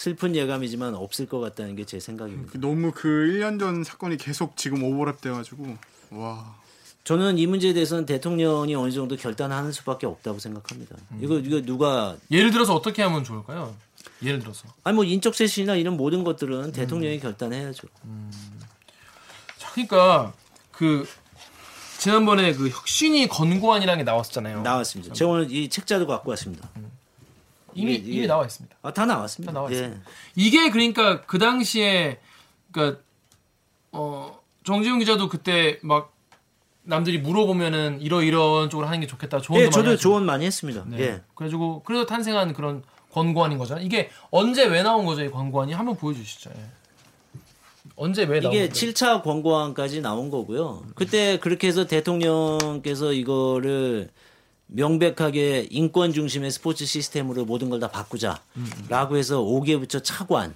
슬픈 0.00 0.34
예감이지만 0.34 0.94
없을 0.94 1.26
것 1.26 1.40
같다는 1.40 1.76
게 1.76 1.84
제 1.84 2.00
생각입니다. 2.00 2.58
너무 2.58 2.90
그 2.94 3.06
1년 3.08 3.60
전 3.60 3.84
사건이 3.84 4.16
계속 4.16 4.56
지금 4.56 4.78
오버랩 4.80 5.20
돼가지고 5.20 5.76
와. 6.12 6.54
저는 7.04 7.36
이 7.36 7.46
문제에 7.46 7.74
대해서는 7.74 8.06
대통령이 8.06 8.74
어느 8.74 8.90
정도 8.92 9.16
결단하는 9.16 9.72
수밖에 9.72 10.06
없다고 10.06 10.38
생각합니다. 10.38 10.96
이거 11.20 11.38
이거 11.38 11.60
누가 11.60 12.16
예를 12.30 12.50
들어서 12.50 12.74
어떻게 12.74 13.02
하면 13.02 13.24
좋을까요? 13.24 13.74
예를 14.22 14.38
들어서. 14.38 14.68
아니 14.84 14.94
뭐 14.94 15.04
인적 15.04 15.34
쇄신이나 15.34 15.74
이런 15.76 15.98
모든 15.98 16.24
것들은 16.24 16.72
대통령이 16.72 17.20
결단해야죠. 17.20 17.88
자, 19.58 19.70
그러니까 19.72 20.32
그 20.72 21.06
지난번에 21.98 22.54
그 22.54 22.70
혁신이 22.70 23.28
권고안이라는 23.28 23.98
게 23.98 24.04
나왔었잖아요. 24.04 24.62
나왔습니다. 24.62 25.12
제가 25.12 25.30
오늘 25.30 25.52
이 25.52 25.68
책자도 25.68 26.06
갖고 26.06 26.30
왔습니다. 26.30 26.70
이미 27.74 27.94
이게- 27.94 28.12
이미 28.12 28.26
나와 28.26 28.44
있습니다. 28.44 28.76
아 28.82 28.92
다 28.92 29.06
나왔습니다. 29.06 29.52
다 29.52 29.58
나와 29.58 29.70
예. 29.70 29.74
있습니다. 29.74 30.02
이게 30.36 30.70
그러니까 30.70 31.22
그 31.22 31.38
당시에 31.38 32.18
그러니까 32.72 33.00
어 33.92 34.38
정지훈 34.64 34.98
기자도 34.98 35.28
그때 35.28 35.78
막 35.82 36.12
남들이 36.82 37.18
물어보면은 37.18 38.00
이러 38.00 38.22
이런 38.22 38.70
쪽으로 38.70 38.86
하는 38.86 39.00
게 39.00 39.06
좋겠다 39.06 39.40
조언도 39.40 39.60
예, 39.60 39.64
많이 39.66 39.72
저도 39.72 39.90
하시고. 39.90 40.00
조언 40.02 40.24
많이 40.26 40.44
했습니다. 40.46 40.84
네. 40.86 40.98
예. 41.00 41.20
그래가지고 41.34 41.82
그래서 41.84 42.06
탄생한 42.06 42.52
그런 42.54 42.82
권고안인 43.12 43.58
거잖아요. 43.58 43.84
이게 43.84 44.10
언제 44.30 44.64
왜 44.66 44.82
나온 44.82 45.04
거죠 45.04 45.22
이 45.22 45.30
권고안이 45.30 45.72
한번 45.72 45.96
보여주시죠. 45.96 46.50
예. 46.56 46.60
언제 47.96 48.24
왜 48.24 48.40
나온 48.40 48.54
이게 48.54 48.68
거죠? 48.68 48.86
7차 48.86 49.22
권고안까지 49.22 50.00
나온 50.00 50.30
거고요. 50.30 50.84
그때 50.94 51.38
그렇게 51.38 51.66
해서 51.68 51.86
대통령께서 51.86 53.12
이거를 53.12 54.10
명백하게 54.72 55.68
인권 55.70 56.12
중심의 56.12 56.50
스포츠 56.50 56.84
시스템으로 56.86 57.44
모든 57.44 57.70
걸 57.70 57.80
다 57.80 57.88
바꾸자라고 57.88 59.16
해서 59.16 59.40
5개부터 59.40 60.02
차관, 60.02 60.54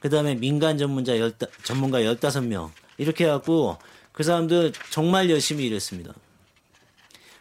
그 0.00 0.10
다음에 0.10 0.34
민간 0.34 0.78
전문자 0.78 1.18
열다, 1.18 1.46
전문가 1.64 2.00
15명 2.00 2.70
이렇게 2.98 3.24
해갖고 3.24 3.78
그 4.12 4.22
사람들 4.22 4.72
정말 4.90 5.30
열심히 5.30 5.66
일했습니다. 5.66 6.12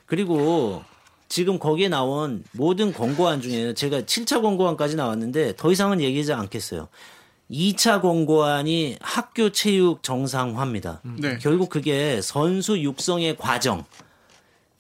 그리고 0.06 0.84
지금 1.30 1.60
거기에 1.60 1.90
나온 1.90 2.44
모든 2.54 2.94
권고안 2.94 3.42
중에 3.42 3.74
제가 3.74 4.02
7차 4.02 4.42
권고안까지 4.42 4.96
나왔는데 4.96 5.56
더 5.58 5.72
이상은 5.72 6.00
얘기하지 6.02 6.34
않겠어요. 6.34 6.88
2차 7.52 8.02
권고안이 8.02 8.98
학교 9.02 9.52
체육 9.52 10.04
정상화입니다. 10.04 11.02
네. 11.20 11.38
결국 11.40 11.70
그게 11.70 12.22
선수 12.22 12.80
육성의 12.80 13.38
과정. 13.38 13.84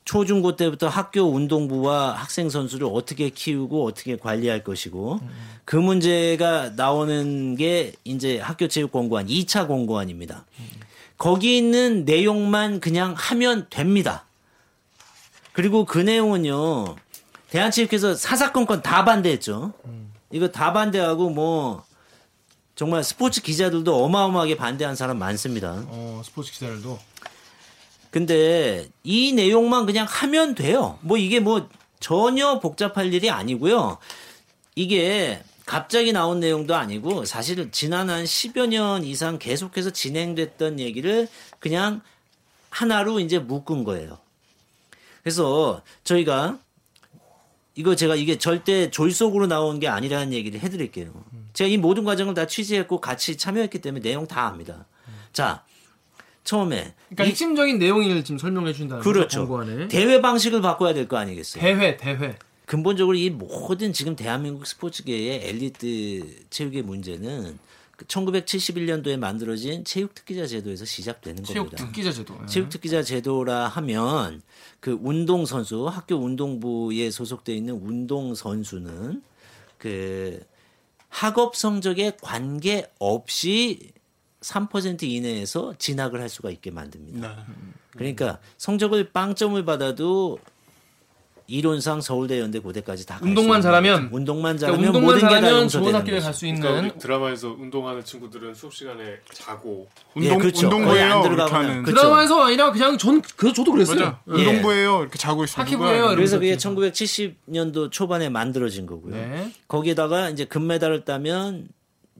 초중고 0.08 0.56
때부터 0.56 0.88
학교 0.88 1.24
운동부와 1.24 2.14
학생 2.14 2.50
선수를 2.50 2.88
어떻게 2.90 3.30
키우고 3.30 3.86
어떻게 3.86 4.16
관리할 4.16 4.64
것이고 4.64 5.20
그 5.66 5.76
문제가 5.76 6.70
나오는 6.78 7.58
게 7.58 7.92
이제 8.06 8.40
학교 8.40 8.70
체육 8.70 8.94
권고안 8.94 9.28
2차 9.28 9.68
권고안입니다. 9.68 10.46
거기 11.18 11.58
있는 11.58 12.06
내용만 12.06 12.80
그냥 12.80 13.16
하면 13.18 13.68
됩니다. 13.70 14.24
그리고 15.52 15.84
그 15.84 15.98
내용은요. 15.98 16.96
대한체육회에서 17.50 18.16
사사건건 18.16 18.84
다 18.84 19.04
반대했죠. 19.04 19.74
이거 20.32 20.48
다 20.48 20.72
반대하고 20.72 21.32
뭐 21.32 21.84
정말 22.76 23.04
스포츠 23.04 23.42
기자들도 23.42 24.06
어마어마하게 24.06 24.56
반대한 24.56 24.96
사람 24.96 25.20
많습니다. 25.20 25.84
어 25.88 26.22
스포츠 26.24 26.54
기자들도 26.54 26.98
근데 28.10 28.88
이 29.04 29.34
내용만 29.34 29.86
그냥 29.86 30.06
하면 30.08 30.56
돼요. 30.56 30.98
뭐 31.02 31.18
이게 31.18 31.40
뭐 31.40 31.70
전혀 32.00 32.60
복잡할 32.60 33.14
일이 33.14 33.30
아니고요. 33.30 33.98
이게 34.76 35.44
갑자기 35.66 36.14
나온 36.14 36.40
내용도 36.40 36.76
아니고 36.76 37.26
사실 37.26 37.72
지난 37.72 38.10
한 38.10 38.24
10여 38.24 38.68
년 38.68 39.04
이상 39.04 39.38
계속해서 39.38 39.90
진행됐던 39.90 40.80
얘기를 40.80 41.28
그냥 41.60 42.02
하나로 42.70 43.20
이제 43.20 43.40
묶은 43.40 43.84
거예요. 43.84 44.18
그래서 45.24 45.82
저희가 46.04 46.60
이거 47.76 47.96
제가 47.96 48.16
이게 48.16 48.38
절대 48.38 48.90
졸속으로 48.90 49.48
나온 49.48 49.80
게 49.80 49.88
아니라는 49.88 50.32
얘기를 50.34 50.60
해드릴게요. 50.62 51.12
제가 51.54 51.68
이 51.68 51.78
모든 51.78 52.06
과정을 52.06 52.34
다 52.34 52.48
취재했고 52.48 53.02
같이 53.02 53.36
참여했기 53.36 53.80
때문에 53.82 54.02
내용 54.02 54.26
다 54.26 54.48
압니다. 54.48 54.86
자, 55.34 55.64
처음에 56.48 56.94
그러니까 57.10 57.26
이- 57.26 57.28
핵심적인 57.28 57.78
내용을 57.78 58.24
지금 58.24 58.38
설명해 58.40 58.72
준다는 58.74 59.04
거죠, 59.04 59.14
그렇죠. 59.14 59.40
권고안에 59.48 59.88
대회 59.90 60.22
방식을 60.22 60.62
바꿔야 60.62 60.94
될 60.94 61.08
거 61.08 61.18
아니겠어요? 61.18 61.62
대회 61.62 61.98
대회 61.98 62.36
근본적으로 62.66 63.16
이 63.18 63.30
모든 63.30 63.94
지금 63.94 64.16
대한민국 64.16 64.66
스포츠계의 64.66 65.42
엘리트 65.50 66.46
체육의 66.50 66.82
문제는 66.84 67.60
그 67.98 68.06
1971년도에 68.06 69.18
만들어진 69.18 69.84
체육 69.84 70.14
특기자 70.16 70.46
제도에서 70.46 70.86
시작되는 70.86 71.44
체육 71.44 71.66
겁니다. 71.72 71.84
특기자 71.86 72.12
제도. 72.12 72.38
예. 72.42 72.46
체육 72.46 72.70
특기자 72.70 73.02
제도라 73.04 73.68
하면 73.70 74.42
그 74.80 74.98
운동 75.02 75.46
선수 75.46 75.88
학교 75.88 76.16
운동부에 76.16 77.10
소속돼 77.10 77.56
있는 77.56 77.74
운동 77.76 78.36
선수는 78.36 79.22
그 79.78 80.40
학업 81.10 81.56
성적에 81.56 82.18
관계 82.22 82.86
없이 83.00 83.92
3% 84.42 85.04
이내에서 85.04 85.74
진학을 85.78 86.22
할 86.22 86.30
수가 86.30 86.50
있게 86.52 86.72
만듭니다. 86.72 87.28
네. 87.48 87.54
그러니까 87.92 88.40
성적을 88.58 89.12
빵점을 89.12 89.64
받아도 89.66 90.40
이론상 91.50 92.02
서울대, 92.02 92.42
연대, 92.42 92.60
고대까지 92.60 93.06
다갈 93.08 93.26
운동만 93.30 93.62
수 93.62 93.68
있는 93.70 93.82
잘하면. 93.82 94.10
운동만 94.12 94.58
그러니까 94.58 94.66
잘하면 94.68 94.86
운동만 94.88 95.04
모든 95.16 95.20
게다 95.30 95.42
잘하면 95.42 95.68
좋은 95.70 95.96
학교에. 95.96 96.20
갈 96.20 96.34
수 96.34 96.46
있는 96.46 96.62
그러니까 96.62 96.98
드라마에서 97.00 97.48
운동하는 97.58 98.04
친구들은 98.04 98.54
수업 98.54 98.74
시간에 98.74 99.16
자고 99.34 99.88
운동 100.14 100.34
예, 100.34 100.38
그렇죠. 100.38 100.66
운동부예요 100.68 101.04
안 101.06 101.10
이렇게 101.22 101.30
들어가거나. 101.30 101.70
하는. 101.70 101.84
그- 101.84 101.94
드라마에서 101.94 102.42
아니라 102.44 102.72
그냥 102.74 102.98
전그 102.98 103.54
저도 103.54 103.72
그랬어요. 103.72 103.96
맞아. 103.98 104.20
예. 104.28 104.34
운동부예요 104.34 105.02
이렇게 105.04 105.18
자고 105.18 105.46
있어. 105.46 105.62
학기부예요, 105.62 106.08
그래서 106.16 106.38
그게 106.38 106.50
그래서 106.58 106.70
1970년도 106.70 107.92
초반에 107.92 108.28
만들어진 108.28 108.86
거고요. 108.86 109.16
네. 109.16 109.52
거기에다가 109.70 110.30
이제 110.30 110.44
금메달을 110.44 111.06
따면 111.06 111.70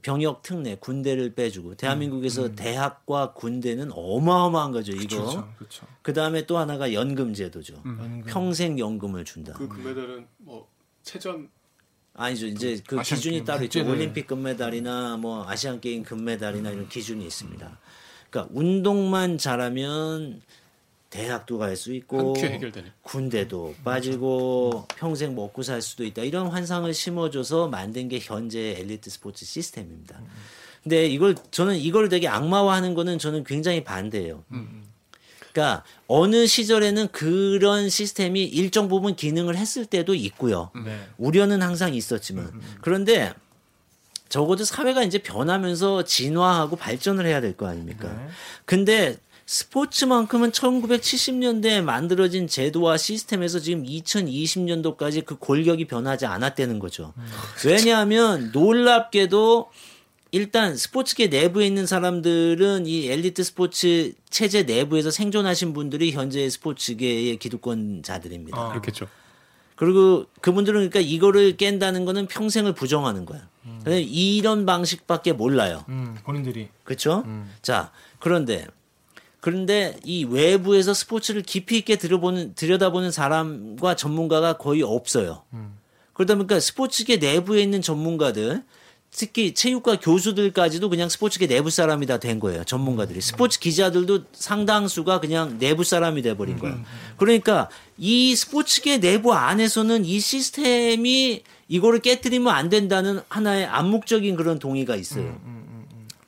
병역 0.02 0.42
특례, 0.42 0.76
군대를 0.76 1.34
빼주고 1.34 1.74
대한민국에서 1.74 2.46
음, 2.46 2.54
대학과 2.54 3.32
군대는 3.32 3.90
어마어마한 3.92 4.72
거죠. 4.72 4.92
이거. 4.92 5.16
그렇죠. 5.16 5.54
그렇죠. 5.58 5.86
그 6.02 6.12
다음에 6.12 6.46
또 6.46 6.58
하나가 6.58 6.92
연금 6.92 7.34
제도죠. 7.34 7.74
연금. 7.84 8.22
평생 8.26 8.78
연금을 8.78 9.24
준다. 9.24 9.52
그 9.54 9.68
금메달은 9.68 10.26
뭐 10.38 10.68
체전 11.02 11.48
아니죠. 12.14 12.46
이제 12.46 12.80
그 12.86 13.00
기준이 13.02 13.44
따로 13.44 13.64
있죠. 13.64 13.80
국제대회. 13.80 13.90
올림픽 13.92 14.26
금메달이나 14.26 15.16
뭐 15.16 15.48
아시안 15.48 15.80
게임 15.80 16.02
금메달이나 16.02 16.70
이런 16.70 16.88
기준이 16.88 17.24
있습니다. 17.24 17.78
그러니까 18.30 18.52
운동만 18.54 19.38
잘하면 19.38 20.42
대학도 21.10 21.58
갈 21.58 21.76
수 21.76 21.92
있고. 21.94 22.34
군대도 23.02 23.74
빠지고 23.84 24.86
평생 24.96 25.34
먹고 25.34 25.62
살 25.62 25.80
수도 25.80 26.04
있다 26.04 26.22
이런 26.22 26.48
환상을 26.48 26.92
심어줘서 26.92 27.68
만든 27.68 28.08
게 28.08 28.18
현재 28.20 28.76
엘리트 28.78 29.08
스포츠 29.10 29.44
시스템입니다. 29.46 30.20
근데 30.82 31.06
이걸 31.06 31.34
저는 31.50 31.76
이걸 31.76 32.08
되게 32.08 32.28
악마화하는 32.28 32.94
거는 32.94 33.18
저는 33.18 33.44
굉장히 33.44 33.84
반대예요. 33.84 34.44
그러니까 35.52 35.82
어느 36.06 36.46
시절에는 36.46 37.08
그런 37.08 37.88
시스템이 37.88 38.44
일정 38.44 38.88
부분 38.88 39.16
기능을 39.16 39.56
했을 39.56 39.86
때도 39.86 40.14
있고요. 40.14 40.70
네. 40.84 40.98
우려는 41.16 41.62
항상 41.62 41.94
있었지만 41.94 42.52
그런데 42.82 43.32
적어도 44.28 44.62
사회가 44.64 45.02
이제 45.04 45.18
변하면서 45.18 46.04
진화하고 46.04 46.76
발전을 46.76 47.24
해야 47.26 47.40
될 47.40 47.56
거 47.56 47.66
아닙니까? 47.66 48.28
근데 48.66 49.16
스포츠만큼은 49.48 50.50
1970년대에 50.50 51.80
만들어진 51.82 52.46
제도와 52.46 52.98
시스템에서 52.98 53.58
지금 53.60 53.82
2020년도까지 53.84 55.24
그 55.24 55.38
골격이 55.38 55.86
변하지 55.86 56.26
않았다는 56.26 56.78
거죠. 56.78 57.14
왜냐하면 57.64 58.50
놀랍게도 58.52 59.70
일단 60.32 60.76
스포츠계 60.76 61.28
내부에 61.28 61.66
있는 61.66 61.86
사람들은 61.86 62.84
이 62.84 63.08
엘리트 63.08 63.42
스포츠 63.42 64.12
체제 64.28 64.64
내부에서 64.64 65.10
생존하신 65.10 65.72
분들이 65.72 66.12
현재 66.12 66.46
스포츠계의 66.50 67.38
기득권자들입니다. 67.38 68.66
어. 68.66 68.68
그렇겠죠. 68.68 69.08
그리고 69.76 70.26
그분들은 70.42 70.90
그러니까 70.90 71.00
이거를 71.00 71.56
깬다는 71.56 72.04
거는 72.04 72.26
평생을 72.26 72.74
부정하는 72.74 73.24
거야. 73.24 73.48
근데 73.82 74.02
이런 74.02 74.66
방식밖에 74.66 75.32
몰라요. 75.32 75.84
음, 75.88 76.18
본인들이 76.24 76.68
그렇죠? 76.84 77.24
자, 77.62 77.92
그런데 78.18 78.66
그런데 79.40 79.96
이 80.04 80.24
외부에서 80.24 80.94
스포츠를 80.94 81.42
깊이 81.42 81.78
있게 81.78 81.96
들여보는 81.96 82.54
들여다보는 82.54 83.10
사람과 83.12 83.94
전문가가 83.96 84.54
거의 84.54 84.82
없어요. 84.82 85.42
그러다 86.12 86.34
보니까 86.34 86.58
스포츠계 86.58 87.18
내부에 87.18 87.62
있는 87.62 87.80
전문가들 87.80 88.64
특히 89.10 89.54
체육과 89.54 90.00
교수들까지도 90.00 90.90
그냥 90.90 91.08
스포츠계 91.08 91.46
내부 91.46 91.70
사람이 91.70 92.04
다 92.06 92.18
된 92.18 92.40
거예요. 92.40 92.64
전문가들이. 92.64 93.20
스포츠 93.22 93.58
기자들도 93.58 94.24
상당수가 94.32 95.20
그냥 95.20 95.58
내부 95.58 95.82
사람이 95.84 96.20
돼 96.22 96.36
버린 96.36 96.58
거예요. 96.58 96.76
그러니까 97.16 97.70
이 97.96 98.34
스포츠계 98.36 98.98
내부 99.00 99.32
안에서는 99.32 100.04
이 100.04 100.20
시스템이 100.20 101.42
이거를 101.68 102.00
깨뜨리면 102.00 102.52
안 102.52 102.68
된다는 102.68 103.20
하나의 103.28 103.66
암묵적인 103.66 104.36
그런 104.36 104.58
동의가 104.58 104.96
있어요. 104.96 105.40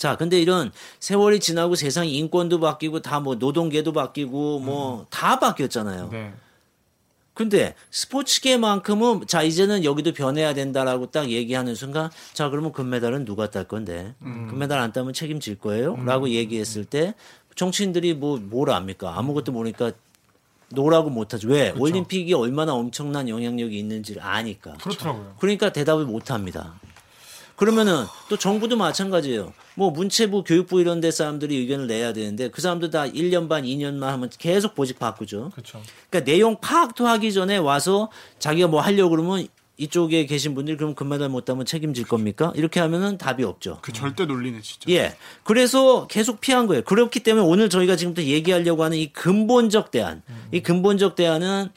자, 0.01 0.17
근데 0.17 0.41
이런 0.41 0.73
세월이 0.99 1.41
지나고 1.41 1.75
세상 1.75 2.09
인권도 2.09 2.59
바뀌고 2.59 3.03
다 3.03 3.21
뭐 3.21 3.35
노동계도 3.35 3.93
바뀌고 3.93 4.61
뭐다 4.61 5.39
바뀌었잖아요. 5.41 6.09
네. 6.11 6.33
근데 7.35 7.75
스포츠계만큼은 7.91 9.27
자 9.27 9.43
이제는 9.43 9.85
여기도 9.85 10.13
변해야 10.15 10.55
된다라고 10.55 11.11
딱 11.11 11.29
얘기하는 11.29 11.75
순간 11.75 12.09
자 12.33 12.49
그러면 12.49 12.73
금메달은 12.73 13.27
누가 13.27 13.51
딸 13.51 13.65
건데 13.65 14.15
금메달 14.49 14.79
안 14.79 14.93
따면 14.93 15.13
책임질 15.13 15.59
거예요?라고 15.59 16.31
얘기했을 16.31 16.85
때 16.87 17.15
정치인들이 17.55 18.15
뭐 18.15 18.39
뭘 18.39 18.71
압니까 18.71 19.19
아무것도 19.19 19.53
모르니까 19.53 19.93
no라고 20.71 21.11
못하죠 21.11 21.49
왜 21.49 21.75
올림픽이 21.79 22.33
얼마나 22.33 22.73
엄청난 22.75 23.29
영향력이 23.29 23.79
있는지를 23.79 24.23
아니까 24.23 24.75
그렇더라고요. 24.83 25.35
그러니까 25.41 25.73
대답을 25.73 26.07
못 26.07 26.31
합니다. 26.31 26.81
그러면은 27.61 28.07
또 28.31 28.39
정부도 28.39 28.77
마찬가지예요. 28.79 29.53
뭐 29.75 29.91
문체부, 29.91 30.45
교육부 30.45 30.81
이런 30.81 31.03
데 31.03 31.11
사람들이 31.11 31.55
의견을 31.59 31.89
내야 31.89 32.15
되는데 32.15 32.49
그 32.49 32.63
사람들 32.63 32.89
다 32.89 33.05
1년 33.05 33.51
반, 33.51 33.65
2년만 33.65 34.05
하면 34.05 34.31
계속 34.39 34.75
보직 34.75 34.99
바꾸죠. 34.99 35.51
그렇죠. 35.51 35.83
그러니까 36.09 36.33
내용 36.33 36.59
파악도 36.59 37.07
하기 37.07 37.35
전에 37.35 37.59
와서 37.59 38.11
자기가 38.39 38.69
뭐 38.69 38.81
하려고 38.81 39.11
그러면 39.11 39.47
이쪽에 39.77 40.25
계신 40.25 40.55
분들이 40.55 40.79
그럼 40.79 40.95
금메달 40.95 41.29
못 41.29 41.45
따면 41.45 41.67
책임질 41.67 42.07
겁니까? 42.07 42.51
이렇게 42.55 42.81
하면은 42.81 43.19
답이 43.19 43.45
없죠. 43.45 43.79
그 43.83 43.93
절대 43.93 44.25
논리네 44.25 44.63
진짜. 44.63 44.91
예. 44.91 45.15
그래서 45.45 46.07
계속 46.07 46.41
피한 46.41 46.67
거예요. 46.67 46.83
그렇기 46.83 47.21
때문에 47.21 47.47
오늘 47.47 47.69
저희가 47.69 47.97
지금부터 47.97 48.27
얘기하려고 48.27 48.85
하는 48.85 48.97
이 48.97 49.13
근본적 49.13 49.91
대안. 49.91 50.23
이 50.51 50.61
근본적 50.61 51.15
대안은 51.15 51.69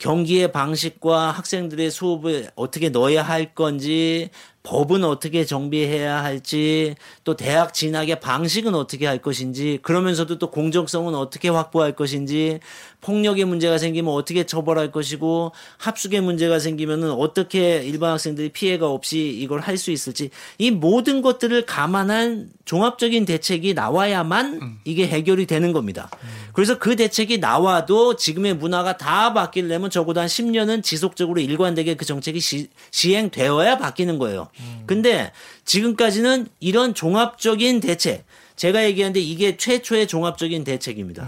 경기의 0.00 0.50
방식과 0.50 1.30
학생들의 1.30 1.90
수업을 1.90 2.50
어떻게 2.56 2.88
넣어야 2.88 3.22
할 3.22 3.54
건지, 3.54 4.30
법은 4.62 5.04
어떻게 5.04 5.44
정비해야 5.44 6.22
할지, 6.22 6.94
또 7.24 7.34
대학 7.34 7.72
진학의 7.72 8.20
방식은 8.20 8.74
어떻게 8.74 9.06
할 9.06 9.18
것인지, 9.18 9.78
그러면서도 9.82 10.38
또 10.38 10.50
공정성은 10.50 11.14
어떻게 11.14 11.48
확보할 11.48 11.92
것인지, 11.96 12.60
폭력의 13.00 13.44
문제가 13.44 13.78
생기면 13.78 14.12
어떻게 14.14 14.44
처벌할 14.44 14.92
것이고, 14.92 15.52
합숙의 15.78 16.20
문제가 16.20 16.58
생기면은 16.58 17.10
어떻게 17.10 17.82
일반 17.82 18.12
학생들이 18.12 18.50
피해가 18.50 18.88
없이 18.88 19.18
이걸 19.40 19.60
할 19.60 19.80
수 19.80 19.90
있을지, 19.90 20.30
이 20.58 20.70
모든 20.70 21.22
것들을 21.22 21.64
감안한 21.64 22.50
종합적인 22.66 23.24
대책이 23.24 23.74
나와야만 23.74 24.78
이게 24.84 25.08
해결이 25.08 25.46
되는 25.46 25.72
겁니다. 25.72 26.10
그래서 26.52 26.78
그 26.78 26.94
대책이 26.96 27.38
나와도 27.38 28.16
지금의 28.16 28.54
문화가 28.54 28.96
다 28.96 29.32
바뀌려면 29.32 29.88
적어도 29.90 30.20
한 30.20 30.26
10년은 30.26 30.82
지속적으로 30.82 31.40
일관되게 31.40 31.94
그 31.94 32.04
정책이 32.04 32.38
시, 32.40 32.68
시행되어야 32.90 33.78
바뀌는 33.78 34.18
거예요. 34.18 34.48
근데 34.86 35.32
지금까지는 35.64 36.46
이런 36.60 36.92
종합적인 36.94 37.80
대책, 37.80 38.24
제가 38.56 38.84
얘기하는데 38.84 39.18
이게 39.20 39.56
최초의 39.56 40.06
종합적인 40.06 40.64
대책입니다. 40.64 41.26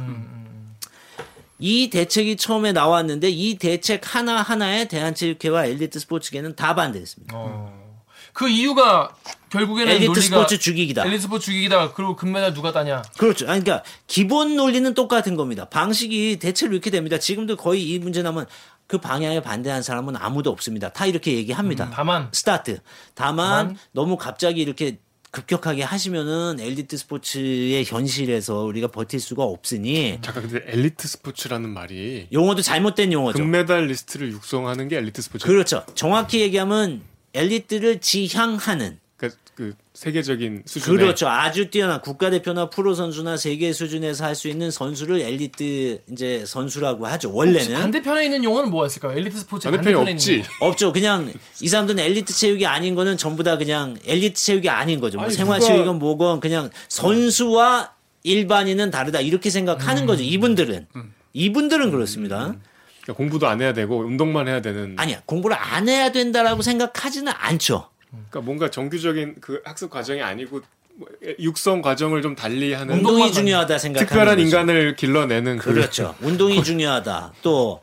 이 1.62 1.90
대책이 1.90 2.38
처음에 2.38 2.72
나왔는데 2.72 3.30
이 3.30 3.56
대책 3.56 4.16
하나하나에 4.16 4.88
대한체육회와 4.88 5.66
엘리트 5.66 6.00
스포츠계는 6.00 6.56
다 6.56 6.74
반대했습니다. 6.74 7.36
어. 7.36 7.72
그 8.32 8.48
이유가 8.48 9.14
결국에는 9.50 9.92
엘리트 9.92 10.20
스포츠 10.22 10.58
죽이기다. 10.58 11.06
엘리트 11.06 11.22
스포츠 11.22 11.46
죽이기다. 11.46 11.92
그리고 11.92 12.16
금메달 12.16 12.52
누가 12.52 12.72
따냐? 12.72 13.02
그렇죠. 13.16 13.48
아니, 13.48 13.62
그러니까 13.62 13.88
기본 14.08 14.56
논리는 14.56 14.92
똑같은 14.92 15.36
겁니다. 15.36 15.66
방식이 15.66 16.40
대체로 16.40 16.72
이렇게 16.72 16.90
됩니다. 16.90 17.18
지금도 17.18 17.56
거의 17.56 17.88
이 17.88 17.98
문제 18.00 18.22
나면 18.22 18.46
그 18.88 18.98
방향에 18.98 19.40
반대하는 19.40 19.84
사람은 19.84 20.16
아무도 20.16 20.50
없습니다. 20.50 20.88
다 20.88 21.06
이렇게 21.06 21.34
얘기합니다. 21.34 21.90
다만 21.94 22.28
스타트. 22.32 22.80
다만 23.14 23.66
다만 23.66 23.78
너무 23.92 24.16
갑자기 24.16 24.60
이렇게 24.60 24.98
급격하게 25.32 25.82
하시면은 25.82 26.60
엘리트 26.60 26.94
스포츠의 26.98 27.84
현실에서 27.86 28.64
우리가 28.64 28.88
버틸 28.88 29.18
수가 29.18 29.42
없으니 29.42 30.18
잠깐 30.20 30.46
근데 30.46 30.62
엘리트 30.66 31.08
스포츠라는 31.08 31.70
말이 31.70 32.28
용어도 32.32 32.60
잘못된 32.60 33.12
용어죠. 33.14 33.38
금메달리스트를 33.38 34.30
육성하는 34.30 34.88
게 34.88 34.98
엘리트 34.98 35.22
스포츠. 35.22 35.46
그렇죠. 35.46 35.84
정확히 35.94 36.40
얘기하면 36.42 37.00
엘리트를 37.32 38.00
지향하는 38.00 38.98
그러니까 39.22 39.40
그 39.54 39.74
세계적인 39.94 40.62
수준의 40.66 40.98
그렇죠. 40.98 41.28
아주 41.28 41.70
뛰어난 41.70 42.00
국가대표나 42.00 42.70
프로 42.70 42.94
선수나 42.94 43.36
세계 43.36 43.72
수준에서 43.72 44.24
할 44.24 44.34
수 44.34 44.48
있는 44.48 44.70
선수를 44.72 45.20
엘리트 45.20 46.00
이제 46.10 46.42
선수라고 46.44 47.06
하죠. 47.06 47.32
원래는 47.32 47.74
반대편에 47.78 48.24
있는 48.24 48.42
용어는 48.42 48.70
뭐가 48.70 48.86
있을까요? 48.88 49.16
엘리트 49.16 49.36
스포츠 49.38 49.70
반대편에 49.70 50.10
없지. 50.12 50.32
있는 50.32 50.48
거. 50.58 50.66
없죠. 50.66 50.92
그냥 50.92 51.32
이 51.60 51.68
사람들은 51.68 52.00
엘리트 52.02 52.32
체육이 52.32 52.66
아닌 52.66 52.94
거는 52.96 53.16
전부 53.16 53.44
다 53.44 53.56
그냥 53.58 53.96
엘리트 54.06 54.40
체육이 54.40 54.68
아닌 54.68 54.98
거죠. 55.00 55.18
뭐 55.18 55.26
아니, 55.26 55.34
생활 55.34 55.60
누가- 55.60 55.72
체육은 55.72 55.98
뭐건 56.00 56.40
그냥 56.40 56.70
선수와 56.88 57.92
일반인은 58.24 58.90
다르다 58.90 59.20
이렇게 59.20 59.50
생각하는 59.50 60.06
거죠. 60.06 60.22
이분들은 60.24 60.86
이분들은 61.34 61.90
그렇습니다. 61.92 62.54
그러니까 63.02 63.12
공부도 63.16 63.46
안 63.48 63.60
해야 63.60 63.72
되고 63.72 63.98
운동만 63.98 64.48
해야 64.48 64.60
되는. 64.62 64.96
아니야 64.98 65.20
공부를 65.26 65.56
안 65.60 65.88
해야 65.88 66.10
된다라고 66.10 66.62
생각하지는 66.62 67.32
않죠. 67.36 67.90
그러니까 68.12 68.40
뭔가 68.40 68.70
정규적인 68.70 69.36
그 69.40 69.60
학습 69.64 69.90
과정이 69.90 70.22
아니고 70.22 70.60
뭐 70.94 71.08
육성 71.38 71.80
과정을 71.80 72.20
좀 72.20 72.36
달리하는 72.36 72.96
운동이 72.96 73.32
중요하다 73.32 73.78
생각하는 73.78 74.06
특별한 74.06 74.36
거죠. 74.36 74.46
인간을 74.46 74.96
길러내는 74.96 75.58
그 75.58 75.72
그렇죠. 75.72 76.14
운동이 76.20 76.62
중요하다. 76.62 77.32
또 77.42 77.80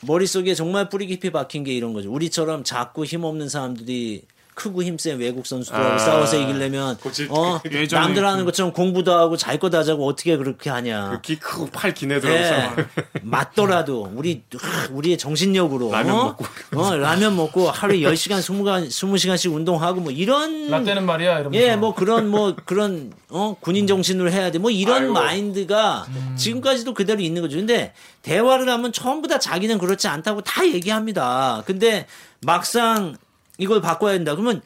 머릿속에 0.00 0.54
정말 0.54 0.88
뿌리 0.88 1.06
깊이 1.06 1.30
박힌 1.30 1.62
게 1.64 1.72
이런 1.72 1.92
거죠. 1.92 2.10
우리처럼 2.10 2.64
작고 2.64 3.04
힘없는 3.04 3.48
사람들이 3.48 4.24
크고 4.54 4.82
힘센 4.82 5.18
외국 5.18 5.46
선수들하고 5.46 5.94
아, 5.94 5.98
싸워서 5.98 6.38
이기려면 6.38 6.98
그치. 7.02 7.26
어 7.30 7.58
예전에 7.70 8.00
남들 8.02 8.24
하는 8.26 8.40
그- 8.40 8.44
것처럼 8.46 8.72
공부도 8.72 9.12
하고 9.12 9.36
잘 9.36 9.58
거다 9.58 9.82
자고 9.82 10.06
어떻게 10.06 10.36
그렇게 10.36 10.68
하냐. 10.70 11.10
그 11.10 11.20
키 11.22 11.36
크고 11.38 11.66
팔긴 11.70 12.12
애들하고 12.12 12.80
예. 12.80 12.86
맞더라도 13.22 14.10
우리 14.14 14.42
우리의 14.90 15.16
정신력으로 15.18 15.90
라면 15.90 16.14
어? 16.14 16.24
먹고. 16.24 16.44
어, 16.76 16.96
라면 16.96 17.36
먹고 17.36 17.70
하루에 17.70 18.00
10시간 18.00 18.40
20시간 18.40 18.86
20시간씩 18.88 19.54
운동하고 19.54 20.00
뭐 20.00 20.12
이런 20.12 20.68
라떼는 20.68 21.06
말이야 21.06 21.40
이러면서. 21.40 21.66
예, 21.66 21.76
뭐 21.76 21.94
그런 21.94 22.28
뭐 22.28 22.54
그런 22.64 23.12
어 23.30 23.56
군인 23.60 23.86
정신으로 23.86 24.30
해야 24.30 24.50
돼. 24.50 24.58
뭐 24.58 24.70
이런 24.70 25.02
아이고. 25.02 25.12
마인드가 25.14 26.06
지금까지도 26.36 26.94
그대로 26.94 27.20
있는 27.20 27.40
거죠. 27.42 27.56
근데 27.56 27.94
대화를 28.22 28.68
하면 28.68 28.92
전부 28.92 29.28
다 29.28 29.38
자기는 29.38 29.78
그렇지 29.78 30.08
않다고 30.08 30.42
다 30.42 30.66
얘기합니다. 30.66 31.62
근데 31.66 32.06
막상 32.40 33.16
이걸 33.58 33.80
바꿔야 33.80 34.12
된다. 34.12 34.34
그러면 34.34 34.62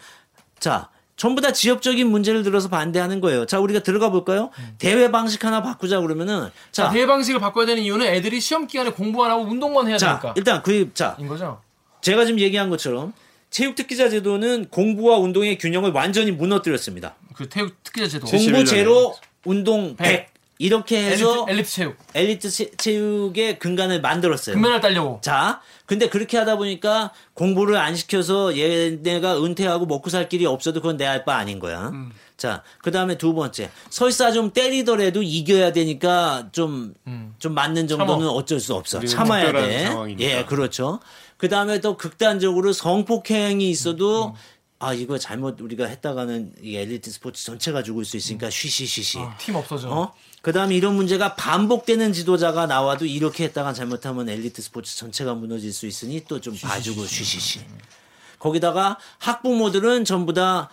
자, 0.58 0.88
전부 1.16 1.40
다 1.40 1.52
지역적인 1.52 2.06
문제를 2.08 2.42
들어서 2.42 2.68
반대하는 2.68 3.20
거예요. 3.20 3.46
자, 3.46 3.58
우리가 3.58 3.80
들어가 3.80 4.10
볼까요? 4.10 4.50
대회 4.78 5.10
방식 5.10 5.44
하나 5.44 5.62
바꾸자 5.62 6.00
그러면은 6.00 6.50
자, 6.72 6.84
자, 6.84 6.90
대회 6.90 7.06
방식을 7.06 7.40
바꿔야 7.40 7.66
되는 7.66 7.82
이유는 7.82 8.06
애들이 8.06 8.40
시험 8.40 8.66
기간에 8.66 8.90
공부 8.90 9.24
안 9.24 9.30
하고 9.30 9.42
운동만 9.42 9.88
해야 9.88 9.96
자, 9.96 10.18
되니까. 10.20 10.34
일단 10.36 10.62
그 10.62 10.90
자, 10.94 11.16
인 11.18 11.26
거죠? 11.26 11.60
제가 12.02 12.24
지금 12.24 12.38
얘기한 12.40 12.68
것처럼 12.70 13.12
체육 13.50 13.74
특기자 13.74 14.08
제도는 14.10 14.66
공부와 14.70 15.16
운동의 15.18 15.56
균형을 15.58 15.92
완전히 15.92 16.30
무너뜨렸습니다. 16.32 17.14
그 17.34 17.48
태육 17.48 17.82
특기자 17.82 18.06
제도. 18.08 18.26
공- 18.26 18.38
공부 18.38 18.44
71 18.58 18.64
제로, 18.66 19.14
운동 19.44 19.96
100. 19.96 20.28
백. 20.58 20.64
이렇게 20.64 21.02
해서 21.04 21.46
엘리트, 21.48 21.50
엘리트 21.50 21.70
체육. 21.70 21.96
엘리트 22.14 22.50
체- 22.50 22.70
체육의 22.76 23.58
근간을 23.58 24.00
만들었어요. 24.00 24.54
금메달 24.54 24.80
따려고. 24.80 25.20
자, 25.22 25.60
근데 25.84 26.08
그렇게 26.08 26.36
하다 26.38 26.56
보니까 26.56 27.12
공부를 27.34 27.76
안 27.76 27.94
시켜서 27.94 28.56
얘네가 28.58 29.42
은퇴하고 29.44 29.86
먹고 29.86 30.10
살 30.10 30.28
길이 30.28 30.46
없어도 30.46 30.80
그건 30.80 30.96
내알바 30.96 31.36
아닌 31.36 31.58
거야. 31.58 31.88
음. 31.90 32.10
자, 32.36 32.62
그 32.82 32.90
다음에 32.90 33.16
두 33.16 33.32
번째. 33.34 33.70
설사 33.88 34.30
좀 34.32 34.50
때리더라도 34.52 35.22
이겨야 35.22 35.72
되니까 35.72 36.48
좀, 36.52 36.92
좀 37.38 37.54
맞는 37.54 37.88
정도는 37.88 38.20
참어. 38.26 38.32
어쩔 38.32 38.60
수 38.60 38.74
없어. 38.74 39.00
참아야 39.00 39.52
돼. 39.52 39.84
상황이니까. 39.86 40.22
예, 40.30 40.44
그렇죠. 40.44 41.00
그 41.38 41.48
다음에 41.48 41.80
또 41.80 41.96
극단적으로 41.96 42.72
성폭행이 42.74 43.70
있어도 43.70 44.28
음. 44.28 44.32
아, 44.78 44.92
이거 44.92 45.16
잘못 45.16 45.58
우리가 45.62 45.86
했다가는 45.86 46.52
이 46.62 46.76
엘리트 46.76 47.10
스포츠 47.10 47.42
전체가 47.46 47.82
죽을 47.82 48.04
수 48.04 48.18
있으니까 48.18 48.50
쉬쉬쉬쉬. 48.50 49.18
팀 49.38 49.54
없어져. 49.54 49.88
어? 49.88 50.12
그 50.46 50.52
다음에 50.52 50.76
이런 50.76 50.94
문제가 50.94 51.34
반복되는 51.34 52.12
지도자가 52.12 52.66
나와도 52.66 53.04
이렇게 53.04 53.42
했다가 53.42 53.72
잘못하면 53.72 54.28
엘리트 54.28 54.62
스포츠 54.62 54.96
전체가 54.96 55.34
무너질 55.34 55.72
수 55.72 55.88
있으니 55.88 56.24
또 56.28 56.38
좀 56.38 56.54
봐주고 56.56 57.04
쉬쉬쉬. 57.04 57.62
거기다가 58.38 58.96
학부모들은 59.18 60.04
전부 60.04 60.32
다 60.32 60.70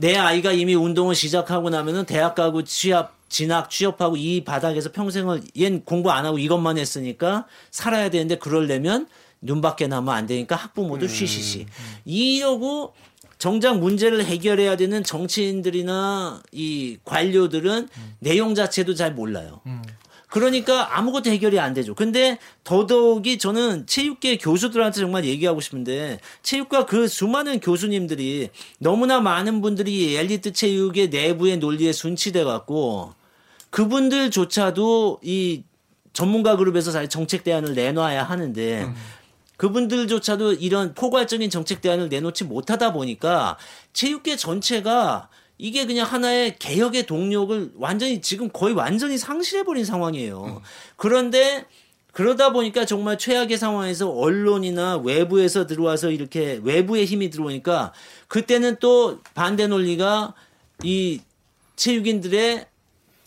내 0.00 0.14
아이가 0.16 0.52
이미 0.52 0.76
운동을 0.76 1.16
시작하고 1.16 1.70
나면은 1.70 2.06
대학 2.06 2.36
가고 2.36 2.62
취업, 2.62 3.14
진학, 3.28 3.68
취업하고 3.68 4.16
이 4.16 4.44
바닥에서 4.44 4.92
평생을 4.92 5.40
얜 5.56 5.84
공부 5.84 6.12
안 6.12 6.24
하고 6.24 6.38
이것만 6.38 6.78
했으니까 6.78 7.46
살아야 7.72 8.08
되는데 8.08 8.38
그러려면 8.38 9.08
눈밖에 9.40 9.88
나면 9.88 10.14
안 10.14 10.26
되니까 10.28 10.54
학부모도 10.54 11.08
쉬쉬쉬. 11.08 11.66
이러고 12.04 12.94
정작 13.38 13.78
문제를 13.78 14.24
해결해야 14.24 14.76
되는 14.76 15.04
정치인들이나 15.04 16.42
이 16.52 16.98
관료들은 17.04 17.88
내용 18.18 18.54
자체도 18.54 18.94
잘 18.94 19.14
몰라요. 19.14 19.60
그러니까 20.28 20.98
아무것도 20.98 21.30
해결이 21.30 21.58
안 21.58 21.72
되죠. 21.72 21.94
근데 21.94 22.38
더더욱이 22.62 23.38
저는 23.38 23.86
체육계 23.86 24.36
교수들한테 24.36 25.00
정말 25.00 25.24
얘기하고 25.24 25.60
싶은데 25.60 26.20
체육과 26.42 26.84
그 26.84 27.08
수많은 27.08 27.60
교수님들이 27.60 28.50
너무나 28.78 29.20
많은 29.20 29.62
분들이 29.62 30.16
엘리트 30.16 30.52
체육의 30.52 31.08
내부의 31.08 31.56
논리에 31.58 31.92
순치돼 31.92 32.44
갖고 32.44 33.14
그분들조차도 33.70 35.20
이 35.22 35.62
전문가 36.12 36.56
그룹에서 36.56 36.90
잘 36.90 37.08
정책 37.08 37.44
대안을 37.44 37.74
내놔야 37.74 38.24
하는데 38.24 38.92
그분들조차도 39.58 40.54
이런 40.54 40.94
포괄적인 40.94 41.50
정책 41.50 41.82
대안을 41.82 42.08
내놓지 42.08 42.44
못하다 42.44 42.92
보니까 42.92 43.58
체육계 43.92 44.36
전체가 44.36 45.28
이게 45.58 45.84
그냥 45.84 46.06
하나의 46.06 46.56
개혁의 46.58 47.06
동력을 47.06 47.72
완전히 47.76 48.22
지금 48.22 48.48
거의 48.50 48.72
완전히 48.74 49.18
상실해버린 49.18 49.84
상황이에요. 49.84 50.62
그런데 50.96 51.66
그러다 52.12 52.52
보니까 52.52 52.84
정말 52.84 53.18
최악의 53.18 53.58
상황에서 53.58 54.08
언론이나 54.08 54.96
외부에서 54.96 55.66
들어와서 55.66 56.10
이렇게 56.12 56.60
외부의 56.62 57.04
힘이 57.04 57.28
들어오니까 57.30 57.92
그때는 58.28 58.76
또 58.80 59.20
반대 59.34 59.66
논리가 59.66 60.34
이 60.84 61.20
체육인들의 61.74 62.66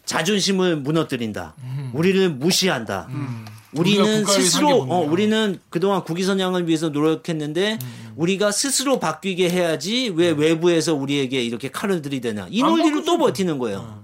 자존심을 0.06 0.78
무너뜨린다. 0.78 1.56
우리를 1.94 2.30
무시한다. 2.30 3.10
우리가 3.10 3.51
우리는 3.74 4.26
스스로. 4.26 4.82
어, 4.84 5.00
우리는 5.02 5.60
그동안 5.70 6.04
국위선양을 6.04 6.68
위해서 6.68 6.90
노력했는데 6.90 7.80
음. 7.82 8.14
우리가 8.18 8.52
스스로 8.52 9.00
바뀌게 9.00 9.50
해야지 9.50 10.12
왜 10.16 10.30
외부에서 10.32 10.94
우리에게 10.94 11.42
이렇게 11.42 11.70
칼을 11.72 12.02
들이대나 12.02 12.48
이안 12.50 12.70
논리로. 12.70 13.04
또 13.04 13.18
버티는 13.18 13.58
거예요. 13.58 14.04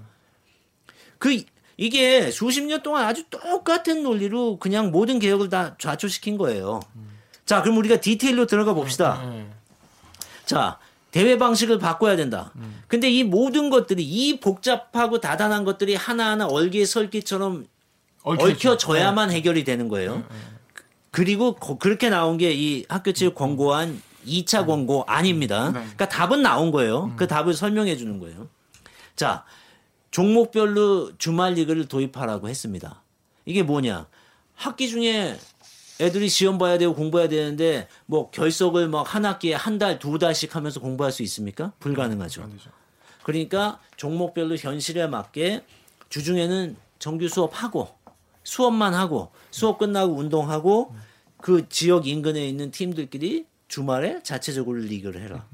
그 1.17 1.43
이게 1.75 2.31
수십 2.31 2.63
년 2.63 2.81
동안 2.81 3.05
아주 3.05 3.25
똑같은 3.29 4.03
논리로 4.03 4.57
그냥 4.57 4.91
모든 4.91 5.19
개혁을 5.19 5.49
다 5.49 5.75
좌초시킨 5.77 6.37
거예요. 6.37 6.79
자, 7.45 7.61
그럼 7.61 7.77
우리가 7.77 8.01
디테일로 8.01 8.45
들어가 8.45 8.73
봅시다. 8.73 9.21
예. 9.33 9.45
자, 10.45 10.79
대회 11.11 11.37
방식을 11.37 11.77
바꿔야 11.79 12.15
된다. 12.15 12.51
근데 12.87 13.09
이 13.09 13.23
모든 13.23 13.69
것들이 13.69 14.03
이 14.03 14.39
복잡하고 14.39 15.19
다단한 15.19 15.63
것들이 15.65 15.95
하나하나 15.95 16.47
얼기설기처럼 16.47 17.67
얽혀져야만 18.51 19.31
해결이 19.31 19.63
되는 19.63 19.87
거예요. 19.87 20.23
그리고 21.11 21.55
거- 21.55 21.77
그렇게 21.77 22.09
나온 22.09 22.37
게 22.37 22.51
이 22.53 22.85
학교체육 22.89 23.33
권고안 23.35 24.01
2차 24.25 24.65
권고 24.65 25.03
아닙니다. 25.07 25.71
그러니까 25.71 26.09
답은 26.09 26.41
나온 26.41 26.71
거예요. 26.71 27.13
그 27.15 27.27
답을 27.27 27.53
설명해 27.53 27.95
주는 27.97 28.19
거예요. 28.19 28.47
자, 29.15 29.45
종목별로 30.11 31.17
주말 31.17 31.53
리그를 31.53 31.87
도입하라고 31.87 32.49
했습니다. 32.49 33.01
이게 33.45 33.63
뭐냐? 33.63 34.07
학기 34.55 34.89
중에 34.89 35.37
애들이 35.99 36.29
시험 36.29 36.57
봐야 36.57 36.77
되고 36.77 36.93
공부해야 36.93 37.27
되는데 37.29 37.87
뭐 38.05 38.29
결석을 38.31 38.87
막 38.87 39.03
한 39.15 39.25
학기에 39.25 39.53
한 39.55 39.77
달, 39.77 39.99
두 39.99 40.19
달씩 40.19 40.55
하면서 40.55 40.79
공부할 40.79 41.11
수 41.11 41.23
있습니까? 41.23 41.71
불가능하죠. 41.79 42.41
그러니까 43.23 43.79
종목별로 43.95 44.55
현실에 44.55 45.07
맞게 45.07 45.63
주중에는 46.09 46.75
정규 46.99 47.27
수업하고 47.27 47.89
수업만 48.51 48.93
하고 48.93 49.31
수업 49.51 49.77
끝나고 49.77 50.13
운동하고 50.15 50.95
그 51.35 51.67
지역 51.67 52.07
인근에 52.07 52.47
있는 52.47 52.71
팀들끼리 52.71 53.45
주말에 53.67 54.23
자체적으로 54.23 54.79
리그를 54.79 55.21
해라. 55.21 55.45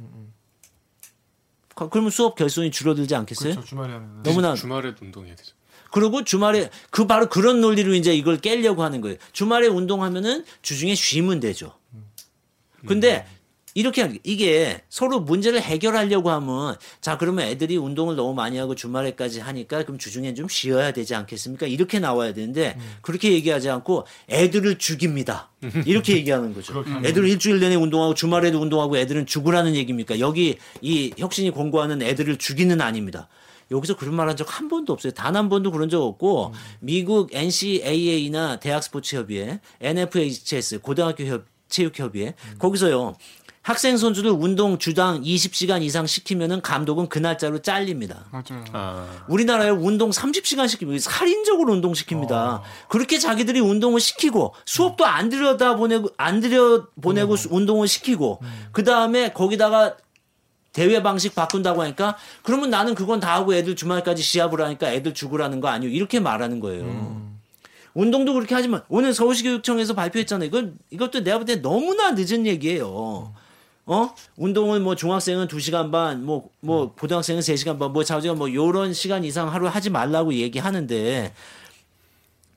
그- 1.76 1.90
그러면 1.90 2.12
수업 2.12 2.36
결손이 2.36 2.70
줄어들지 2.70 3.16
않겠어요? 3.16 3.54
그렇죠. 3.56 3.68
주말에 3.68 3.94
하면. 3.94 4.22
너무나 4.22 4.54
주말에 4.54 4.94
운동해야 5.02 5.36
되죠. 5.36 5.56
그리고 5.92 6.24
주말에 6.24 6.70
그 6.92 7.08
바로 7.08 7.30
그런 7.30 7.62
논리로 7.62 7.96
이제 7.96 8.16
이걸 8.16 8.38
깨려고 8.40 8.84
하는 8.84 9.02
거예요. 9.02 9.18
주말에 9.32 9.68
운동하면은 9.68 10.46
주중에 10.62 10.94
쉬면 10.94 11.40
되죠. 11.40 11.74
근데 12.86 13.26
이렇게 13.76 14.20
이게 14.24 14.82
서로 14.90 15.20
문제를 15.20 15.62
해결하려고 15.62 16.30
하면 16.30 16.76
자 17.02 17.18
그러면 17.18 17.48
애들이 17.48 17.76
운동을 17.78 18.16
너무 18.16 18.34
많이 18.34 18.58
하고 18.58 18.76
주말에까지 18.76 19.40
하니까 19.40 19.84
그럼 19.84 19.98
주중엔 19.98 20.36
좀 20.36 20.48
쉬어야 20.48 20.92
되지 20.92 21.16
않겠습니까? 21.16 21.66
이렇게 21.68 22.00
나와야 22.00 22.34
되는데 22.34 22.78
그렇게 23.02 23.32
얘기하지 23.34 23.70
않고 23.70 24.06
애들을 24.30 24.78
죽입니다. 24.78 25.50
이렇게 25.86 26.14
얘기하는 26.18 26.54
거죠. 26.54 26.84
애들은 27.04 27.28
일주일 27.30 27.60
내내 27.60 27.76
운동하고 27.76 28.14
주말에도 28.14 28.60
운동하고 28.62 28.98
애들은 28.98 29.26
죽으라는 29.26 29.76
얘기입니까? 29.76 30.20
여기 30.20 30.58
이 30.82 31.14
혁신이 31.18 31.52
권고하는 31.52 32.02
애들을 32.02 32.38
죽이는 32.38 32.80
아닙니다. 32.82 33.28
여기서 33.72 33.96
그런 33.96 34.14
말 34.14 34.28
한 34.28 34.36
적 34.38 34.50
한 34.60 34.68
번도 34.70 34.94
없어요. 34.94 35.14
단 35.14 35.36
한 35.36 35.50
번도 35.50 35.72
그런 35.72 35.90
적 35.90 36.04
없고 36.04 36.54
미국 36.80 37.34
NCAA나 37.34 38.60
대학 38.60 38.84
스포츠 38.84 39.16
협의회, 39.16 39.60
NFHS 39.82 40.80
고등학교 40.82 41.24
협, 41.26 41.46
체육 41.70 41.98
협의회 41.98 42.36
거기서요. 42.60 43.16
학생 43.64 43.96
선수들 43.96 44.30
운동 44.30 44.78
주당 44.78 45.22
20시간 45.22 45.82
이상 45.84 46.06
시키면은 46.06 46.62
감독은 46.62 47.08
그 47.08 47.18
날짜로 47.20 47.60
잘립니다. 47.62 48.26
맞아요. 48.30 48.64
아, 48.74 49.08
우리나라에 49.30 49.70
운동 49.70 50.10
30시간 50.10 50.68
시키면 50.68 51.00
살인적으로 51.00 51.72
운동 51.72 51.94
시킵니다. 51.94 52.62
그렇게 52.90 53.18
자기들이 53.20 53.62
운동을 53.62 54.02
시키고 54.02 54.54
수업도 54.66 55.06
안 55.06 55.30
들여다 55.30 55.78
보내고 55.78 56.10
안 56.18 56.42
들여 56.42 56.88
보내고 57.02 57.38
수- 57.38 57.48
운동을 57.52 57.88
시키고 57.88 58.42
그 58.74 58.84
다음에 58.84 59.32
거기다가 59.32 59.96
대회 60.74 61.02
방식 61.02 61.34
바꾼다고 61.34 61.82
하니까 61.84 62.18
그러면 62.42 62.70
나는 62.70 62.96
그건 62.96 63.22
다 63.22 63.34
하고 63.34 63.56
애들 63.56 63.78
주말까지 63.78 64.22
시합을 64.24 64.60
하니까 64.62 64.92
애들 64.92 65.14
죽으라는 65.14 65.62
거 65.62 65.70
아니에요? 65.70 65.94
이렇게 65.94 66.20
말하는 66.20 66.60
거예요. 66.60 67.32
운동도 67.94 68.34
그렇게 68.34 68.56
하지만 68.56 68.82
오늘 68.90 69.14
서울시 69.14 69.44
교육청에서 69.44 69.94
발표했잖아요. 69.94 70.48
이건 70.48 70.78
이것도 70.90 71.24
내가 71.24 71.38
볼 71.38 71.46
때 71.46 71.62
너무나 71.62 72.12
늦은 72.12 72.46
얘기예요. 72.48 73.34
어? 73.86 74.14
운동을 74.38 74.80
뭐 74.80 74.96
중학생은 74.96 75.48
2시간 75.48 75.92
반, 75.92 76.26
뭐, 76.26 76.50
뭐, 76.62 76.94
고등학생은 76.94 77.42
3시간 77.42 77.80
반, 77.80 77.92
뭐, 77.92 78.04
자우지가 78.04 78.34
뭐, 78.34 78.54
요런 78.54 78.94
시간 78.94 79.26
이상 79.26 79.54
하루 79.54 79.68
하지 79.68 79.90
말라고 79.90 80.34
얘기하는데, 80.34 81.34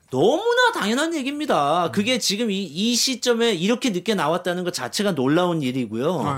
너무나 0.09 0.71
당연한 0.73 1.13
얘기입니다. 1.15 1.91
그게 1.91 2.17
지금 2.17 2.49
이, 2.49 2.63
이 2.63 2.95
시점에 2.95 3.51
이렇게 3.53 3.89
늦게 3.89 4.15
나왔다는 4.15 4.63
것 4.63 4.73
자체가 4.73 5.15
놀라운 5.15 5.61
일이고요. 5.61 6.23
네. 6.23 6.29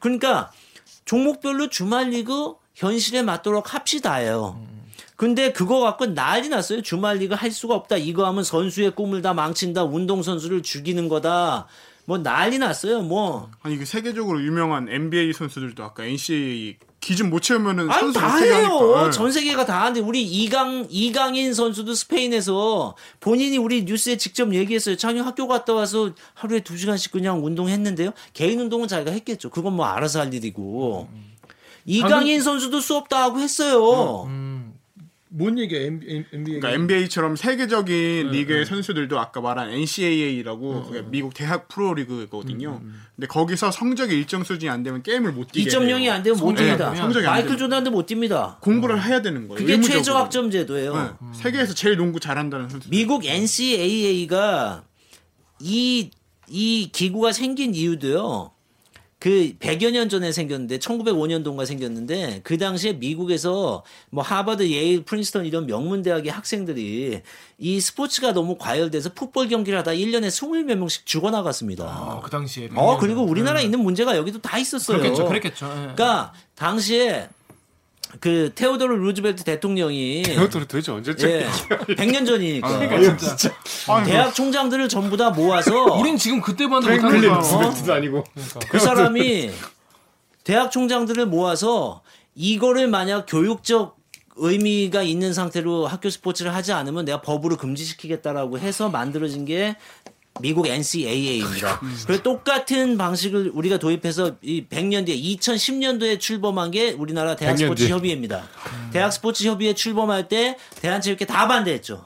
그러니까, 0.00 0.50
종목별로 1.04 1.68
주말 1.68 2.10
리그 2.10 2.54
현실에 2.74 3.22
맞도록 3.22 3.74
합시다예요. 3.74 4.60
근데 5.14 5.52
그거 5.52 5.78
갖고 5.78 6.06
난리 6.06 6.48
났어요. 6.48 6.82
주말 6.82 7.18
리그 7.18 7.36
할 7.36 7.52
수가 7.52 7.76
없다. 7.76 7.96
이거 7.96 8.26
하면 8.26 8.42
선수의 8.42 8.92
꿈을 8.96 9.22
다 9.22 9.34
망친다. 9.34 9.84
운동선수를 9.84 10.62
죽이는 10.62 11.08
거다. 11.08 11.68
뭐 12.04 12.18
난리 12.18 12.58
났어요. 12.58 13.02
뭐. 13.02 13.50
아니 13.62 13.76
그 13.76 13.84
세계적으로 13.84 14.42
유명한 14.42 14.88
NBA 14.88 15.32
선수들도 15.32 15.82
아까 15.84 16.04
NCAA 16.04 16.76
기준 17.00 17.30
못 17.30 17.40
채우면은 17.40 17.90
아니 17.90 18.00
선수 18.00 18.18
다 18.18 18.36
해요. 18.36 19.06
예. 19.06 19.10
전 19.10 19.32
세계가 19.32 19.66
다 19.66 19.82
하는데 19.82 20.00
우리 20.00 20.22
이강 20.22 20.86
이강인 20.88 21.52
선수도 21.52 21.94
스페인에서 21.94 22.96
본인이 23.20 23.58
우리 23.58 23.84
뉴스에 23.84 24.16
직접 24.16 24.54
얘기했어요. 24.54 24.96
자기 24.96 25.18
학교 25.18 25.48
갔다 25.48 25.74
와서 25.74 26.10
하루에 26.34 26.60
두 26.60 26.76
시간씩 26.76 27.12
그냥 27.12 27.44
운동했는데요. 27.44 28.12
개인 28.32 28.60
운동은 28.60 28.88
자기가 28.88 29.10
했겠죠. 29.10 29.50
그건 29.50 29.74
뭐 29.74 29.86
알아서 29.86 30.20
할 30.20 30.32
일이고. 30.32 31.08
이강인 31.84 32.40
선수도 32.40 32.80
수업 32.80 33.08
다 33.08 33.24
하고 33.24 33.40
했어요. 33.40 34.28
뭔 35.34 35.58
얘기야? 35.58 35.80
NBA. 35.80 36.24
그러니까 36.32 36.70
NBA처럼 36.72 37.36
세계적인 37.36 38.30
리그의 38.32 38.66
선수들도 38.66 39.18
아까 39.18 39.40
말한 39.40 39.70
NCAA라고 39.70 40.84
그게 40.84 41.02
미국 41.02 41.32
대학 41.32 41.68
프로리그거든요. 41.68 42.82
근데 43.16 43.26
거기서 43.26 43.70
성적이 43.70 44.16
일정 44.16 44.44
수준이 44.44 44.68
안 44.68 44.82
되면 44.82 45.02
게임을 45.02 45.32
못 45.32 45.50
뛰게 45.52 45.70
2.0이 45.70 45.86
돼요. 46.02 46.12
안 46.12 46.22
되면 46.22 46.38
못 46.38 46.46
성적이 46.48 46.68
뜁니다. 46.68 46.72
안 46.72 46.78
되면 46.78 46.96
성적이 46.96 47.26
안 47.26 47.32
마이클. 47.34 47.56
조단도 47.56 47.90
못 47.90 48.06
뜁니다. 48.06 48.60
공부를 48.60 49.02
해야 49.02 49.22
되는 49.22 49.48
거예요. 49.48 49.58
그게 49.58 49.72
의무적으로. 49.72 50.02
최저 50.02 50.16
학점 50.18 50.50
제도예요. 50.50 50.94
네. 50.94 51.28
세계에서 51.42 51.72
제일 51.74 51.96
농구 51.96 52.20
잘한다는 52.20 52.68
선수. 52.68 52.90
미국 52.90 53.24
NCAA가 53.24 54.84
이, 55.60 56.10
이 56.48 56.90
기구가 56.92 57.32
생긴 57.32 57.74
이유도요. 57.74 58.50
그 59.22 59.52
100여 59.60 59.92
년 59.92 60.08
전에 60.08 60.32
생겼는데 60.32 60.80
1905년도인가 60.80 61.64
생겼는데 61.64 62.40
그 62.42 62.58
당시에 62.58 62.94
미국에서 62.94 63.84
뭐 64.10 64.24
하버드, 64.24 64.68
예일, 64.68 65.04
프린스턴 65.04 65.46
이런 65.46 65.66
명문 65.66 66.02
대학의 66.02 66.32
학생들이 66.32 67.20
이 67.56 67.80
스포츠가 67.80 68.32
너무 68.32 68.58
과열돼서 68.58 69.12
풋볼 69.12 69.46
경기를 69.46 69.78
하다 69.78 69.92
1년에 69.92 70.26
20몇 70.26 70.74
명씩 70.74 71.06
죽어 71.06 71.30
나갔습니다. 71.30 71.84
아, 71.84 72.20
그 72.20 72.30
당시에. 72.30 72.70
어, 72.74 72.98
그리고 72.98 73.22
우리나라에 73.22 73.62
있는 73.62 73.78
문제가 73.78 74.16
여기도 74.16 74.40
다 74.40 74.58
있었어요. 74.58 74.98
그랬겠죠. 74.98 75.28
그랬겠죠. 75.28 75.66
예. 75.66 75.70
그러니까 75.94 76.32
당시에 76.56 77.28
그 78.22 78.52
테오도르 78.54 78.94
루즈벨트 78.94 79.42
대통령이 79.42 80.20
이것도 80.20 80.60
도대체 80.60 80.92
언제쯤 80.92 81.28
예, 81.28 81.48
100년 81.96 82.24
전이니까. 82.24 83.16
진짜. 83.16 83.52
아니, 83.88 84.08
대학 84.08 84.32
총장들을 84.32 84.88
전부 84.88 85.16
다 85.16 85.30
모아서 85.30 85.86
우린 85.96 86.16
지금 86.16 86.40
그때 86.40 86.68
프랭클린 86.68 87.00
못하는 87.00 87.28
거야. 87.32 87.38
루스벨트도 87.38 87.92
아니고. 87.92 88.24
그 88.70 88.78
사람이 88.78 89.50
대학 90.44 90.70
총장들을 90.70 91.26
모아서 91.26 92.02
이거를 92.36 92.86
만약 92.86 93.26
교육적 93.26 93.96
의미가 94.36 95.02
있는 95.02 95.34
상태로 95.34 95.88
학교 95.88 96.08
스포츠를 96.08 96.54
하지 96.54 96.72
않으면 96.72 97.04
내가 97.04 97.22
법으로 97.22 97.56
금지시키겠다라고 97.56 98.60
해서 98.60 98.88
만들어진 98.88 99.44
게 99.44 99.74
미국 100.40 100.66
NCAA입니다. 100.66 101.80
그리고 102.06 102.22
똑같은 102.22 102.96
방식을 102.96 103.52
우리가 103.54 103.78
도입해서 103.78 104.36
이 104.42 104.64
100년 104.68 105.06
뒤에 105.06 105.16
2010년도에 105.36 106.18
출범한 106.18 106.70
게 106.70 106.90
우리나라 106.92 107.36
대학 107.36 107.54
100년 107.54 107.58
스포츠. 107.58 107.88
협의회입니다. 107.88 108.48
대학 108.92 109.12
스포츠 109.12 109.44
협의회 109.44 109.74
출범할 109.74 110.28
때 110.28 110.56
대한체육회 110.80 111.26
다 111.26 111.46
반대했죠. 111.46 112.04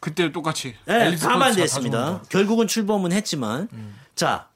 그때 0.00 0.30
똑같이. 0.32 0.74
네, 0.84 1.16
다 1.16 1.38
반대했습니다. 1.38 2.24
결국은 2.28 2.66
출범은 2.66 3.12
했지만, 3.12 3.68
자 4.14 4.48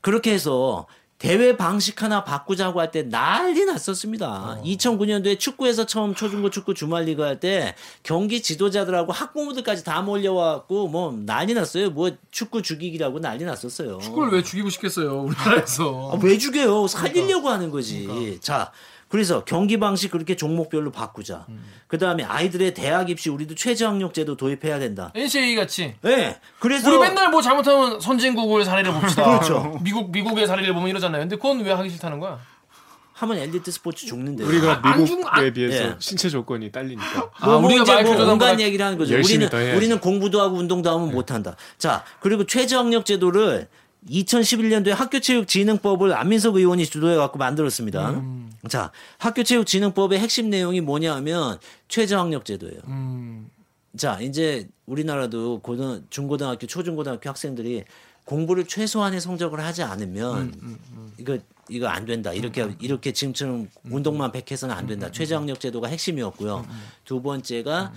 그렇게 0.00 0.32
해서 0.32 0.86
대회 1.20 1.54
방식 1.54 2.02
하나 2.02 2.24
바꾸자고 2.24 2.80
할 2.80 2.90
때 2.90 3.02
난리 3.02 3.66
났었습니다. 3.66 4.58
2009년도에 4.64 5.38
축구에서 5.38 5.84
처음 5.84 6.14
초중고 6.14 6.48
축구 6.48 6.72
주말리그 6.72 7.20
할 7.22 7.38
때 7.38 7.74
경기 8.02 8.40
지도자들하고 8.42 9.12
학부모들까지 9.12 9.84
다 9.84 10.00
몰려와갖고 10.00 10.88
뭐 10.88 11.12
난리 11.26 11.52
났어요. 11.52 11.90
뭐 11.90 12.10
축구 12.30 12.62
죽이기라고 12.62 13.20
난리 13.20 13.44
났었어요. 13.44 13.98
축구를 13.98 14.32
왜 14.32 14.42
죽이고 14.42 14.70
싶겠어요, 14.70 15.20
우리나라에서. 15.22 16.12
아, 16.14 16.18
왜 16.22 16.38
죽여요? 16.38 16.86
살리려고 16.86 17.50
하는 17.50 17.70
거지. 17.70 18.38
자, 18.40 18.72
그래서 19.10 19.44
경기 19.44 19.76
방식 19.78 20.12
그렇게 20.12 20.36
종목별로 20.36 20.92
바꾸자. 20.92 21.44
그 21.88 21.98
다음에 21.98 22.22
아이들의 22.22 22.74
대학 22.74 23.10
입시 23.10 23.28
우리도 23.28 23.56
최저학력제도 23.56 24.36
도입해야 24.36 24.78
된다. 24.78 25.10
NCAA 25.16 25.56
같이. 25.56 25.94
네. 26.00 26.38
그래서 26.60 26.88
우리 26.88 26.98
맨날 27.00 27.28
뭐 27.30 27.42
잘못하면 27.42 28.00
선진국을 28.00 28.64
사례를 28.64 28.92
봅시다. 28.92 29.24
그렇죠. 29.40 29.78
미국 29.82 30.12
미국의 30.12 30.46
사례를 30.46 30.72
보면 30.72 30.88
이러잖아요. 30.90 31.22
근데 31.22 31.34
그건 31.34 31.60
왜 31.64 31.72
하기 31.72 31.90
싫다는 31.90 32.20
거야? 32.20 32.38
하면 33.14 33.36
엘리트 33.36 33.70
스포츠 33.72 34.06
죽는데. 34.06 34.44
우리가 34.44 34.80
아, 34.82 34.92
안 34.92 35.02
미국에 35.02 35.20
중- 35.22 35.28
아, 35.28 35.50
비해서 35.50 35.84
예. 35.88 35.96
신체 35.98 36.30
조건이 36.30 36.70
딸리니까 36.70 37.30
아, 37.40 37.46
뭐, 37.46 37.60
뭐 37.60 37.68
우리가 37.68 37.82
이제 37.82 38.14
뭐 38.14 38.32
온갖 38.32 38.58
얘기를 38.60 38.86
하는 38.86 38.96
거죠. 38.96 39.14
우리는. 39.16 39.48
우리는 39.76 39.98
공부도 39.98 40.40
하고 40.40 40.56
운동도 40.56 40.88
하면 40.88 41.10
못 41.10 41.32
한다. 41.32 41.56
자, 41.78 42.04
그리고 42.20 42.46
최저학력 42.46 43.04
제도를 43.04 43.68
2011년도에 44.08 44.90
학교체육진흥법을 44.90 46.14
안민석 46.14 46.56
의원이 46.56 46.86
주도해 46.86 47.16
갖고 47.16 47.38
만들었습니다. 47.38 48.10
음. 48.10 48.50
자, 48.68 48.92
학교체육진흥법의 49.18 50.18
핵심 50.18 50.50
내용이 50.50 50.80
뭐냐면 50.80 51.58
최저학력 51.88 52.44
제도예요. 52.44 52.80
음. 52.88 53.50
자, 53.96 54.18
이제 54.20 54.68
우리나라도 54.86 55.60
고등 55.60 56.04
중고등학교, 56.10 56.66
초중고등학교 56.66 57.28
학생들이 57.28 57.84
공부를 58.24 58.64
최소한의 58.66 59.20
성적을 59.20 59.60
하지 59.60 59.82
않으면 59.82 60.78
이거 61.18 61.38
이거 61.68 61.88
안 61.88 62.04
된다. 62.04 62.32
이렇게 62.32 62.68
이렇게 62.80 63.12
지금처럼 63.12 63.68
운동만 63.84 64.30
백해서는 64.30 64.74
안 64.74 64.86
된다. 64.86 65.10
최저학력 65.10 65.58
제도가 65.58 65.88
핵심이었고요. 65.88 66.64
두 67.04 67.22
번째가 67.22 67.92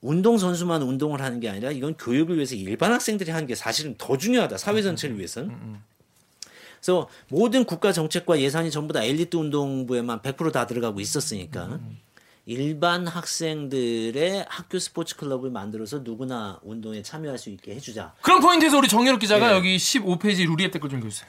운동 0.00 0.38
선수만 0.38 0.82
운동을 0.82 1.20
하는 1.20 1.40
게 1.40 1.48
아니라 1.48 1.70
이건 1.70 1.94
교육을 1.96 2.36
위해서 2.36 2.54
일반 2.54 2.92
학생들이 2.92 3.30
하는 3.30 3.46
게 3.46 3.54
사실은 3.54 3.96
더 3.98 4.16
중요하다. 4.16 4.58
사회 4.58 4.82
전체를 4.82 5.16
위해서는. 5.16 5.78
그래서 6.76 7.08
모든 7.28 7.64
국가 7.64 7.92
정책과 7.92 8.40
예산이 8.40 8.70
전부 8.70 8.92
다 8.92 9.02
엘리트 9.02 9.36
운동부에만 9.36 10.22
100%다 10.22 10.66
들어가고 10.66 11.00
있었으니까 11.00 11.80
일반 12.46 13.06
학생들의 13.06 14.46
학교 14.48 14.78
스포츠 14.78 15.16
클럽을 15.16 15.50
만들어서 15.50 15.98
누구나 15.98 16.60
운동에 16.62 17.02
참여할 17.02 17.36
수 17.36 17.50
있게 17.50 17.74
해주자. 17.74 18.14
그런 18.22 18.40
포인트에서 18.40 18.78
우리 18.78 18.88
정현욱 18.88 19.20
기자가 19.20 19.50
예. 19.50 19.56
여기 19.56 19.76
15페이지 19.76 20.46
루리앱 20.46 20.70
댓글 20.70 20.88
좀 20.88 21.00
읽어주세요. 21.00 21.28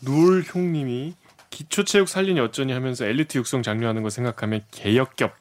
누울 0.00 0.44
형님이 0.46 1.14
기초체육 1.50 2.08
살리니 2.08 2.38
어쩌니 2.38 2.72
하면서 2.72 3.04
엘리트 3.04 3.36
육성 3.36 3.62
장려하는 3.64 4.02
거 4.04 4.10
생각하면 4.10 4.64
개역겹 4.70 5.34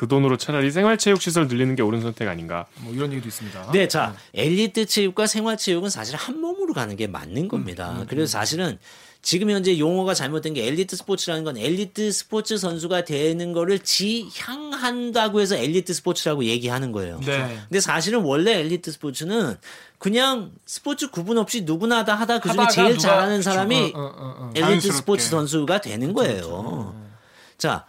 그 0.00 0.08
돈으로 0.08 0.38
차라리 0.38 0.70
생활체육 0.70 1.20
시설 1.20 1.46
늘리는 1.46 1.74
게 1.76 1.82
옳은 1.82 2.00
선택 2.00 2.26
아닌가 2.26 2.64
뭐 2.76 2.90
이런 2.94 3.12
얘기도 3.12 3.28
있습니다. 3.28 3.70
네, 3.72 3.86
자, 3.86 4.16
엘리트 4.32 4.86
체육과 4.86 5.26
생활 5.26 5.58
체육은 5.58 5.90
사실 5.90 6.16
한 6.16 6.40
몸으로 6.40 6.72
가는 6.72 6.96
게 6.96 7.06
맞는 7.06 7.48
겁니다. 7.48 8.06
그래서 8.08 8.38
사실은 8.38 8.78
지금 9.20 9.50
현재 9.50 9.78
용어가 9.78 10.14
잘못된 10.14 10.54
게 10.54 10.66
엘리트 10.68 10.96
스포츠라는 10.96 11.44
건 11.44 11.58
엘리트 11.58 12.12
스포츠 12.12 12.56
선수가 12.56 13.04
되는 13.04 13.52
거를 13.52 13.78
지향한다고 13.80 15.42
해서 15.42 15.54
엘리트 15.54 15.92
스포츠라고 15.92 16.44
얘기하는 16.44 16.92
거예요. 16.92 17.20
네. 17.26 17.58
근데 17.68 17.80
사실은 17.80 18.20
원래 18.22 18.58
엘리트 18.60 18.90
스포츠는 18.92 19.56
그냥 19.98 20.52
스포츠 20.64 21.10
구분 21.10 21.36
없이 21.36 21.60
누구나 21.64 22.06
다 22.06 22.14
하다 22.14 22.38
그중에 22.40 22.68
제일 22.70 22.88
누가- 22.96 23.00
잘하는 23.00 23.42
사람이 23.42 23.92
어, 23.94 23.98
어, 23.98 24.02
어, 24.02 24.34
어. 24.38 24.50
엘리트 24.54 24.60
자연스럽게. 24.66 24.96
스포츠 24.96 25.28
선수가 25.28 25.82
되는 25.82 26.14
거예요. 26.14 26.94
자, 27.58 27.84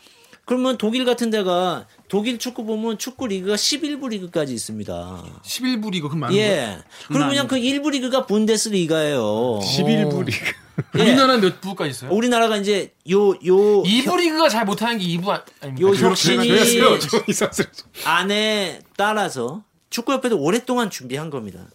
그러면 0.45 0.77
독일 0.77 1.05
같은 1.05 1.29
데가 1.29 1.85
독일 2.07 2.37
축구 2.39 2.65
보면 2.65 2.97
축구 2.97 3.27
리그가 3.27 3.55
11부 3.55 4.09
리그까지 4.09 4.53
있습니다. 4.53 5.23
11부 5.43 5.91
리그 5.91 6.09
그 6.09 6.15
많은 6.15 6.35
거. 6.35 6.41
예. 6.41 6.77
그럼 7.07 7.29
그냥 7.29 7.47
그 7.47 7.55
1부 7.57 7.91
리그가 7.91 8.25
분데스리가예요. 8.25 9.21
11부 9.61 10.25
리그 10.25 10.51
예. 10.97 11.01
우리나라는 11.01 11.41
몇 11.41 11.61
부까지 11.61 11.91
있어요? 11.91 12.11
우리나라가 12.11 12.57
이제 12.57 12.93
요, 13.11 13.29
요, 13.29 13.83
2부 13.83 14.17
리그가 14.17 14.49
잘 14.49 14.65
못하는 14.65 14.97
게 14.97 15.05
2부 15.05 15.29
아- 15.29 15.45
아닙니까? 15.61 15.87
요 15.87 15.93
혁신이 15.93 16.49
안에 18.05 18.79
따라서 18.97 19.63
축구협회도 19.89 20.39
오랫동안 20.39 20.89
준비한 20.89 21.29
겁니다. 21.29 21.67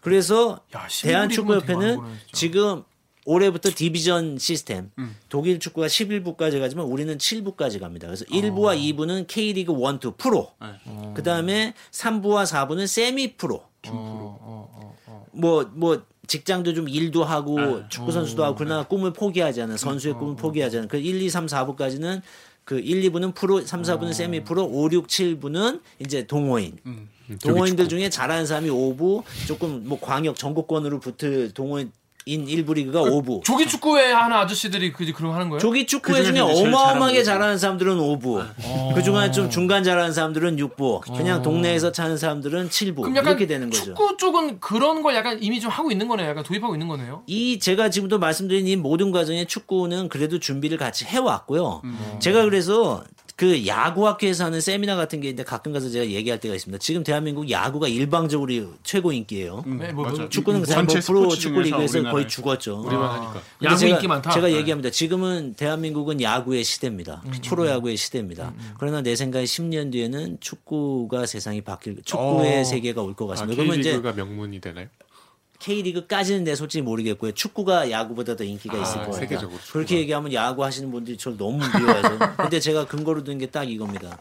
그래서 0.00 0.60
야, 0.74 0.86
11부 0.88 1.02
대한축구협회는. 1.02 1.98
지금 2.32 2.82
올해부터 3.26 3.70
디비전 3.74 4.38
시스템. 4.38 4.90
독일 5.28 5.58
축구가 5.58 5.88
11부까지 5.88 6.60
가지만 6.60 6.86
우리는 6.86 7.18
7부까지 7.18 7.80
갑니다. 7.80 8.06
그래서 8.06 8.24
1부와 8.26 8.78
2부는 8.96 9.26
K리그 9.26 9.72
1, 9.72 9.78
2 9.78 10.12
프로. 10.16 10.52
그 11.14 11.22
다음에 11.22 11.74
3부와 11.90 12.46
4부는 12.46 12.86
세미 12.86 13.36
프로. 13.36 13.64
뭐, 15.32 15.68
뭐, 15.74 16.02
직장도 16.28 16.74
좀 16.74 16.88
일도 16.88 17.24
하고 17.24 17.88
축구 17.88 18.10
선수도 18.10 18.42
하고 18.44 18.56
그러나 18.56 18.82
꿈을 18.84 19.12
포기하지 19.12 19.62
않은 19.62 19.76
선수의 19.76 20.14
꿈을 20.14 20.36
포기하지 20.36 20.78
않은 20.78 20.88
그 20.88 20.96
1, 20.96 21.20
2, 21.22 21.28
3, 21.28 21.46
4부까지는 21.46 22.22
그 22.64 22.80
1, 22.80 23.02
2부는 23.10 23.34
프로, 23.34 23.60
3, 23.60 23.82
4부는 23.82 24.12
세미 24.12 24.42
프로, 24.44 24.64
5, 24.64 24.88
6, 24.90 25.06
7부는 25.06 25.82
이제 26.00 26.26
동호인. 26.26 26.78
동호인들 27.42 27.88
중에 27.88 28.08
잘하는 28.08 28.46
사람이 28.46 28.70
5부, 28.70 29.22
조금 29.46 29.82
뭐 29.88 30.00
광역 30.00 30.36
전국권으로 30.36 30.98
붙을 31.00 31.52
동호인 31.52 31.92
일부 32.28 32.74
리그가 32.74 33.02
5부. 33.02 33.44
조기 33.44 33.68
축구회 33.68 34.10
하는 34.10 34.36
아저씨들이 34.36 34.92
그 34.92 35.06
그런 35.12 35.30
거 35.30 35.36
하는 35.36 35.48
거예요? 35.48 35.60
조기 35.60 35.86
축구회 35.86 36.18
그 36.18 36.24
중에 36.26 36.40
어마어마하게 36.40 37.22
잘하는 37.22 37.56
사람들은 37.56 37.98
5부. 37.98 38.94
그 38.96 39.02
중에 39.04 39.30
좀 39.30 39.48
중간 39.48 39.84
잘하는 39.84 40.12
사람들은 40.12 40.56
6부. 40.56 41.16
그냥 41.16 41.40
동네에서 41.42 41.92
차는 41.92 42.16
사람들은 42.18 42.68
7부. 42.68 42.96
그럼 43.02 43.16
약간 43.16 43.30
이렇게 43.30 43.46
되는 43.46 43.70
거죠. 43.70 43.84
축구 43.84 44.16
쪽은 44.16 44.58
그런 44.58 45.02
걸 45.02 45.14
약간 45.14 45.38
이미 45.40 45.60
좀 45.60 45.70
하고 45.70 45.92
있는 45.92 46.08
거네요. 46.08 46.28
약간 46.28 46.42
도입하고 46.42 46.74
있는 46.74 46.88
거네요. 46.88 47.22
이 47.26 47.60
제가 47.60 47.90
지금도 47.90 48.18
말씀드린 48.18 48.66
이 48.66 48.74
모든 48.74 49.12
과정에 49.12 49.44
축구는 49.44 50.08
그래도 50.08 50.40
준비를 50.40 50.78
같이 50.78 51.04
해 51.04 51.18
왔고요. 51.18 51.82
음. 51.84 52.16
제가 52.18 52.42
그래서 52.42 53.04
그 53.36 53.66
야구학회에서 53.66 54.46
하는 54.46 54.62
세미나 54.62 54.96
같은 54.96 55.20
게 55.20 55.28
있는데 55.28 55.44
가끔 55.44 55.74
가서 55.74 55.90
제가 55.90 56.06
얘기할 56.06 56.40
때가 56.40 56.54
있습니다. 56.54 56.78
지금 56.80 57.04
대한민국 57.04 57.50
야구가 57.50 57.86
일방적으로 57.86 58.50
최고 58.82 59.12
인기예요. 59.12 59.62
네, 59.66 59.92
뭐, 59.92 60.04
뭐, 60.04 60.12
맞아요. 60.12 60.28
축구는 60.30 60.62
그 60.62 60.66
전체 60.66 60.94
뭐 60.94 61.02
프로 61.02 61.28
축구 61.28 61.60
리그에서 61.60 62.02
거의 62.04 62.26
죽었죠. 62.26 62.80
우리만 62.86 63.10
하니까. 63.10 63.42
근데 63.58 63.66
야구 63.66 63.76
제가, 63.76 63.94
인기 63.94 64.08
많다. 64.08 64.30
제가 64.30 64.46
네. 64.46 64.56
얘기합니다. 64.56 64.88
지금은 64.88 65.52
대한민국은 65.52 66.22
야구의 66.22 66.64
시대입니다. 66.64 67.20
음, 67.26 67.32
프로 67.46 67.66
야구의 67.66 67.98
시대입니다. 67.98 68.54
그러나 68.78 69.02
내 69.02 69.14
생각에 69.14 69.44
10년 69.44 69.92
뒤에는 69.92 70.38
축구가 70.40 71.26
세상이 71.26 71.60
바뀔 71.60 72.02
축구의 72.04 72.60
어. 72.60 72.64
세계가 72.64 73.02
올것 73.02 73.28
아, 73.28 73.34
같습니다. 73.34 73.54
그러면 73.54 73.80
이제 73.80 73.90
K리그가 73.90 74.14
명문이 74.14 74.62
되나요? 74.62 74.86
K리그까지는 75.58 76.44
내 76.44 76.54
솔직히 76.54 76.82
모르겠고요. 76.82 77.32
축구가 77.32 77.90
야구보다 77.90 78.36
더 78.36 78.44
인기가 78.44 78.78
아, 78.78 78.82
있을 78.82 78.96
거예요. 78.98 79.12
세계적으로 79.12 79.58
그렇게 79.72 79.86
축구가. 79.86 80.00
얘기하면 80.00 80.32
야구 80.32 80.64
하시는 80.64 80.90
분들이 80.90 81.16
저를 81.16 81.38
너무 81.38 81.58
미워하죠. 81.58 82.18
근데 82.36 82.60
제가 82.60 82.86
근거로 82.86 83.24
든게딱 83.24 83.70
이겁니다. 83.70 84.18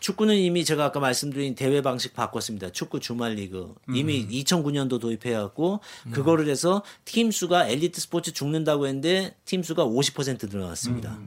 축구는 0.00 0.36
이미 0.36 0.64
제가 0.64 0.84
아까 0.84 1.00
말씀드린 1.00 1.54
대회 1.54 1.80
방식 1.80 2.14
바꿨습니다. 2.14 2.70
축구 2.70 3.00
주말 3.00 3.32
리그 3.32 3.74
이미 3.92 4.26
2009년도 4.28 5.00
도입해왔고 5.00 5.80
그거를 6.12 6.48
해서 6.48 6.82
팀 7.04 7.30
수가 7.30 7.68
엘리트 7.68 8.00
스포츠 8.00 8.32
죽는다고 8.32 8.86
했는데 8.86 9.34
팀 9.46 9.62
수가 9.62 9.84
50% 9.84 10.50
늘어났습니다. 10.50 11.18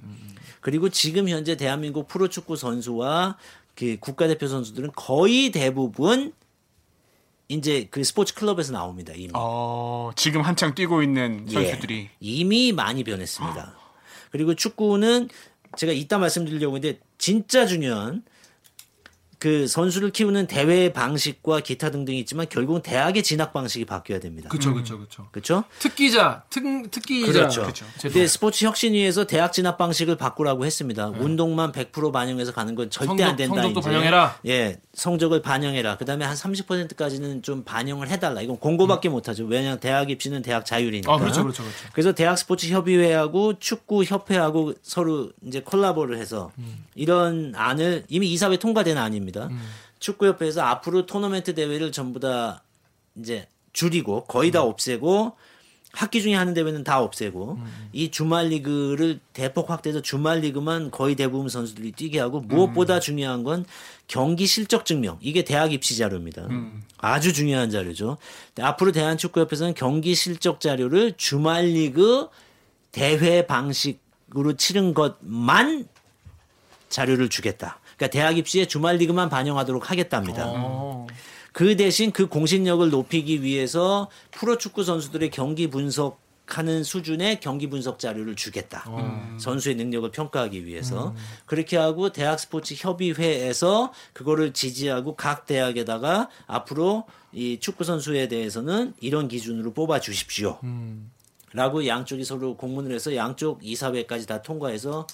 그리고 0.61 0.89
지금 0.89 1.27
현재 1.29 1.57
대한민국 1.57 2.07
프로축구 2.07 2.55
선수와 2.55 3.37
그 3.75 3.97
국가대표 3.99 4.47
선수들은 4.47 4.91
거의 4.95 5.51
대부분 5.51 6.31
이제 7.49 7.87
그 7.89 8.03
스포츠 8.03 8.33
클럽에서 8.35 8.71
나옵니다. 8.71 9.13
이미. 9.15 9.31
어, 9.33 10.11
지금 10.15 10.41
한창 10.41 10.75
뛰고 10.75 11.01
있는 11.01 11.47
선수들이 11.49 11.97
예, 12.01 12.09
이미 12.19 12.71
많이 12.71 13.03
변했습니다. 13.03 13.75
그리고 14.31 14.53
축구는 14.53 15.29
제가 15.75 15.91
이따 15.91 16.17
말씀드리려고 16.19 16.77
했는데 16.77 16.99
진짜 17.17 17.65
중요한 17.65 18.23
그 19.39 19.67
선수를 19.67 20.11
키우는 20.11 20.47
대회 20.47 20.91
방식과 20.91 21.61
기타 21.61 21.91
등등이 21.91 22.19
있지만 22.19 22.45
결국은 22.49 22.81
대학의 22.81 23.23
진학 23.23 23.53
방식이 23.53 23.85
바뀌어야 23.85 24.19
됩니다. 24.19 24.49
그렇죠, 24.49 24.73
그렇죠, 24.73 24.97
그렇죠. 24.97 25.27
그렇죠? 25.31 25.63
특기자, 25.79 26.43
특 26.49 26.61
특기자. 26.91 27.31
그렇죠. 27.31 27.61
그렇죠. 27.61 27.85
근데 28.01 28.27
스포츠 28.27 28.65
혁신위에서 28.65 29.25
대학 29.27 29.53
진학 29.53 29.77
방식을 29.77 30.17
바꾸라고 30.17 30.65
했습니다. 30.65 31.07
운동만 31.07 31.71
100% 31.71 32.11
반영해서 32.11 32.51
가는 32.51 32.75
건 32.75 32.89
절대 32.89 33.07
성적- 33.07 33.23
안 33.29 33.35
된다. 33.37 33.55
성적도 33.55 33.79
이제. 33.79 33.89
반영해라. 33.89 34.39
예, 34.47 34.77
성적을 34.93 35.41
반영해라. 35.41 35.95
그다음에 35.95 36.25
한 36.25 36.35
30%까지는 36.35 37.41
좀 37.41 37.63
반영을 37.63 38.09
해달라. 38.09 38.41
이건 38.41 38.57
공고밖에 38.59 39.07
못하죠. 39.07 39.45
왜냐하면 39.45 39.79
대학 39.79 40.09
입시는 40.11 40.41
대학 40.41 40.65
자율이니까. 40.65 41.13
아, 41.13 41.17
그렇죠, 41.17 41.43
그렇죠, 41.43 41.63
그렇죠. 41.63 41.77
그래서 41.93 42.11
대학 42.11 42.37
스포츠 42.37 42.67
협의회하고 42.67 43.59
축구 43.59 44.03
협회하고 44.03 44.73
서로 44.83 45.31
이제 45.47 45.61
콜라보를 45.61 46.17
해서 46.17 46.51
이런 46.95 47.53
안을 47.55 48.03
이미 48.09 48.27
이사회 48.33 48.57
통과된 48.57 48.97
안입니다. 48.97 49.28
축구 49.99 50.27
협회에서 50.27 50.61
앞으로 50.61 51.05
토너먼트 51.05 51.55
대회를 51.55 51.91
전부 51.91 52.19
다 52.19 52.63
이제 53.15 53.47
줄이고 53.73 54.25
거의 54.25 54.51
다 54.51 54.61
없애고 54.63 55.35
학기 55.91 56.21
중에 56.21 56.35
하는 56.35 56.53
대회는 56.53 56.83
다 56.83 57.01
없애고 57.01 57.57
이 57.93 58.11
주말 58.11 58.49
리그를 58.49 59.19
대폭 59.33 59.71
확대해서 59.71 60.01
주말 60.01 60.39
리그만 60.41 60.91
거의 60.91 61.15
대부분 61.15 61.49
선수들이 61.49 61.93
뛰게 61.93 62.19
하고 62.19 62.41
무엇보다 62.41 62.99
중요한 62.99 63.43
건 63.43 63.65
경기 64.07 64.45
실적 64.45 64.85
증명. 64.85 65.17
이게 65.19 65.43
대학 65.43 65.73
입시 65.73 65.97
자료입니다. 65.97 66.47
아주 66.99 67.33
중요한 67.33 67.71
자료죠. 67.71 68.17
앞으로 68.59 68.91
대한축구협회에서는 68.91 69.73
경기 69.73 70.13
실적 70.13 70.59
자료를 70.59 71.13
주말 71.17 71.65
리그 71.65 72.27
대회 72.91 73.47
방식으로 73.47 74.57
치른 74.57 74.93
것만 74.93 75.87
자료를 76.89 77.29
주겠다. 77.29 77.78
그러니까 77.99 78.07
대학 78.07 78.37
입시에 78.37 78.65
주말 78.65 78.95
리그만 78.95 79.27
반영하도록 79.29 79.91
하겠답니다. 79.91 80.45
어. 80.47 81.05
그 81.51 81.75
대신 81.75 82.11
그 82.11 82.27
공신력을 82.27 82.89
높이기 82.89 83.43
위해서 83.43 84.09
프로축구 84.31 84.85
선수들의 84.85 85.29
경기 85.31 85.67
분석 85.67 86.21
하는 86.45 86.83
수준의 86.83 87.41
경기 87.41 87.67
분석 87.69 87.99
자료를 87.99 88.35
주겠다. 88.35 88.83
선수의 89.37 89.75
능력을 89.75 90.09
평가하기 90.09 90.65
위해서. 90.65 91.13
그렇게 91.45 91.77
하고 91.77 92.11
대학 92.11 92.39
스포츠 92.39 92.73
협의회에서 92.75 93.93
그거를 94.13 94.53
지지하고 94.53 95.15
각 95.15 95.45
대학에다가 95.45 96.29
앞으로 96.47 97.03
이 97.33 97.59
축구 97.59 97.83
선수에 97.83 98.29
대해서는 98.29 98.95
이런 98.99 99.27
기준으로 99.27 99.73
뽑아 99.73 99.99
주십시오. 99.99 100.57
라고 101.53 101.85
양쪽이 101.85 102.23
서로 102.23 102.57
공문을 102.57 102.95
해서 102.95 103.15
양쪽 103.15 103.59
이사회까지 103.61 104.25
다 104.25 104.41
통과해서 104.41 105.05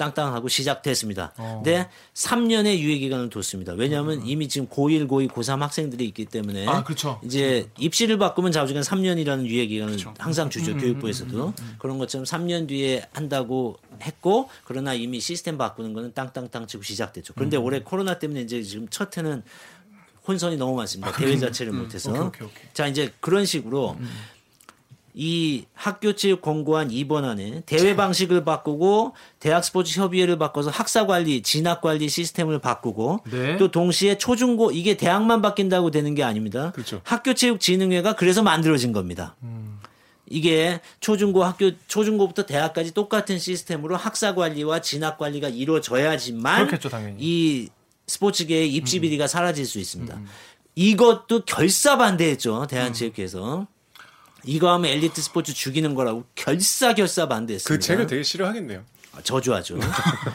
땅땅하고 0.00 0.48
시작됐습니다. 0.48 1.32
근데 1.36 1.86
3년의 2.14 2.78
유예 2.78 2.98
기간을 2.98 3.28
뒀습니다. 3.28 3.74
왜냐하면 3.74 4.26
이미 4.26 4.48
지금 4.48 4.66
고1, 4.66 5.06
고2, 5.06 5.28
고3 5.28 5.58
학생들이 5.58 6.06
있기 6.06 6.24
때문에 6.24 6.66
아, 6.66 6.82
그렇죠. 6.82 7.20
이제 7.22 7.68
입시를 7.78 8.16
바꾸면 8.16 8.50
자우지간 8.50 8.82
3년이라는 8.82 9.44
유예 9.44 9.66
기간을 9.66 9.98
항상 10.18 10.48
주죠. 10.48 10.74
교육부에서도. 10.74 11.52
그런 11.78 11.98
것처럼 11.98 12.24
3년 12.24 12.66
뒤에 12.68 13.04
한다고 13.12 13.76
했고 14.00 14.48
그러나 14.64 14.94
이미 14.94 15.20
시스템 15.20 15.58
바꾸는 15.58 15.92
거는 15.92 16.14
땅땅땅 16.14 16.66
치고 16.66 16.82
시작됐죠. 16.82 17.34
그런데 17.34 17.58
올해 17.58 17.80
코로나 17.80 18.18
때문에 18.18 18.40
이제 18.40 18.62
지금 18.62 18.88
첫 18.88 19.14
해는 19.18 19.42
혼선이 20.26 20.56
너무 20.56 20.76
많습니다. 20.76 21.12
대회 21.12 21.36
자체를 21.36 21.72
못해서. 21.74 22.10
오케이, 22.10 22.22
오케이, 22.22 22.46
오케이. 22.46 22.64
자 22.72 22.86
이제 22.86 23.12
그런 23.20 23.44
식으로 23.44 23.98
이 25.14 25.64
학교체육 25.74 26.40
공고안 26.40 26.88
2번 26.88 27.24
안에 27.24 27.62
대회 27.66 27.96
방식을 27.96 28.44
바꾸고 28.44 29.14
대학 29.40 29.64
스포츠 29.64 29.98
협의회를 29.98 30.38
바꿔서 30.38 30.70
학사 30.70 31.06
관리, 31.06 31.42
진학 31.42 31.80
관리 31.80 32.08
시스템을 32.08 32.60
바꾸고 32.60 33.24
네. 33.30 33.56
또 33.56 33.70
동시에 33.70 34.18
초중고 34.18 34.70
이게 34.70 34.96
대학만 34.96 35.42
바뀐다고 35.42 35.90
되는 35.90 36.14
게 36.14 36.22
아닙니다. 36.22 36.70
그렇죠. 36.72 37.00
학교 37.04 37.34
체육 37.34 37.60
진흥회가 37.60 38.14
그래서 38.14 38.42
만들어진 38.42 38.92
겁니다. 38.92 39.36
이게 40.28 40.80
초중고 41.00 41.42
학교 41.42 41.72
초중고부터 41.88 42.46
대학까지 42.46 42.94
똑같은 42.94 43.38
시스템으로 43.38 43.96
학사 43.96 44.36
관리와 44.36 44.80
진학 44.80 45.18
관리가 45.18 45.48
이루어져야지만 45.48 46.66
그렇겠죠, 46.66 46.88
당연히. 46.88 47.16
이 47.18 47.68
스포츠계의 48.06 48.72
입시 48.72 49.00
비리가 49.00 49.26
사라질 49.26 49.66
수 49.66 49.80
있습니다. 49.80 50.20
이것도 50.76 51.44
결사 51.46 51.98
반대했죠 51.98 52.66
대한체육회에서. 52.68 53.66
이거 54.44 54.72
하면 54.72 54.90
엘리트 54.90 55.20
스포츠 55.20 55.52
죽이는 55.52 55.94
거라고 55.94 56.24
결사 56.34 56.94
결사 56.94 57.28
반대했습니다. 57.28 57.74
그 57.74 57.78
책을 57.84 58.06
되게 58.06 58.22
싫어하겠네요. 58.22 58.82
아, 59.12 59.20
저주하죠. 59.22 59.78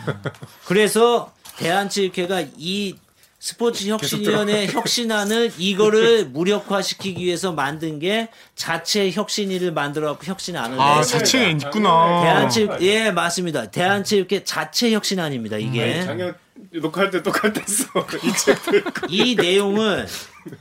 그래서 0.66 1.34
대한체육회가 1.58 2.46
이 2.58 2.96
스포츠 3.40 3.88
혁신위원회 3.88 4.68
혁신안을 4.68 5.52
이거를 5.58 6.26
무력화시키기 6.26 7.24
위해서 7.24 7.52
만든 7.52 8.00
게 8.00 8.30
자체 8.56 9.12
혁신위를 9.12 9.72
만들어 9.72 10.08
갖고 10.10 10.26
혁신안을 10.26 10.80
아. 10.80 11.04
자체가 11.04 11.68
있구나. 11.68 12.24
대한체육 12.24 12.82
예 12.82 13.12
맞습니다. 13.12 13.70
대한체육회 13.70 14.44
자체 14.46 14.92
혁신안입니다. 14.92 15.58
아니, 15.58 15.66
이게 15.66 16.04
작년 16.04 16.34
녹화할 16.74 17.12
때 17.12 17.22
똑같았어. 17.22 17.86
이 18.24 18.34
책들. 18.34 18.84
이 19.10 19.36
내용을 19.36 20.08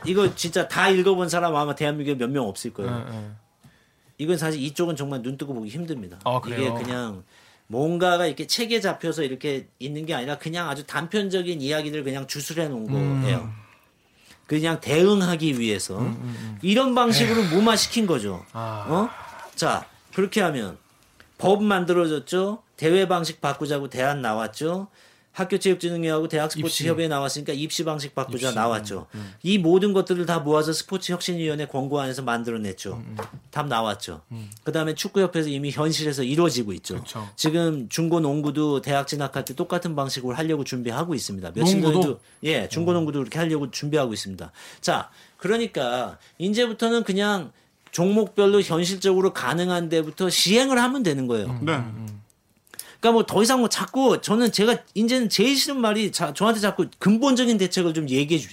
이거 0.07 0.35
진짜 0.35 0.66
다 0.68 0.89
읽어본 0.89 1.28
사람 1.28 1.55
아마 1.57 1.74
대한민국에 1.74 2.16
몇 2.16 2.30
명 2.30 2.47
없을 2.49 2.72
거예요. 2.72 3.07
예, 3.11 3.14
예. 3.16 3.30
이건 4.18 4.39
사실 4.39 4.62
이쪽은 4.62 4.97
정말 4.97 5.22
눈 5.22 5.37
뜨고 5.37 5.55
보기 5.55 5.68
힘듭니다. 5.70 6.18
아, 6.24 6.41
이게? 6.47 6.70
그냥 6.70 7.24
뭔가가 7.66 8.26
이렇게 8.26 8.47
책에 8.47 8.80
잡혀서 8.80 9.22
이렇게 9.24 9.68
있는 9.78 10.07
게 10.07 10.14
아니라 10.14 10.39
그냥 10.39 10.68
아주 10.68 10.87
단편적인 10.87 11.61
이야기를 11.61 12.05
그냥 12.05 12.26
주술해 12.26 12.68
놓은 12.68 12.89
음. 12.91 13.22
거예요. 13.22 13.53
그냥 14.47 14.78
대응하기 14.80 15.59
위해서 15.59 15.99
이런 16.61 16.95
방식으로 16.95 17.45
무마시킨 17.45 18.07
거죠. 18.07 18.45
아. 18.53 18.87
어? 18.89 19.09
자 19.55 19.87
그렇게 20.14 20.41
하면 20.43 20.76
법 21.39 21.62
만들어졌죠. 21.64 22.62
대회 22.76 23.09
방식 23.09 23.41
바꾸자고 23.41 23.89
대안 23.89 24.20
나왔죠. 24.20 24.89
학교체육진흥회하고 25.35 26.28
대학스포츠협회에 26.28 27.09
나왔으니까 27.09 27.53
입시 27.53 27.85
방식 27.85 28.14
바꾸자 28.14 28.53
나왔죠. 28.53 29.07
이 29.43 29.59
모든 29.59 29.93
것들을 29.93 30.24
다 30.26 30.39
모아서 30.39 30.72
스포츠혁신위원회 30.72 31.66
권고안에서 31.66 32.22
만들어냈죠. 32.22 33.03
답 33.51 33.66
나왔죠. 33.66 34.22
그 34.62 34.72
다음에 34.72 34.95
축구협회에서 34.95 35.49
이미 35.49 35.70
현실에서 35.70 36.22
이루어지고 36.22 36.72
있죠. 36.74 37.01
그쵸. 37.01 37.28
지금 37.37 37.89
중고 37.89 38.20
농구도 38.20 38.80
대학 38.80 39.07
진학할 39.07 39.45
때 39.45 39.55
똑같은 39.55 39.95
방식으로 39.97 40.35
하려고 40.35 40.64
준비하고 40.64 41.14
있습니다. 41.14 41.53
며칠 41.53 41.80
농구도? 41.80 42.01
전에도 42.01 42.20
예 42.45 42.68
중고 42.68 42.93
농구도 42.93 43.18
그렇게 43.18 43.39
하려고 43.39 43.70
준비하고 43.70 44.12
있습니다. 44.12 44.53
자 44.80 45.11
그러니까 45.37 46.18
이제부터는 46.39 47.03
그냥 47.03 47.53
종목별로 47.91 48.61
현실적으로 48.61 49.32
가능한 49.32 49.89
데부터 49.89 50.30
시행을 50.30 50.78
하면 50.78 51.03
되는 51.03 51.26
거예요. 51.26 51.47
음. 51.47 51.64
네. 51.64 51.80
그러니까 53.05 53.12
뭐 53.12 53.22
더 53.26 53.42
이상 53.42 53.61
뭐 53.61 53.68
자꾸 53.68 54.18
저는 54.22 54.50
제가 54.50 54.78
이제는 54.94 55.28
제일 55.28 55.57
싫은 55.57 55.78
말이 55.78 56.11
자, 56.11 56.32
저한테 56.32 56.61
자꾸 56.61 56.86
근본적인 56.98 57.59
대책을 57.59 57.92
좀 57.92 58.09
얘기해 58.09 58.40
주. 58.40 58.48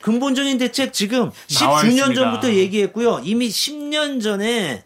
근본적인 0.00 0.58
대책 0.58 0.92
지금 0.92 1.32
나와 1.58 1.82
19년 1.82 1.86
있습니다. 1.88 2.14
전부터 2.14 2.52
얘기했고요. 2.52 3.20
이미 3.24 3.48
10년 3.48 4.22
전에 4.22 4.84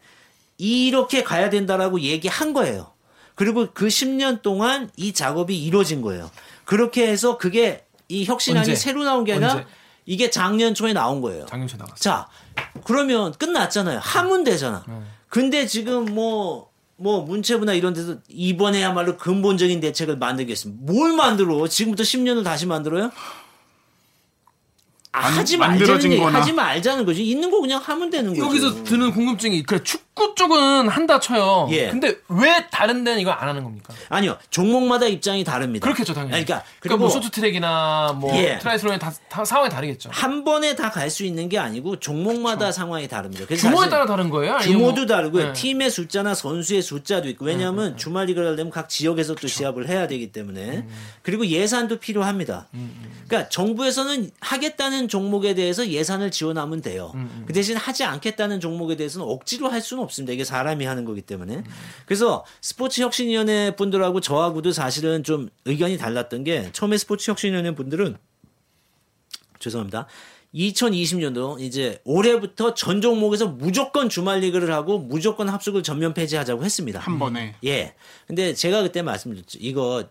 이렇게 0.57 1.23
가야 1.23 1.51
된다라고 1.51 2.01
얘기한 2.01 2.55
거예요. 2.55 2.93
그리고 3.35 3.69
그 3.75 3.89
10년 3.89 4.41
동안 4.41 4.91
이 4.97 5.13
작업이 5.13 5.63
이루어진 5.63 6.01
거예요. 6.01 6.31
그렇게 6.65 7.07
해서 7.07 7.37
그게 7.37 7.85
이 8.09 8.25
혁신안이 8.25 8.61
언제? 8.71 8.75
새로 8.75 9.05
나온 9.05 9.25
게 9.25 9.33
아니라 9.35 9.53
언제? 9.53 9.67
이게 10.07 10.31
작년 10.31 10.73
초에 10.75 10.95
나온 10.95 11.21
거예요. 11.21 11.45
작년 11.47 11.69
초 11.69 11.77
나왔어. 11.77 11.95
자, 11.97 12.27
그러면 12.85 13.33
끝났잖아요. 13.35 13.99
하면 14.03 14.45
되잖아. 14.45 14.83
네. 14.89 14.95
근데 15.29 15.67
지금 15.67 16.07
뭐, 16.07 16.70
뭐, 17.01 17.23
문체부나 17.23 17.73
이런 17.73 17.95
데서 17.95 18.17
이번에야말로 18.29 19.17
근본적인 19.17 19.81
대책을 19.81 20.19
만들겠습니다. 20.19 20.93
뭘 20.93 21.15
만들어? 21.15 21.67
지금부터 21.67 22.03
10년을 22.03 22.45
다시 22.45 22.67
만들어요? 22.67 23.11
아, 25.13 25.23
만- 25.23 25.33
하지 25.39 25.57
말자는 25.57 26.13
얘기. 26.13 26.23
하지 26.23 26.53
말자는 26.53 27.05
거지. 27.05 27.25
있는 27.25 27.51
거 27.51 27.61
그냥 27.61 27.81
하면 27.83 28.11
되는 28.11 28.31
거죠. 28.33 28.47
여기서 28.47 28.85
드는 28.85 29.11
궁금증이 29.11 29.65
그래 29.65 29.81
축구 29.83 30.35
쪽은 30.37 30.89
한다 30.89 31.19
쳐요. 31.19 31.67
예. 31.73 31.89
근데 31.91 32.17
왜 32.29 32.67
다른 32.71 33.03
데는 33.03 33.21
이걸 33.21 33.35
안 33.35 33.49
하는 33.49 33.65
겁니까? 33.65 33.93
아니요. 34.09 34.39
종목마다 34.51 35.07
입장이 35.07 35.43
다릅니다. 35.43 35.83
그렇겠죠 35.85 36.15
당연히. 36.15 36.35
아니, 36.37 36.45
그러니까, 36.45 36.65
그리고 36.79 36.97
그리고 36.97 36.99
뭐 36.99 37.09
쇼트트랙이나 37.11 38.17
뭐 38.21 38.37
예. 38.37 38.59
트라이애슬론이 38.59 39.01
다, 39.01 39.13
다 39.29 39.45
상황이 39.45 39.69
다르겠죠. 39.69 40.11
한 40.13 40.45
번에 40.45 40.77
다 40.77 40.91
갈 40.91 41.11
수 41.11 41.25
있는 41.25 41.49
게 41.49 41.59
아니고 41.59 41.99
종목마다 41.99 42.71
상황이 42.71 43.09
다릅니다. 43.09 43.45
그래서 43.49 43.69
규모에 43.69 43.89
따라 43.89 44.07
다른 44.07 44.31
거예요? 44.31 44.59
규모도 44.59 44.95
뭐- 45.01 45.07
다르고요. 45.07 45.47
네. 45.49 45.53
팀의 45.55 45.91
숫자나 45.91 46.35
선수의 46.35 46.83
숫자도 46.83 47.29
있고. 47.31 47.47
왜냐하면 47.47 47.97
주말 47.97 48.27
리그를 48.27 48.49
하려면 48.53 48.71
각 48.71 48.89
지역에서 48.89 49.35
또 49.35 49.49
시합을 49.49 49.89
해야 49.89 50.07
되기 50.07 50.31
때문에. 50.31 50.87
그리고 51.23 51.45
예산도 51.47 51.99
필요합니다. 51.99 52.69
그러니까 53.27 53.49
정부에서는 53.49 54.31
하겠다는 54.41 55.00
종목에 55.09 55.55
대해서 55.55 55.89
예산을 55.89 56.31
지원하면 56.31 56.81
돼요. 56.83 57.13
그 57.47 57.53
대신 57.53 57.77
하지 57.77 58.05
않겠다는 58.05 58.61
종목에 58.61 58.97
대해서는 58.97 59.27
억지로 59.27 59.69
할 59.69 59.81
수는 59.81 60.03
없습니다. 60.03 60.33
이게 60.33 60.45
사람이 60.45 60.85
하는 60.85 61.05
거기 61.05 61.23
때문에. 61.23 61.63
그래서 62.07 62.45
스포츠 62.61 63.03
혁신위원회 63.03 63.77
분들하고 63.77 64.21
저하고도 64.21 64.73
사실은 64.73 65.23
좀 65.25 65.49
의견이 65.65 65.99
달랐던 65.99 66.45
게 66.45 66.71
처음에 66.73 66.97
스포츠 66.99 67.31
혁신위원회 67.31 67.75
분들은 67.75 68.17
죄송합니다. 69.59 70.07
2020년도 70.55 71.61
이제 71.61 72.01
올해부터 72.05 72.75
전 72.75 73.01
종목에서 73.01 73.47
무조건 73.47 74.09
주말 74.09 74.41
리그를 74.41 74.73
하고 74.73 74.99
무조건 74.99 75.49
합숙을 75.49 75.83
전면 75.83 76.13
폐지하자고 76.13 76.65
했습니다. 76.65 76.99
한 76.99 77.19
번에. 77.19 77.55
예. 77.65 77.95
근데 78.27 78.53
제가 78.55 78.83
그때 78.83 79.03
말씀드렸죠. 79.03 79.59
이거 79.61 80.09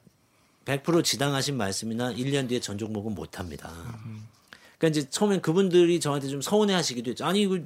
100% 0.66 1.04
지당하신 1.04 1.58
말씀이나 1.58 2.14
1년 2.14 2.48
뒤에 2.48 2.60
전 2.60 2.78
종목은 2.78 3.16
못 3.16 3.40
합니다. 3.40 3.72
그러니까 4.80 5.00
이제 5.00 5.10
처음엔 5.10 5.42
그분들이 5.42 6.00
저한테 6.00 6.28
좀 6.30 6.42
서운해 6.42 6.74
하시기도 6.74 7.12
했죠. 7.12 7.26
아니, 7.26 7.42
이거 7.42 7.60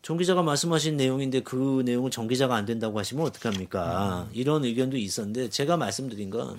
정 0.00 0.16
기자가 0.16 0.42
말씀하신 0.42 0.96
내용인데 0.96 1.40
그 1.40 1.82
내용은 1.84 2.10
정 2.10 2.28
기자가 2.28 2.54
안 2.54 2.64
된다고 2.64 2.98
하시면 2.98 3.26
어떡합니까? 3.26 4.28
이런 4.32 4.64
의견도 4.64 4.96
있었는데 4.96 5.50
제가 5.50 5.76
말씀드린 5.76 6.30
건 6.30 6.58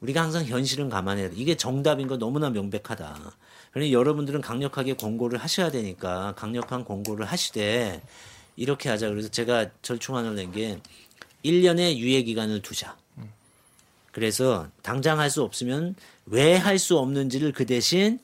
우리가 0.00 0.22
항상 0.22 0.44
현실은 0.44 0.90
감안해야 0.90 1.30
돼. 1.30 1.36
이게 1.36 1.56
정답인 1.56 2.06
건 2.06 2.18
너무나 2.18 2.50
명백하다. 2.50 3.32
그러니 3.72 3.92
여러분들은 3.94 4.42
강력하게 4.42 4.94
권고를 4.94 5.38
하셔야 5.38 5.70
되니까 5.70 6.34
강력한 6.36 6.84
권고를 6.84 7.24
하시되 7.24 8.02
이렇게 8.56 8.90
하자. 8.90 9.08
그래서 9.08 9.30
제가 9.30 9.70
절충안을 9.80 10.34
낸 10.34 10.52
게 10.52 10.78
1년의 11.44 11.96
유예 11.96 12.22
기간을 12.22 12.60
두자. 12.60 12.96
그래서 14.12 14.68
당장 14.82 15.18
할 15.18 15.30
수 15.30 15.42
없으면 15.42 15.94
왜 16.26 16.56
할 16.58 16.78
수 16.78 16.98
없는지를 16.98 17.52
그 17.52 17.64
대신 17.64 18.18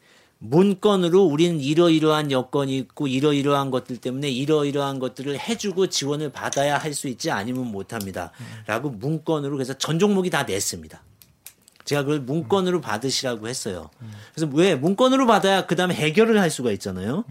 문건으로 0.45 1.23
우리는 1.23 1.61
이러이러한 1.61 2.33
여건이 2.33 2.77
있고 2.79 3.07
이러이러한 3.07 3.71
것들 3.71 3.99
때문에 3.99 4.29
이러이러한 4.29 4.99
것들을 4.99 5.39
해주고 5.39 5.87
지원을 5.87 6.31
받아야 6.33 6.79
할 6.79 6.93
수 6.93 7.07
있지 7.09 7.31
아니면 7.31 7.67
못합니다. 7.71 8.33
라고 8.67 8.91
문건으로 8.91 9.53
그래서 9.57 9.73
전 9.75 9.99
종목이 10.01 10.31
다 10.31 10.43
냈습니다. 10.43 11.01
제가 11.85 12.03
그걸 12.03 12.21
문건으로 12.21 12.81
받으시라고 12.81 13.49
했어요. 13.49 13.89
그래서 14.35 14.51
왜 14.53 14.75
문건으로 14.75 15.27
받아야 15.27 15.65
그 15.67 15.77
다음에 15.77 15.95
해결을 15.95 16.39
할 16.41 16.51
수가 16.51 16.73
있잖아요. 16.73 17.25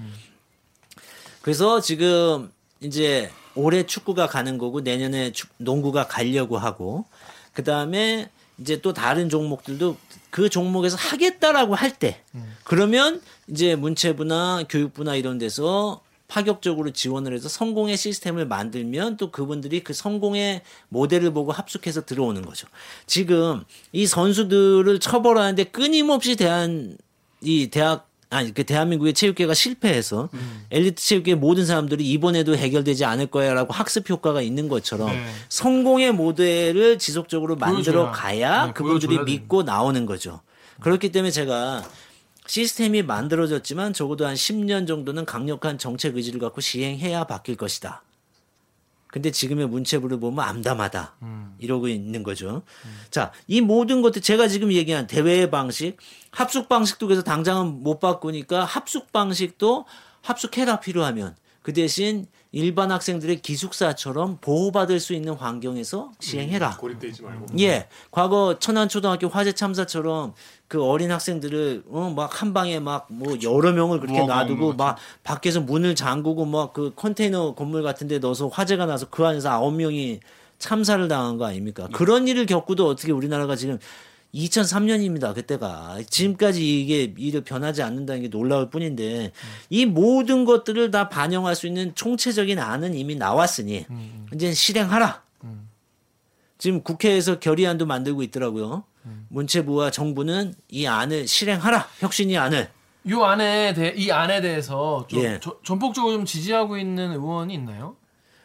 그래서 1.42 1.82
지금 1.82 2.50
이제 2.80 3.30
올해 3.56 3.86
축구가 3.86 4.28
가는 4.28 4.58
거고 4.58 4.80
내년에 4.82 5.32
축- 5.34 5.50
농구가 5.58 6.08
가려고 6.08 6.58
하고 6.58 7.06
그 7.54 7.64
다음에 7.64 8.30
이제 8.58 8.80
또 8.82 8.94
다른 8.94 9.28
종목들도 9.30 9.98
그 10.32 10.50
종목에서 10.50 10.98
하겠다라고 10.98 11.76
할 11.76 11.92
때 11.92 12.22
그러면 12.64 13.22
이제 13.48 13.76
문체부나 13.76 14.64
교육부나 14.70 15.16
이런 15.16 15.38
데서 15.38 16.02
파격적으로 16.28 16.92
지원을 16.92 17.34
해서 17.34 17.50
성공의 17.50 17.98
시스템을 17.98 18.48
만들면 18.48 19.18
또 19.18 19.32
그분들이 19.32 19.84
그 19.84 19.92
성공의 19.92 20.62
모델을 20.88 21.34
보고 21.34 21.52
합숙해서 21.52 22.06
들어오는 22.06 22.42
거죠. 22.44 22.68
지금 23.06 23.66
이 23.92 24.08
선수들을 24.08 25.00
처벌하는데 25.00 25.66
끊임없이 25.66 26.38
대한 26.38 26.98
이 27.42 27.68
대학 27.68 28.08
아니 28.32 28.54
그 28.54 28.64
대한민국의 28.64 29.14
체육계가 29.14 29.54
실패해서 29.54 30.30
엘리트 30.72 31.04
체육계 31.04 31.36
모든 31.36 31.66
사람들이 31.66 32.10
이번에도 32.10 32.56
해결되지 32.56 33.04
않을 33.04 33.28
거야라고 33.28 33.74
학습 33.74 34.10
효과가 34.10 34.42
있는 34.42 34.70
것처럼 34.70 35.10
네. 35.10 35.26
성공의 35.50 36.14
모델을 36.14 36.98
지속적으로 36.98 37.58
만들어 37.58 38.06
보여줘야. 38.06 38.12
가야 38.12 38.66
네, 38.68 38.74
그분들이 38.74 39.20
믿고 39.20 39.64
나오는 39.64 40.06
거죠. 40.06 40.40
그렇기 40.80 41.12
때문에 41.12 41.30
제가 41.30 41.84
시스템이 42.48 43.04
만들어졌지만 43.04 43.92
적어도 43.92 44.26
한 44.26 44.36
10년 44.36 44.88
정도는 44.88 45.26
강력한 45.26 45.78
정책 45.78 46.16
의지를 46.16 46.40
갖고 46.40 46.62
시행해야 46.62 47.26
바뀔 47.26 47.58
것이다. 47.58 48.02
근데 49.08 49.30
지금의 49.30 49.68
문체부를 49.68 50.22
보면 50.22 50.44
암담하다. 50.44 51.16
이러고 51.60 51.90
있는 51.90 52.24
거죠. 52.24 52.64
자, 53.10 53.34
이 53.46 53.60
모든 53.60 54.02
것들 54.02 54.22
제가 54.22 54.48
지금 54.48 54.72
얘기한 54.72 55.06
대회의 55.06 55.52
방식, 55.52 55.98
합숙 56.32 56.70
방식도 56.70 57.08
그래서 57.08 57.22
당장은 57.24 57.84
못 57.84 58.00
바꾸니까 58.00 58.64
합숙 58.66 59.12
방식도 59.12 59.86
합숙해라 60.22 60.80
필요하면 60.80 61.36
그 61.62 61.74
대신 61.74 62.26
일반 62.54 62.92
학생들의 62.92 63.42
기숙사처럼 63.42 64.40
보호받을 64.42 65.00
수 65.00 65.14
있는 65.14 65.34
환경에서 65.34 66.12
시행해라. 66.20 66.78
고립되지 66.78 67.22
말고. 67.22 67.46
예, 67.60 67.88
과거 68.10 68.58
천안초등학교 68.60 69.30
화재 69.30 69.54
참사처럼 69.54 70.34
그 70.68 70.84
어린 70.84 71.12
학생들을 71.12 71.84
어, 71.90 72.12
막 72.16 72.42
한 72.42 72.54
방에 72.54 72.80
막 72.80 73.06
뭐 73.10 73.38
여러 73.44 73.72
명을 73.72 74.00
그렇게 74.02 74.26
놔두고 74.26 74.74
막 74.74 74.98
밖에서 75.24 75.62
문을 75.62 75.96
잠그고 75.96 76.46
막 76.46 76.74
그 76.74 76.92
컨테이너 76.96 77.54
건물 77.56 77.84
같은데 77.84 78.20
넣어서 78.20 78.48
화재가 78.48 78.86
나서 78.86 79.08
그 79.10 79.26
안에서 79.26 79.50
아홉 79.52 79.74
명이 79.76 80.20
참사를 80.60 81.08
당한 81.08 81.38
거 81.38 81.46
아닙니까? 81.46 81.88
그런 81.94 82.28
일을 82.28 82.46
겪고도 82.48 82.88
어떻게 82.88 83.12
우리나라가 83.14 83.56
지금 83.56 83.80
2003년입니다. 84.34 85.34
그때가 85.36 85.98
지금까지 86.10 86.82
이게 86.82 87.14
일을 87.18 87.42
변하지 87.42 87.84
않는다는 87.84 88.22
게 88.24 88.28
놀라울 88.30 88.70
뿐인데 88.70 89.32
이 89.70 89.86
모든 89.86 90.46
것들을 90.46 90.92
다 90.92 91.10
반영할 91.10 91.56
수 91.56 91.68
있는 91.68 91.94
총체적인 91.96 92.60
안은 92.60 92.94
이미 92.96 93.16
나왔으니 93.16 93.86
이제 94.34 94.54
실행하라. 94.54 95.22
지금 96.58 96.82
국회에서 96.84 97.40
결의안도 97.40 97.86
만들고 97.86 98.22
있더라고요. 98.24 98.84
문체부와 99.30 99.90
정부는 99.92 100.54
이 100.70 100.86
안을 100.86 101.28
실행하라. 101.28 101.88
혁신이 102.00 102.38
안을. 102.38 102.70
요 103.10 103.24
안에 103.26 103.74
대, 103.74 103.94
이 103.98 104.12
안에 104.12 104.42
대해서 104.42 105.06
좀 105.08 105.24
예. 105.24 105.40
저- 105.42 105.58
전폭적으로 105.64 106.14
좀 106.14 106.24
지지하고 106.26 106.78
있는 106.78 107.12
의원이 107.14 107.52
있나요? 107.56 107.96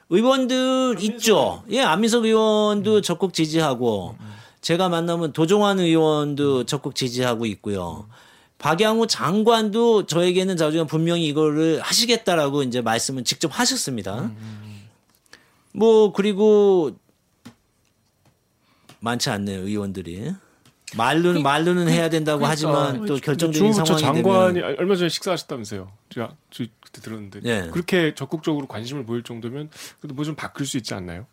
의원들 0.09 0.97
있죠. 1.01 1.63
예, 1.71 1.83
안민석 1.83 2.25
의원도 2.25 3.03
적극 3.03 3.35
지지하고 3.35 4.17
제가 4.67 4.89
만나면 4.89 5.33
도종환 5.33 5.79
의원도 5.79 6.65
적극 6.65 6.97
지지하고 6.97 7.47
있고요. 7.47 8.09
박양호 8.59 9.07
장관도 9.07 10.07
저에게는 10.07 10.57
자주 10.57 10.85
분명히 10.87 11.29
이거를 11.29 11.81
하시겠다라고 11.83 12.65
이제 12.65 12.81
말씀을 12.81 13.23
직접 13.23 13.57
하셨습니다. 13.57 14.33
뭐 15.73 16.13
그리고 16.13 16.97
많지 18.99 19.31
않네요 19.31 19.61
의원들이 19.61 20.33
말로는 20.97 21.45
말로는 21.45 21.89
해야 21.89 22.09
된다고 22.09 22.41
그러니까. 22.41 22.51
하지만 22.51 23.07
또 23.07 23.19
결정적인 23.19 23.73
상황이 23.73 24.01
장관이 24.01 24.55
되면 24.55 24.77
얼마 24.79 24.97
전에 24.97 25.09
식사하셨다면서요. 25.09 25.93
제가 26.11 26.35
저 26.51 26.65
그때 26.81 27.01
들었는데 27.03 27.41
예. 27.45 27.69
그렇게 27.71 28.17
적극적으로 28.17 28.67
관심을 28.67 29.05
보일 29.07 29.23
정도면 29.23 29.71
그래도 30.01 30.17
뭐 30.17 30.25
좀 30.25 30.35
바뀔 30.35 30.67
수 30.67 30.77
있지 30.77 30.93
않나요? 30.93 31.27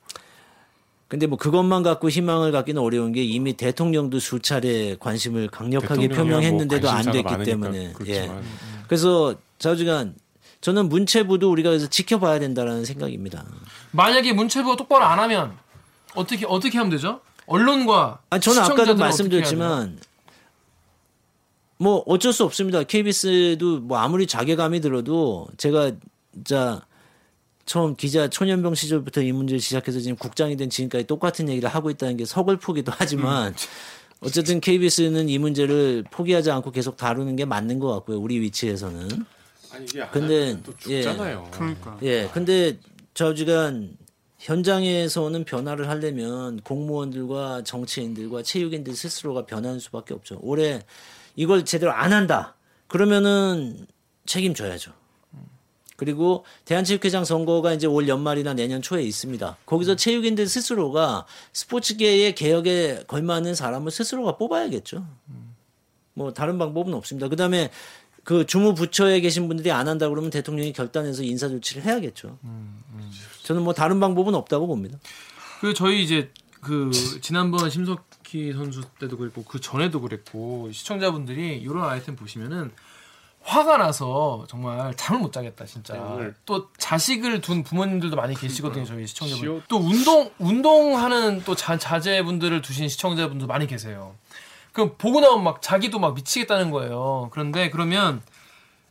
근데 1.14 1.28
뭐 1.28 1.38
그것만 1.38 1.84
갖고 1.84 2.10
희망을 2.10 2.52
갖기는 2.52 2.82
어려운 2.82 3.12
게 3.12 3.22
이미 3.24 3.54
대통령도 3.54 4.18
수차례 4.18 4.96
관심을 5.00 5.48
강력하게 5.48 6.08
뭐 6.08 6.18
표명했는데도 6.18 6.90
안 6.90 7.04
관심사가 7.04 7.38
됐기 7.38 7.52
때문에 7.52 7.84
예. 7.84 7.94
그렇지만 7.94 8.44
그래서 8.88 9.36
자주간 9.60 10.16
저는 10.62 10.90
문체부도 10.90 11.52
우리가 11.52 11.70
그래서 11.70 11.88
지켜봐야 11.88 12.40
된다라는 12.40 12.84
생각입니다. 12.86 13.46
만약에 13.92 14.34
문체부가 14.34 14.76
똑바로 14.76 15.06
안 15.06 15.20
하면 15.20 15.56
어떻게 16.16 16.48
어떻게 16.48 16.80
하면 16.80 16.90
되죠? 16.90 17.22
언론과 17.46 18.22
아, 18.32 18.40
저는 18.40 18.64
아까도? 18.64 18.96
말씀드렸지만 18.96 20.00
뭐 21.78 22.04
어쩔 22.08 22.34
수 22.34 22.44
없습니다. 22.44 22.82
KBS도 22.82 23.82
뭐 23.82 24.00
아무리 24.00 24.26
자괴감이 24.26 24.82
들어도 24.82 25.48
제가 25.58 25.92
진짜 26.34 26.82
처음 27.66 27.96
기자 27.96 28.28
초년병 28.28 28.76
시절부터 28.76 29.22
이 29.22 29.32
문제를 29.32 29.60
시작해서 29.60 30.00
지금 30.00 30.18
국장이 30.18 30.58
된 30.58 30.70
지금까지 30.70 31.06
똑같은 31.06 31.50
얘기를 31.50 31.70
하고 31.70 31.90
있다는 31.90 32.18
게 32.18 32.26
서글프기도 32.26 32.92
하지만 32.96 33.56
어쨌든 34.20 34.60
KBS는 34.60 35.30
이 35.30 35.38
문제를 35.38 36.04
포기하지 36.10 36.52
않고 36.52 36.72
계속 36.72 36.98
다루는 36.98 37.36
게 37.36 37.46
맞는 37.46 37.80
것 37.80 37.92
같고요. 37.94 38.20
우리 38.20 38.40
위치에서는. 38.40 39.26
아니 39.72 39.86
이게 39.86 40.02
안 40.02 40.12
근데, 40.12 40.62
또 40.64 40.76
죽잖아요. 40.78 41.50
그러니까. 41.52 41.98
예, 42.04 42.30
근데 42.34 42.78
저지간 43.14 43.98
현장에서는 44.40 45.46
변화를 45.46 45.90
하려면 45.90 46.60
공무원들과 46.62 47.64
정치인들과 47.64 48.44
체육인들 48.44 48.94
스스로가 48.94 49.46
변하는 49.46 49.80
수밖에 49.80 50.14
없죠. 50.14 50.38
올해 50.42 50.82
이걸 51.36 51.66
제대로 51.66 51.92
안 51.92 52.14
한다. 52.14 52.56
그러면은 52.88 53.88
책임져야죠. 54.26 54.92
그리고 55.96 56.46
대한체육회장 56.66 57.26
선거가 57.26 57.74
이제 57.74 57.88
올 57.88 58.08
연말이나 58.08 58.54
내년 58.54 58.82
초에 58.82 59.04
있습니다. 59.04 59.58
거기서 59.66 59.96
체육인들 59.96 60.48
스스로가 60.48 61.26
스포츠계의 61.54 62.36
개혁에 62.36 63.04
걸맞는 63.08 63.56
사람을 63.56 63.92
스스로가 63.92 64.38
뽑아야겠죠. 64.38 65.06
뭐 66.14 66.34
다른 66.34 66.58
방법은 66.58 66.94
없습니다. 66.94 67.28
그다음에 67.28 67.70
그 68.24 68.46
주무 68.46 68.74
부처에 68.74 69.20
계신 69.20 69.48
분들이 69.48 69.72
안 69.72 69.88
한다 69.88 70.10
그러면 70.10 70.30
대통령이 70.30 70.74
결단해서 70.74 71.24
인사 71.24 71.48
조치를 71.50 71.84
해야겠죠. 71.84 72.38
저는 73.44 73.64
뭐 73.64 73.74
다른 73.74 74.00
방법은 74.00 74.34
없다고 74.36 74.68
봅니다. 74.68 74.98
그 75.60 75.74
저희 75.74 76.04
이제 76.04 76.32
그 76.62 76.92
지난번 77.22 77.70
심석희 77.70 78.54
선수 78.54 78.84
때도 79.00 79.18
그랬고 79.18 79.44
그 79.44 79.60
전에도 79.60 80.00
그랬고 80.00 80.72
시청자분들이 80.72 81.58
이런 81.58 81.84
아이템 81.84 82.16
보시면은 82.16 82.72
화가 83.44 83.78
나서 83.78 84.46
정말 84.48 84.94
잠을 84.96 85.22
못 85.22 85.32
자겠다 85.32 85.66
진짜. 85.66 85.94
네. 86.18 86.32
또 86.46 86.70
자식을 86.78 87.42
둔 87.42 87.64
부모님들도 87.64 88.16
많이 88.16 88.36
계시거든요 88.36 88.86
저희 88.86 89.06
시청자분. 89.06 89.64
또 89.68 89.78
운동 89.78 90.32
운동하는 90.40 91.44
또 91.44 91.56
자, 91.56 91.78
자제분들을 91.78 92.62
두신 92.62 92.88
시청자분도 92.88 93.48
많이 93.48 93.68
계세요. 93.68 94.16
그 94.72 94.96
보고 94.96 95.20
나면 95.20 95.44
막 95.44 95.62
자기도 95.62 96.00
막 96.00 96.16
미치겠다는 96.16 96.72
거예요. 96.72 97.30
그런데 97.32 97.70
그러면 97.70 98.22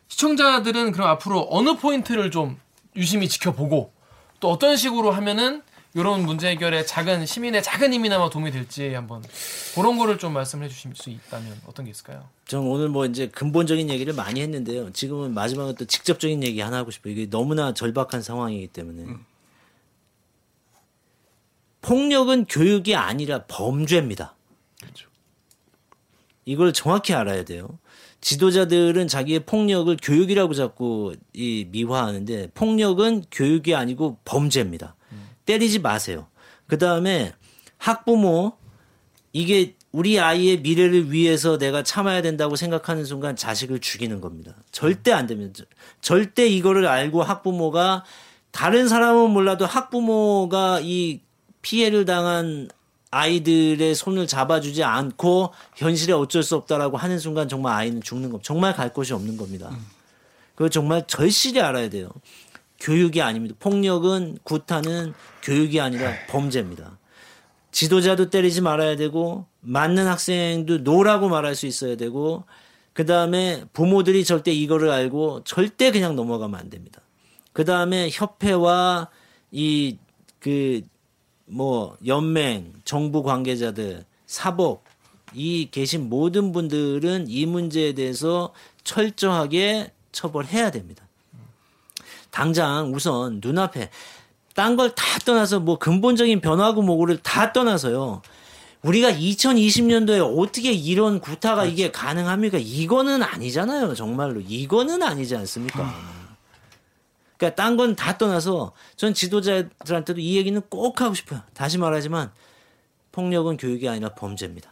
시청자들은 0.09 0.93
그럼 0.93 1.09
앞으로 1.09 1.49
어느 1.51 1.77
포인트를 1.77 2.31
좀 2.31 2.61
유심히 2.95 3.29
지켜보고 3.29 3.93
또 4.41 4.51
어떤 4.51 4.77
식으로 4.77 5.11
하면은 5.13 5.63
이런 5.95 6.25
문제 6.25 6.49
해결에 6.49 6.87
작은 6.87 7.27
시민의 7.27 7.63
작은 7.63 7.93
힘이나마 7.93 8.31
도움이 8.31 8.51
될지 8.51 8.95
한번 8.95 9.23
그런 9.75 9.99
거를 9.99 10.17
좀 10.19 10.33
말씀해 10.33 10.69
주실 10.69 10.93
수 10.95 11.11
있다면 11.11 11.61
어떤 11.67 11.85
게 11.85 11.91
있을까요? 11.91 12.29
저는 12.47 12.67
오늘 12.67 12.89
뭐 12.89 13.05
이제 13.05 13.29
근본적인 13.29 13.91
얘기를 13.91 14.15
많이 14.15 14.41
했는데요. 14.41 14.93
지금은 14.93 15.35
마지막으로 15.35 15.75
또 15.75 15.85
직접적인 15.85 16.43
얘기 16.45 16.61
하나 16.61 16.79
하고 16.79 16.91
싶어요. 16.91 17.13
이게 17.13 17.29
너무나 17.29 17.75
절박한 17.75 18.23
상황이기 18.23 18.69
때문에. 18.69 19.17
폭력은 21.83 22.47
교육이 22.47 22.95
아니라 22.95 23.45
범죄입니다. 23.47 24.35
이걸 26.45 26.73
정확히 26.73 27.13
알아야 27.13 27.45
돼요. 27.45 27.79
지도자들은 28.21 29.09
자기의 29.09 29.41
폭력을 29.41 29.95
교육이라고 30.01 30.55
자꾸 30.55 31.17
이 31.33 31.67
미화하는데 31.71 32.51
폭력은 32.55 33.25
교육이 33.31 33.75
아니고 33.75 34.19
범죄입니다. 34.25 34.95
때리지 35.45 35.81
마세요. 35.81 36.27
그 36.67 36.79
다음에 36.79 37.33
학부모 37.79 38.53
이게 39.33 39.75
우리 39.93 40.19
아이의 40.19 40.61
미래를 40.61 41.13
위해서 41.13 41.59
내가 41.59 41.83
참아야 41.83 42.23
된다고 42.23 42.57
생각하는 42.57 43.05
순간 43.05 43.37
자식을 43.37 43.81
죽이는 43.81 44.21
겁니다. 44.21 44.55
절대 44.71 45.13
안 45.13 45.27
됩니다. 45.27 45.53
저- 45.55 45.65
절대 46.01 46.47
이거를 46.47 46.87
알고 46.87 47.23
학부모가 47.23 48.05
다른 48.53 48.89
사람은 48.89 49.31
몰라도 49.31 49.67
학부모가 49.67 50.81
이 50.83 51.21
피해를 51.63 52.05
당한 52.05 52.69
아이들의 53.11 53.95
손을 53.95 54.27
잡아주지 54.27 54.83
않고 54.85 55.53
현실에 55.77 56.15
어쩔 56.15 56.43
수 56.43 56.57
없다라고 56.57 56.97
하는 56.97 57.19
순간 57.19 57.49
정말 57.49 57.75
아이는 57.75 58.01
죽는 58.03 58.31
겁니다. 58.31 58.47
정말 58.47 58.75
갈 58.75 58.93
곳이 58.93 59.13
없는 59.13 59.37
겁니다. 59.37 59.71
그거 60.55 60.69
정말 60.71 61.07
절실히 61.07 61.61
알아야 61.61 61.91
돼요. 61.91 62.09
교육이 62.83 63.23
아닙니다. 63.23 63.55
폭력은 63.59 64.39
구타는 64.43 65.15
교육이 65.43 65.81
아니라 65.81 66.13
범죄입니다. 66.29 66.99
지도자도 67.71 68.29
때리지 68.29 68.61
말아야 68.61 68.97
되고 68.97 69.47
맞는 69.61 70.07
학생도 70.07 70.79
노라고 70.79 71.31
말할 71.31 71.55
수 71.55 71.67
있어야 71.67 71.97
되고 71.97 72.45
그 72.93 73.07
다음에 73.07 73.65
부모들이 73.73 74.25
절대 74.25 74.53
이거를 74.53 74.91
알고 74.91 75.45
절대 75.45 75.91
그냥 75.91 76.15
넘어가면 76.15 76.61
안 76.61 76.69
됩니다. 76.69 77.01
그 77.55 77.65
다음에 77.65 78.11
협회와 78.13 79.09
이 79.51 79.97
그 80.39 80.83
뭐 81.53 81.97
연맹, 82.07 82.73
정부 82.85 83.23
관계자들, 83.23 84.05
사법 84.27 84.85
이 85.35 85.69
계신 85.71 86.09
모든 86.09 86.53
분들은 86.53 87.27
이 87.29 87.47
문제에 87.47 87.93
대해서 87.93 88.55
철저하게 88.85 89.93
처벌해야 90.13 90.71
됩니다. 90.71 91.07
당장 92.43 92.93
우선 92.95 93.41
눈앞에 93.43 93.91
딴 94.55 94.77
걸 94.77 94.95
다 94.95 95.19
떠나서 95.25 95.61
뭐 95.61 95.79
근본적인 95.79 96.41
변화고 96.41 96.83
뭐고를 96.83 97.19
다 97.19 97.53
떠나서요. 97.53 98.23
우리가 98.83 99.13
2020년도에 99.13 100.41
어떻게 100.41 100.73
이런 100.73 101.21
구타가 101.21 101.65
이게 101.67 101.93
가능합니까? 101.93 102.59
이거는 102.61 103.23
아니잖아요. 103.23 103.95
정말로. 103.95 104.41
이거는 104.41 105.03
아니지 105.05 105.37
않습니까? 105.37 105.95
그러니까 107.37 107.55
딴 107.55 107.77
건 107.77 107.95
다 107.95 108.19
떠나서 108.19 108.73
전 108.97 109.15
지도자들한테도 109.15 110.21
이 110.21 110.37
얘기는 110.37 110.61
꼭 110.69 111.01
하고 111.01 111.15
싶어요. 111.15 111.43
다시 111.55 111.79
말하지만 111.79 112.33
폭력은 113.13 113.57
교육이 113.57 113.89
아니라 113.89 114.11
범죄입니다. 114.15 114.71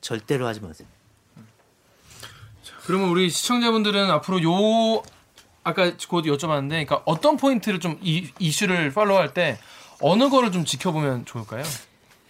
절대로 0.00 0.46
하지 0.46 0.60
마세요. 0.60 0.88
그러면 2.86 3.10
우리 3.10 3.28
시청자분들은 3.30 4.10
앞으로 4.10 4.42
요 4.42 5.02
아까 5.70 5.92
곧 6.08 6.24
여쭤봤는데, 6.24 6.68
그러니까 6.68 7.02
어떤 7.06 7.36
포인트를 7.36 7.80
좀 7.80 7.98
이, 8.02 8.28
이슈를 8.38 8.92
팔로우할 8.92 9.34
때 9.34 9.58
어느 10.00 10.28
거를 10.28 10.52
좀 10.52 10.64
지켜보면 10.64 11.24
좋을까요? 11.24 11.64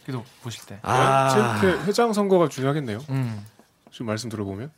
계속 0.07 0.25
보실 0.43 0.65
때. 0.67 0.79
아. 0.83 1.59
체육회 1.61 1.85
회장 1.85 2.13
선거가 2.13 2.49
중요하겠네요. 2.49 3.05
음. 3.11 3.45
지금 3.93 4.07
말씀 4.07 4.29
들어보면 4.31 4.71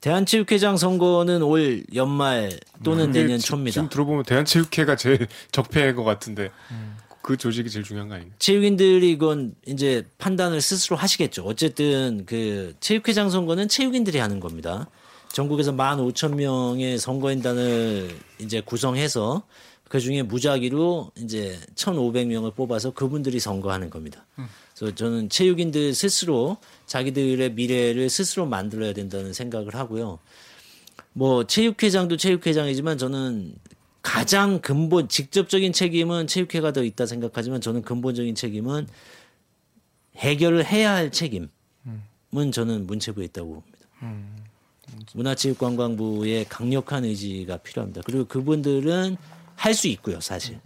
대한체육회장 0.00 0.76
선거는 0.76 1.42
올 1.42 1.82
연말 1.94 2.58
또는 2.82 3.10
이게 3.10 3.22
내년 3.22 3.38
지- 3.38 3.46
초입니다. 3.46 3.72
지금 3.74 3.88
들어보면 3.88 4.24
대한체육회가 4.24 4.96
제일 4.96 5.26
적폐인 5.50 5.94
것 5.96 6.04
같은데 6.04 6.50
그 7.22 7.38
조직이 7.38 7.70
제일 7.70 7.84
중요한 7.84 8.08
거 8.10 8.16
아닌가? 8.16 8.34
체육인들이 8.38 9.10
이건 9.12 9.54
이제 9.66 10.04
판단을 10.18 10.60
스스로 10.60 10.96
하시겠죠. 10.96 11.44
어쨌든 11.44 12.24
그 12.26 12.74
체육회장 12.80 13.30
선거는 13.30 13.68
체육인들이 13.68 14.18
하는 14.18 14.40
겁니다. 14.40 14.88
전국에서 15.34 15.72
15,000명의 15.72 16.96
선거인단을 16.96 18.16
이제 18.38 18.60
구성해서 18.60 19.42
그 19.88 19.98
중에 19.98 20.22
무작위로 20.22 21.10
이제 21.16 21.58
1,500명을 21.74 22.54
뽑아서 22.54 22.92
그분들이 22.92 23.40
선거하는 23.40 23.90
겁니다. 23.90 24.24
그래서 24.76 24.94
저는 24.94 25.28
체육인들 25.30 25.92
스스로 25.92 26.58
자기들의 26.86 27.52
미래를 27.54 28.08
스스로 28.10 28.46
만들어야 28.46 28.92
된다는 28.92 29.32
생각을 29.32 29.74
하고요. 29.74 30.20
뭐 31.12 31.44
체육회장도 31.44 32.16
체육회장이지만 32.16 32.96
저는 32.96 33.56
가장 34.02 34.60
근본 34.60 35.08
직접적인 35.08 35.72
책임은 35.72 36.28
체육회가 36.28 36.72
더 36.72 36.84
있다 36.84 37.06
생각하지만 37.06 37.60
저는 37.60 37.82
근본적인 37.82 38.36
책임은 38.36 38.86
해결을 40.14 40.64
해야 40.64 40.94
할 40.94 41.10
책임은 41.10 41.48
저는 42.52 42.86
문체부에 42.86 43.24
있다고 43.24 43.54
봅니다. 43.54 43.78
문화체육관광부의 45.14 46.46
강력한 46.46 47.04
의지가 47.04 47.58
필요합니다. 47.58 48.02
그리고 48.04 48.24
그분들은 48.26 49.16
할 49.56 49.74
수 49.74 49.88
있고요, 49.88 50.20
사실. 50.20 50.60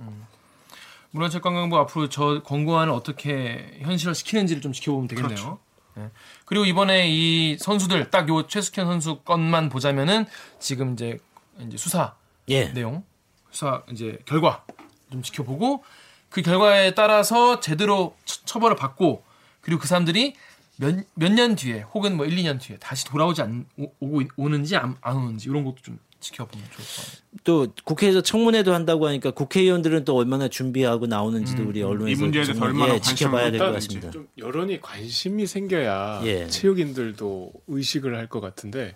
문화체육관광부 1.11 1.77
앞으로 1.79 2.09
저 2.09 2.43
권고안을 2.43 2.93
어떻게 2.93 3.79
현실화 3.81 4.15
시키는지를 4.15 4.61
좀 4.63 4.73
지켜보면 4.73 5.09
되겠네요. 5.09 5.59
네. 5.95 6.11
그리고 6.45 6.65
이번에 6.65 7.09
이 7.09 7.57
선수들 7.59 8.11
딱 8.11 8.29
요 8.29 8.47
최숙현 8.47 8.87
선수 8.87 9.17
건만 9.21 9.69
보자면은 9.69 10.27
지금 10.61 10.93
이제 10.93 11.19
이제 11.61 11.77
수사 11.77 12.15
예. 12.49 12.67
내용, 12.73 13.05
수사 13.51 13.83
이제 13.91 14.19
결과 14.27 14.65
좀 15.11 15.23
지켜보고 15.23 15.83
그 16.29 16.43
결과에 16.43 16.95
따라서 16.95 17.59
제대로 17.61 18.15
처- 18.25 18.45
처벌을 18.45 18.77
받고 18.77 19.25
그리고 19.61 19.81
그 19.81 19.89
사람들이 19.89 20.35
몇 20.81 21.05
몇 21.17 21.33
년 21.33 21.55
뒤에 21.57 21.81
혹은 21.95 22.17
뭐 22.17 22.27
1, 22.27 22.37
2년 22.37 22.61
뒤에 22.61 22.77
다시 22.79 23.05
돌아오지 23.05 23.43
않 23.43 23.67
오, 23.77 23.91
오고 24.01 24.23
오는지 24.37 24.77
안, 24.77 24.97
안 25.01 25.17
오는지 25.17 25.49
이런 25.49 25.65
것도 25.65 25.77
좀 25.83 25.99
지켜보면 26.21 26.67
좋을 26.71 26.77
것 26.87 26.97
같아요. 26.97 27.29
또 27.45 27.67
국회에서 27.85 28.23
청문회도 28.23 28.75
한다고 28.75 29.07
하니까 29.07 29.31
국회의원들은 29.31 30.05
또 30.05 30.17
얼마나 30.17 30.49
준비하고 30.49 31.07
나오는지도 31.07 31.63
우리 31.65 31.83
언론에서 31.83 32.11
이 32.11 32.21
문제에 32.21 32.43
대해서 32.43 32.53
정말, 32.55 32.71
얼마나 32.71 32.95
예, 32.95 33.01
지켜봐야 33.01 33.51
될 33.53 33.61
것 33.61 33.73
같습니다. 33.73 34.11
좀 34.11 34.29
여론이 34.37 34.81
관심이 34.81 35.47
생겨야 35.47 36.23
예. 36.25 36.47
체육인들도 36.49 37.53
의식을 37.69 38.17
할 38.17 38.29
것 38.29 38.41
같은데 38.41 38.95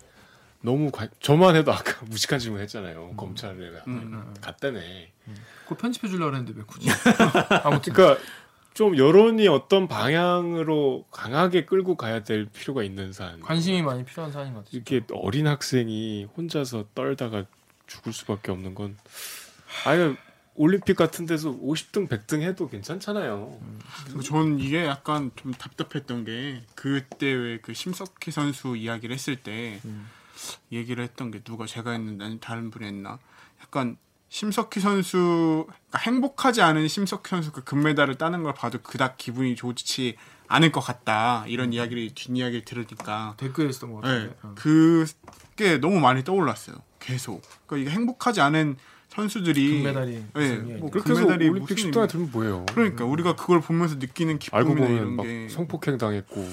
너무 0.62 0.90
관- 0.90 1.10
저만 1.20 1.56
해도 1.56 1.72
아까 1.72 2.04
무식한 2.06 2.38
질문 2.38 2.60
했잖아요. 2.60 3.14
검찰에 3.16 3.54
갔다네. 4.40 5.12
그거 5.64 5.76
편집해 5.76 6.08
주려고 6.08 6.36
했는데 6.36 6.52
왜 6.58 6.64
굳이? 6.66 6.88
아무튼 7.64 7.92
그러니까 7.92 8.20
좀 8.74 8.96
여론이 8.96 9.48
어떤 9.48 9.86
방향으로 9.86 11.04
강하게 11.10 11.64
끌고 11.66 11.96
가야 11.96 12.24
될 12.24 12.46
필요가 12.46 12.82
있는 12.82 13.12
사안. 13.12 13.40
관심이 13.40 13.82
많이 13.82 14.04
필요한 14.04 14.32
사안인 14.32 14.54
것 14.54 14.64
같아요. 14.64 14.76
이렇게 14.76 15.04
어린 15.12 15.46
학생이 15.46 16.24
혼자서 16.36 16.86
떨다가 16.94 17.44
죽을 17.86 18.12
수밖에 18.12 18.50
없는 18.50 18.74
건 18.74 18.96
아예 19.84 20.16
올림픽 20.54 20.96
같은 20.96 21.26
데서 21.26 21.50
50등 21.50 22.08
100등 22.08 22.42
해도 22.42 22.68
괜찮잖아요. 22.68 23.58
저는 24.24 24.58
이게 24.60 24.84
약간 24.86 25.30
좀 25.36 25.52
답답했던 25.52 26.24
게 26.24 26.62
그때 26.74 27.26
왜 27.32 27.58
그 27.62 27.74
심석희 27.74 28.30
선수 28.30 28.76
이야기를 28.76 29.14
했을 29.14 29.36
때 29.36 29.80
얘기를 30.70 31.02
했던 31.04 31.30
게 31.30 31.40
누가 31.40 31.66
제가 31.66 31.92
했는데 31.92 32.24
아니 32.24 32.40
다른 32.40 32.70
분이 32.70 32.86
했나 32.86 33.18
약간 33.62 33.96
심석희 34.32 34.80
선수 34.80 35.66
그러니까 35.66 35.98
행복하지 35.98 36.62
않은 36.62 36.88
심석희 36.88 37.28
선수 37.28 37.52
그 37.52 37.62
금메달을 37.64 38.14
따는 38.14 38.42
걸 38.42 38.54
봐도 38.54 38.78
그닥 38.82 39.18
기분이 39.18 39.54
좋지 39.56 40.16
않을 40.48 40.72
것 40.72 40.80
같다 40.80 41.44
이런 41.48 41.74
이야기를 41.74 42.14
뒷이야기를 42.14 42.64
들으니까 42.64 43.34
댓글에 43.36 43.68
있었던 43.68 43.92
것 43.92 44.00
네, 44.00 44.08
같은데. 44.08 44.36
어. 44.42 44.54
그게 44.56 45.76
너무 45.76 46.00
많이 46.00 46.24
떠올랐어요 46.24 46.76
계속 46.98 47.42
그러니까 47.66 47.90
이게 47.90 47.90
행복하지 47.94 48.40
않은 48.40 48.78
선수들이 49.10 49.82
금메달이 49.82 50.24
네, 50.32 50.56
뭐. 50.78 50.90
그렇게 50.90 51.10
해서 51.10 51.26
올림픽 51.26 51.60
무슨 51.74 51.90
10등에 51.90 52.08
들면 52.08 52.30
뭐예요? 52.32 52.64
그러니까 52.72 53.04
우리가 53.04 53.36
그걸 53.36 53.60
보면서 53.60 53.96
느끼는 53.96 54.38
기쁨이나 54.38 54.66
보면 54.66 54.90
이런 54.96 55.12
막게 55.16 55.48
성폭행 55.50 55.98
당했고 55.98 56.48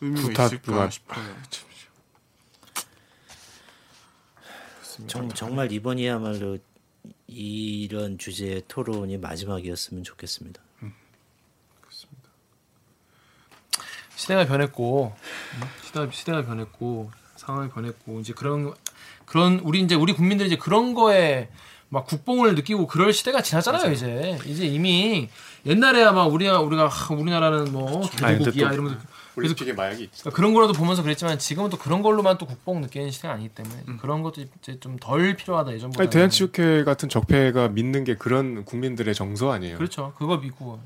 의미가 0.00 0.26
부탁, 0.28 0.46
있을까 0.46 0.72
부탁. 0.72 0.90
싶어요. 0.92 1.36
참. 1.50 1.68
정, 5.06 5.28
정말 5.28 5.70
이번이야말로 5.70 6.56
이런 7.26 8.18
주제의 8.18 8.62
토론이 8.68 9.18
마지막이었으면 9.18 10.04
좋겠습니다. 10.04 10.60
시대가 14.16 14.46
변했고 14.46 15.14
음, 15.54 15.62
시대가 15.84 16.10
시대가 16.10 16.44
변했고 16.44 17.10
상황이 17.36 17.68
변했고 17.68 18.20
이제 18.20 18.32
그런 18.32 18.72
그런 19.26 19.58
우리 19.60 19.80
이제 19.80 19.94
우리 19.94 20.12
국민들이 20.14 20.46
이제 20.46 20.56
그런 20.56 20.94
거에 20.94 21.50
막 21.88 22.06
국뽕을 22.06 22.54
느끼고 22.54 22.86
그럴 22.86 23.12
시대가 23.12 23.42
지났잖아요 23.42 23.92
이제. 23.92 24.38
이제 24.46 24.66
이미 24.66 25.28
옛날에야 25.66 26.12
막 26.12 26.26
우리가 26.26 26.60
우리가 26.60 26.88
하, 26.88 27.14
우리나라는 27.14 27.72
뭐 27.72 28.08
근데 28.16 28.38
개국이야 28.38 28.68
또 28.68 28.74
이러면서 28.74 28.98
올림픽에 29.36 29.72
마약이 29.72 30.02
있지. 30.04 30.20
그러니까 30.22 30.36
그런 30.36 30.54
거라도 30.54 30.72
보면서 30.72 31.02
그랬지만 31.02 31.38
지금은 31.38 31.70
또 31.70 31.76
그런 31.78 32.02
걸로만 32.02 32.38
또 32.38 32.46
국뽕 32.46 32.80
느끼는 32.80 33.10
시대가 33.10 33.34
아니기 33.34 33.48
때문에 33.54 33.82
그런 34.00 34.22
것도 34.22 34.42
이제 34.60 34.78
좀 34.80 34.96
덜 35.00 35.34
필요하다 35.36 35.72
예전보다 35.74 36.02
아니, 36.02 36.10
대한체육회 36.10 36.84
같은 36.84 37.08
적폐가 37.08 37.68
믿는 37.68 38.04
게 38.04 38.14
그런 38.16 38.64
국민들의 38.64 39.14
정서 39.14 39.50
아니에요. 39.52 39.76
그렇죠. 39.78 40.12
그거 40.18 40.36
믿고. 40.36 40.80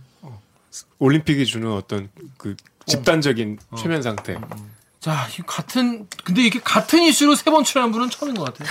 올림픽이 0.98 1.44
주는 1.46 1.70
어떤 1.72 2.08
그 2.36 2.54
집단적인 2.86 3.58
최면 3.78 4.02
상태. 4.02 4.38
자이 5.00 5.32
같은 5.46 6.06
근데 6.24 6.42
이게 6.42 6.60
같은 6.60 7.02
이슈로 7.02 7.34
세 7.36 7.50
번 7.50 7.64
출연한 7.64 7.92
분은 7.92 8.10
처음인 8.10 8.34
것 8.36 8.44
같아요. 8.52 8.68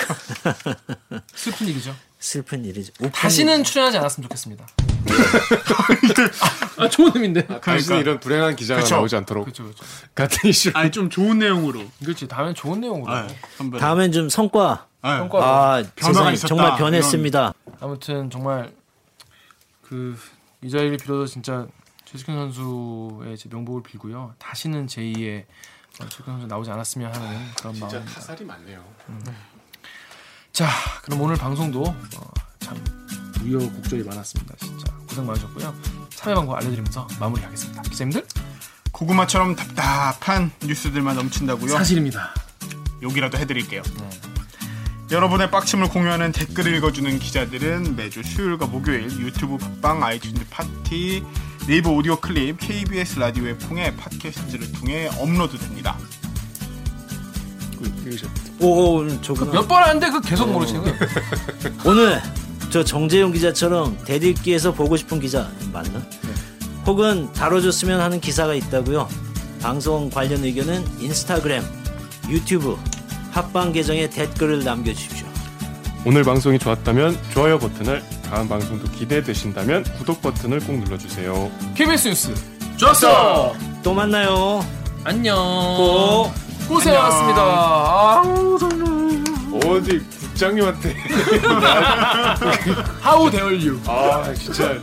슬픈 1.34 1.66
일이죠. 1.68 1.94
슬픈 2.18 2.64
일이죠. 2.64 2.92
다시는 3.12 3.64
출연하지 3.64 3.98
않았으면 3.98 4.28
좋겠습니다. 4.28 4.66
아, 6.78 6.88
좋은 6.88 7.12
의미인데. 7.14 7.46
다시는 7.60 8.00
이런 8.00 8.20
불행한 8.20 8.56
기자가 8.56 8.80
그쵸. 8.82 8.96
나오지 8.96 9.16
않도록 9.16 9.44
그렇죠, 9.44 9.64
그렇죠. 9.64 9.84
같은 10.14 10.48
이슈. 10.50 10.70
아니 10.74 10.90
좀 10.90 11.10
좋은 11.10 11.38
내용으로. 11.38 11.82
그렇지. 12.02 12.26
다음엔 12.28 12.54
좋은 12.54 12.80
내용으로. 12.80 13.12
아, 13.12 13.26
한번. 13.58 13.80
다음엔 13.80 14.12
좀 14.12 14.28
성과. 14.28 14.86
아, 15.02 15.18
성과. 15.18 15.38
아, 15.76 15.82
변화가 15.96 16.32
있었다. 16.32 16.48
정말 16.48 16.76
변했습니다. 16.78 17.52
아무튼 17.80 18.30
정말 18.30 18.72
그 19.82 20.16
이 20.62 20.68
자리를 20.68 20.98
빌어서 20.98 21.24
진짜 21.26 21.66
최식현 22.04 22.36
선수의 22.52 23.36
명복을 23.48 23.82
빌고요. 23.82 24.34
다시는 24.38 24.86
제2의 24.86 25.44
어, 26.00 26.04
최식현 26.08 26.24
선수 26.34 26.46
나오지 26.46 26.70
않았으면 26.70 27.14
하는 27.14 27.28
그런 27.58 27.72
진짜 27.72 27.86
마음입니다. 27.86 28.14
타살이 28.14 28.44
많네요. 28.44 28.84
자, 30.52 30.68
그럼 31.02 31.22
오늘 31.22 31.36
방송도 31.36 31.82
어, 31.82 32.30
참 32.60 32.82
우여곡절이 33.42 34.04
많았습니다. 34.04 34.54
진짜 34.58 34.92
고생 35.08 35.26
많으셨고요. 35.26 35.74
참여 36.10 36.34
방법 36.36 36.56
알려드리면서 36.56 37.08
마무리하겠습니다. 37.18 37.82
기자님들 37.82 38.26
고구마처럼 38.92 39.56
답답한 39.56 40.50
뉴스들만 40.62 41.16
넘친다고요? 41.16 41.72
사실입니다. 41.72 42.34
욕이라도 43.02 43.38
해드릴게요. 43.38 43.82
여러분의 45.10 45.50
빡침을 45.50 45.88
공유하는 45.88 46.30
댓글을 46.32 46.74
읽어주는 46.76 47.18
기자들은 47.18 47.96
매주 47.96 48.22
수요일과 48.22 48.66
목요일 48.66 49.10
유튜브 49.18 49.56
팟빵, 49.56 50.00
아이튠즈 50.00 50.44
팟티, 50.50 51.24
네이버 51.66 51.90
오디오 51.90 52.16
클립, 52.20 52.58
KBS 52.60 53.18
라디오의 53.18 53.58
통해 53.58 53.94
팟캐스트를 53.96 54.70
통해 54.72 55.08
업로드됩니다. 55.18 55.96
읽으셨죠? 57.80 58.30
오, 58.60 58.96
오늘 58.96 59.20
조금 59.22 59.50
몇번 59.50 59.82
하는데 59.82 60.10
그 60.10 60.20
계속 60.20 60.50
모르시는 60.52 60.82
거예요. 60.82 60.96
오늘 61.84 62.20
저 62.70 62.84
정재용 62.84 63.32
기자처럼 63.32 63.98
대들기에서 64.04 64.72
보고 64.72 64.96
싶은 64.96 65.18
기자 65.18 65.50
맞나? 65.72 66.00
혹은 66.86 67.30
다뤄줬으면 67.32 68.00
하는 68.00 68.20
기사가 68.20 68.54
있다고요. 68.54 69.08
방송 69.60 70.08
관련 70.08 70.44
의견은 70.44 70.84
인스타그램, 71.00 71.62
유튜브, 72.28 72.76
팟빵 73.32 73.72
계정에 73.72 74.08
댓글을 74.08 74.64
남겨주십시오. 74.64 75.26
오늘 76.06 76.22
방송이 76.22 76.58
좋았다면 76.58 77.18
좋아요 77.32 77.58
버튼을, 77.58 78.02
다음 78.22 78.48
방송도 78.48 78.90
기대되신다면 78.92 79.82
구독 79.98 80.22
버튼을 80.22 80.60
꼭 80.60 80.78
눌러주세요. 80.78 81.50
KBS 81.74 82.08
뉴스 82.08 82.34
좋았어. 82.76 83.54
또 83.82 83.92
만나요. 83.92 84.64
안녕. 85.04 85.36
꼭. 85.76 86.32
고생하셨습니다. 86.68 87.42
아우 87.42 88.58
정말. 88.58 89.24
어디 89.66 90.00
국장님한테 90.40 90.96
How 93.02 93.30
dare 93.30 93.54
you? 93.54 93.78
아 93.86 94.32
진짜 94.34 94.80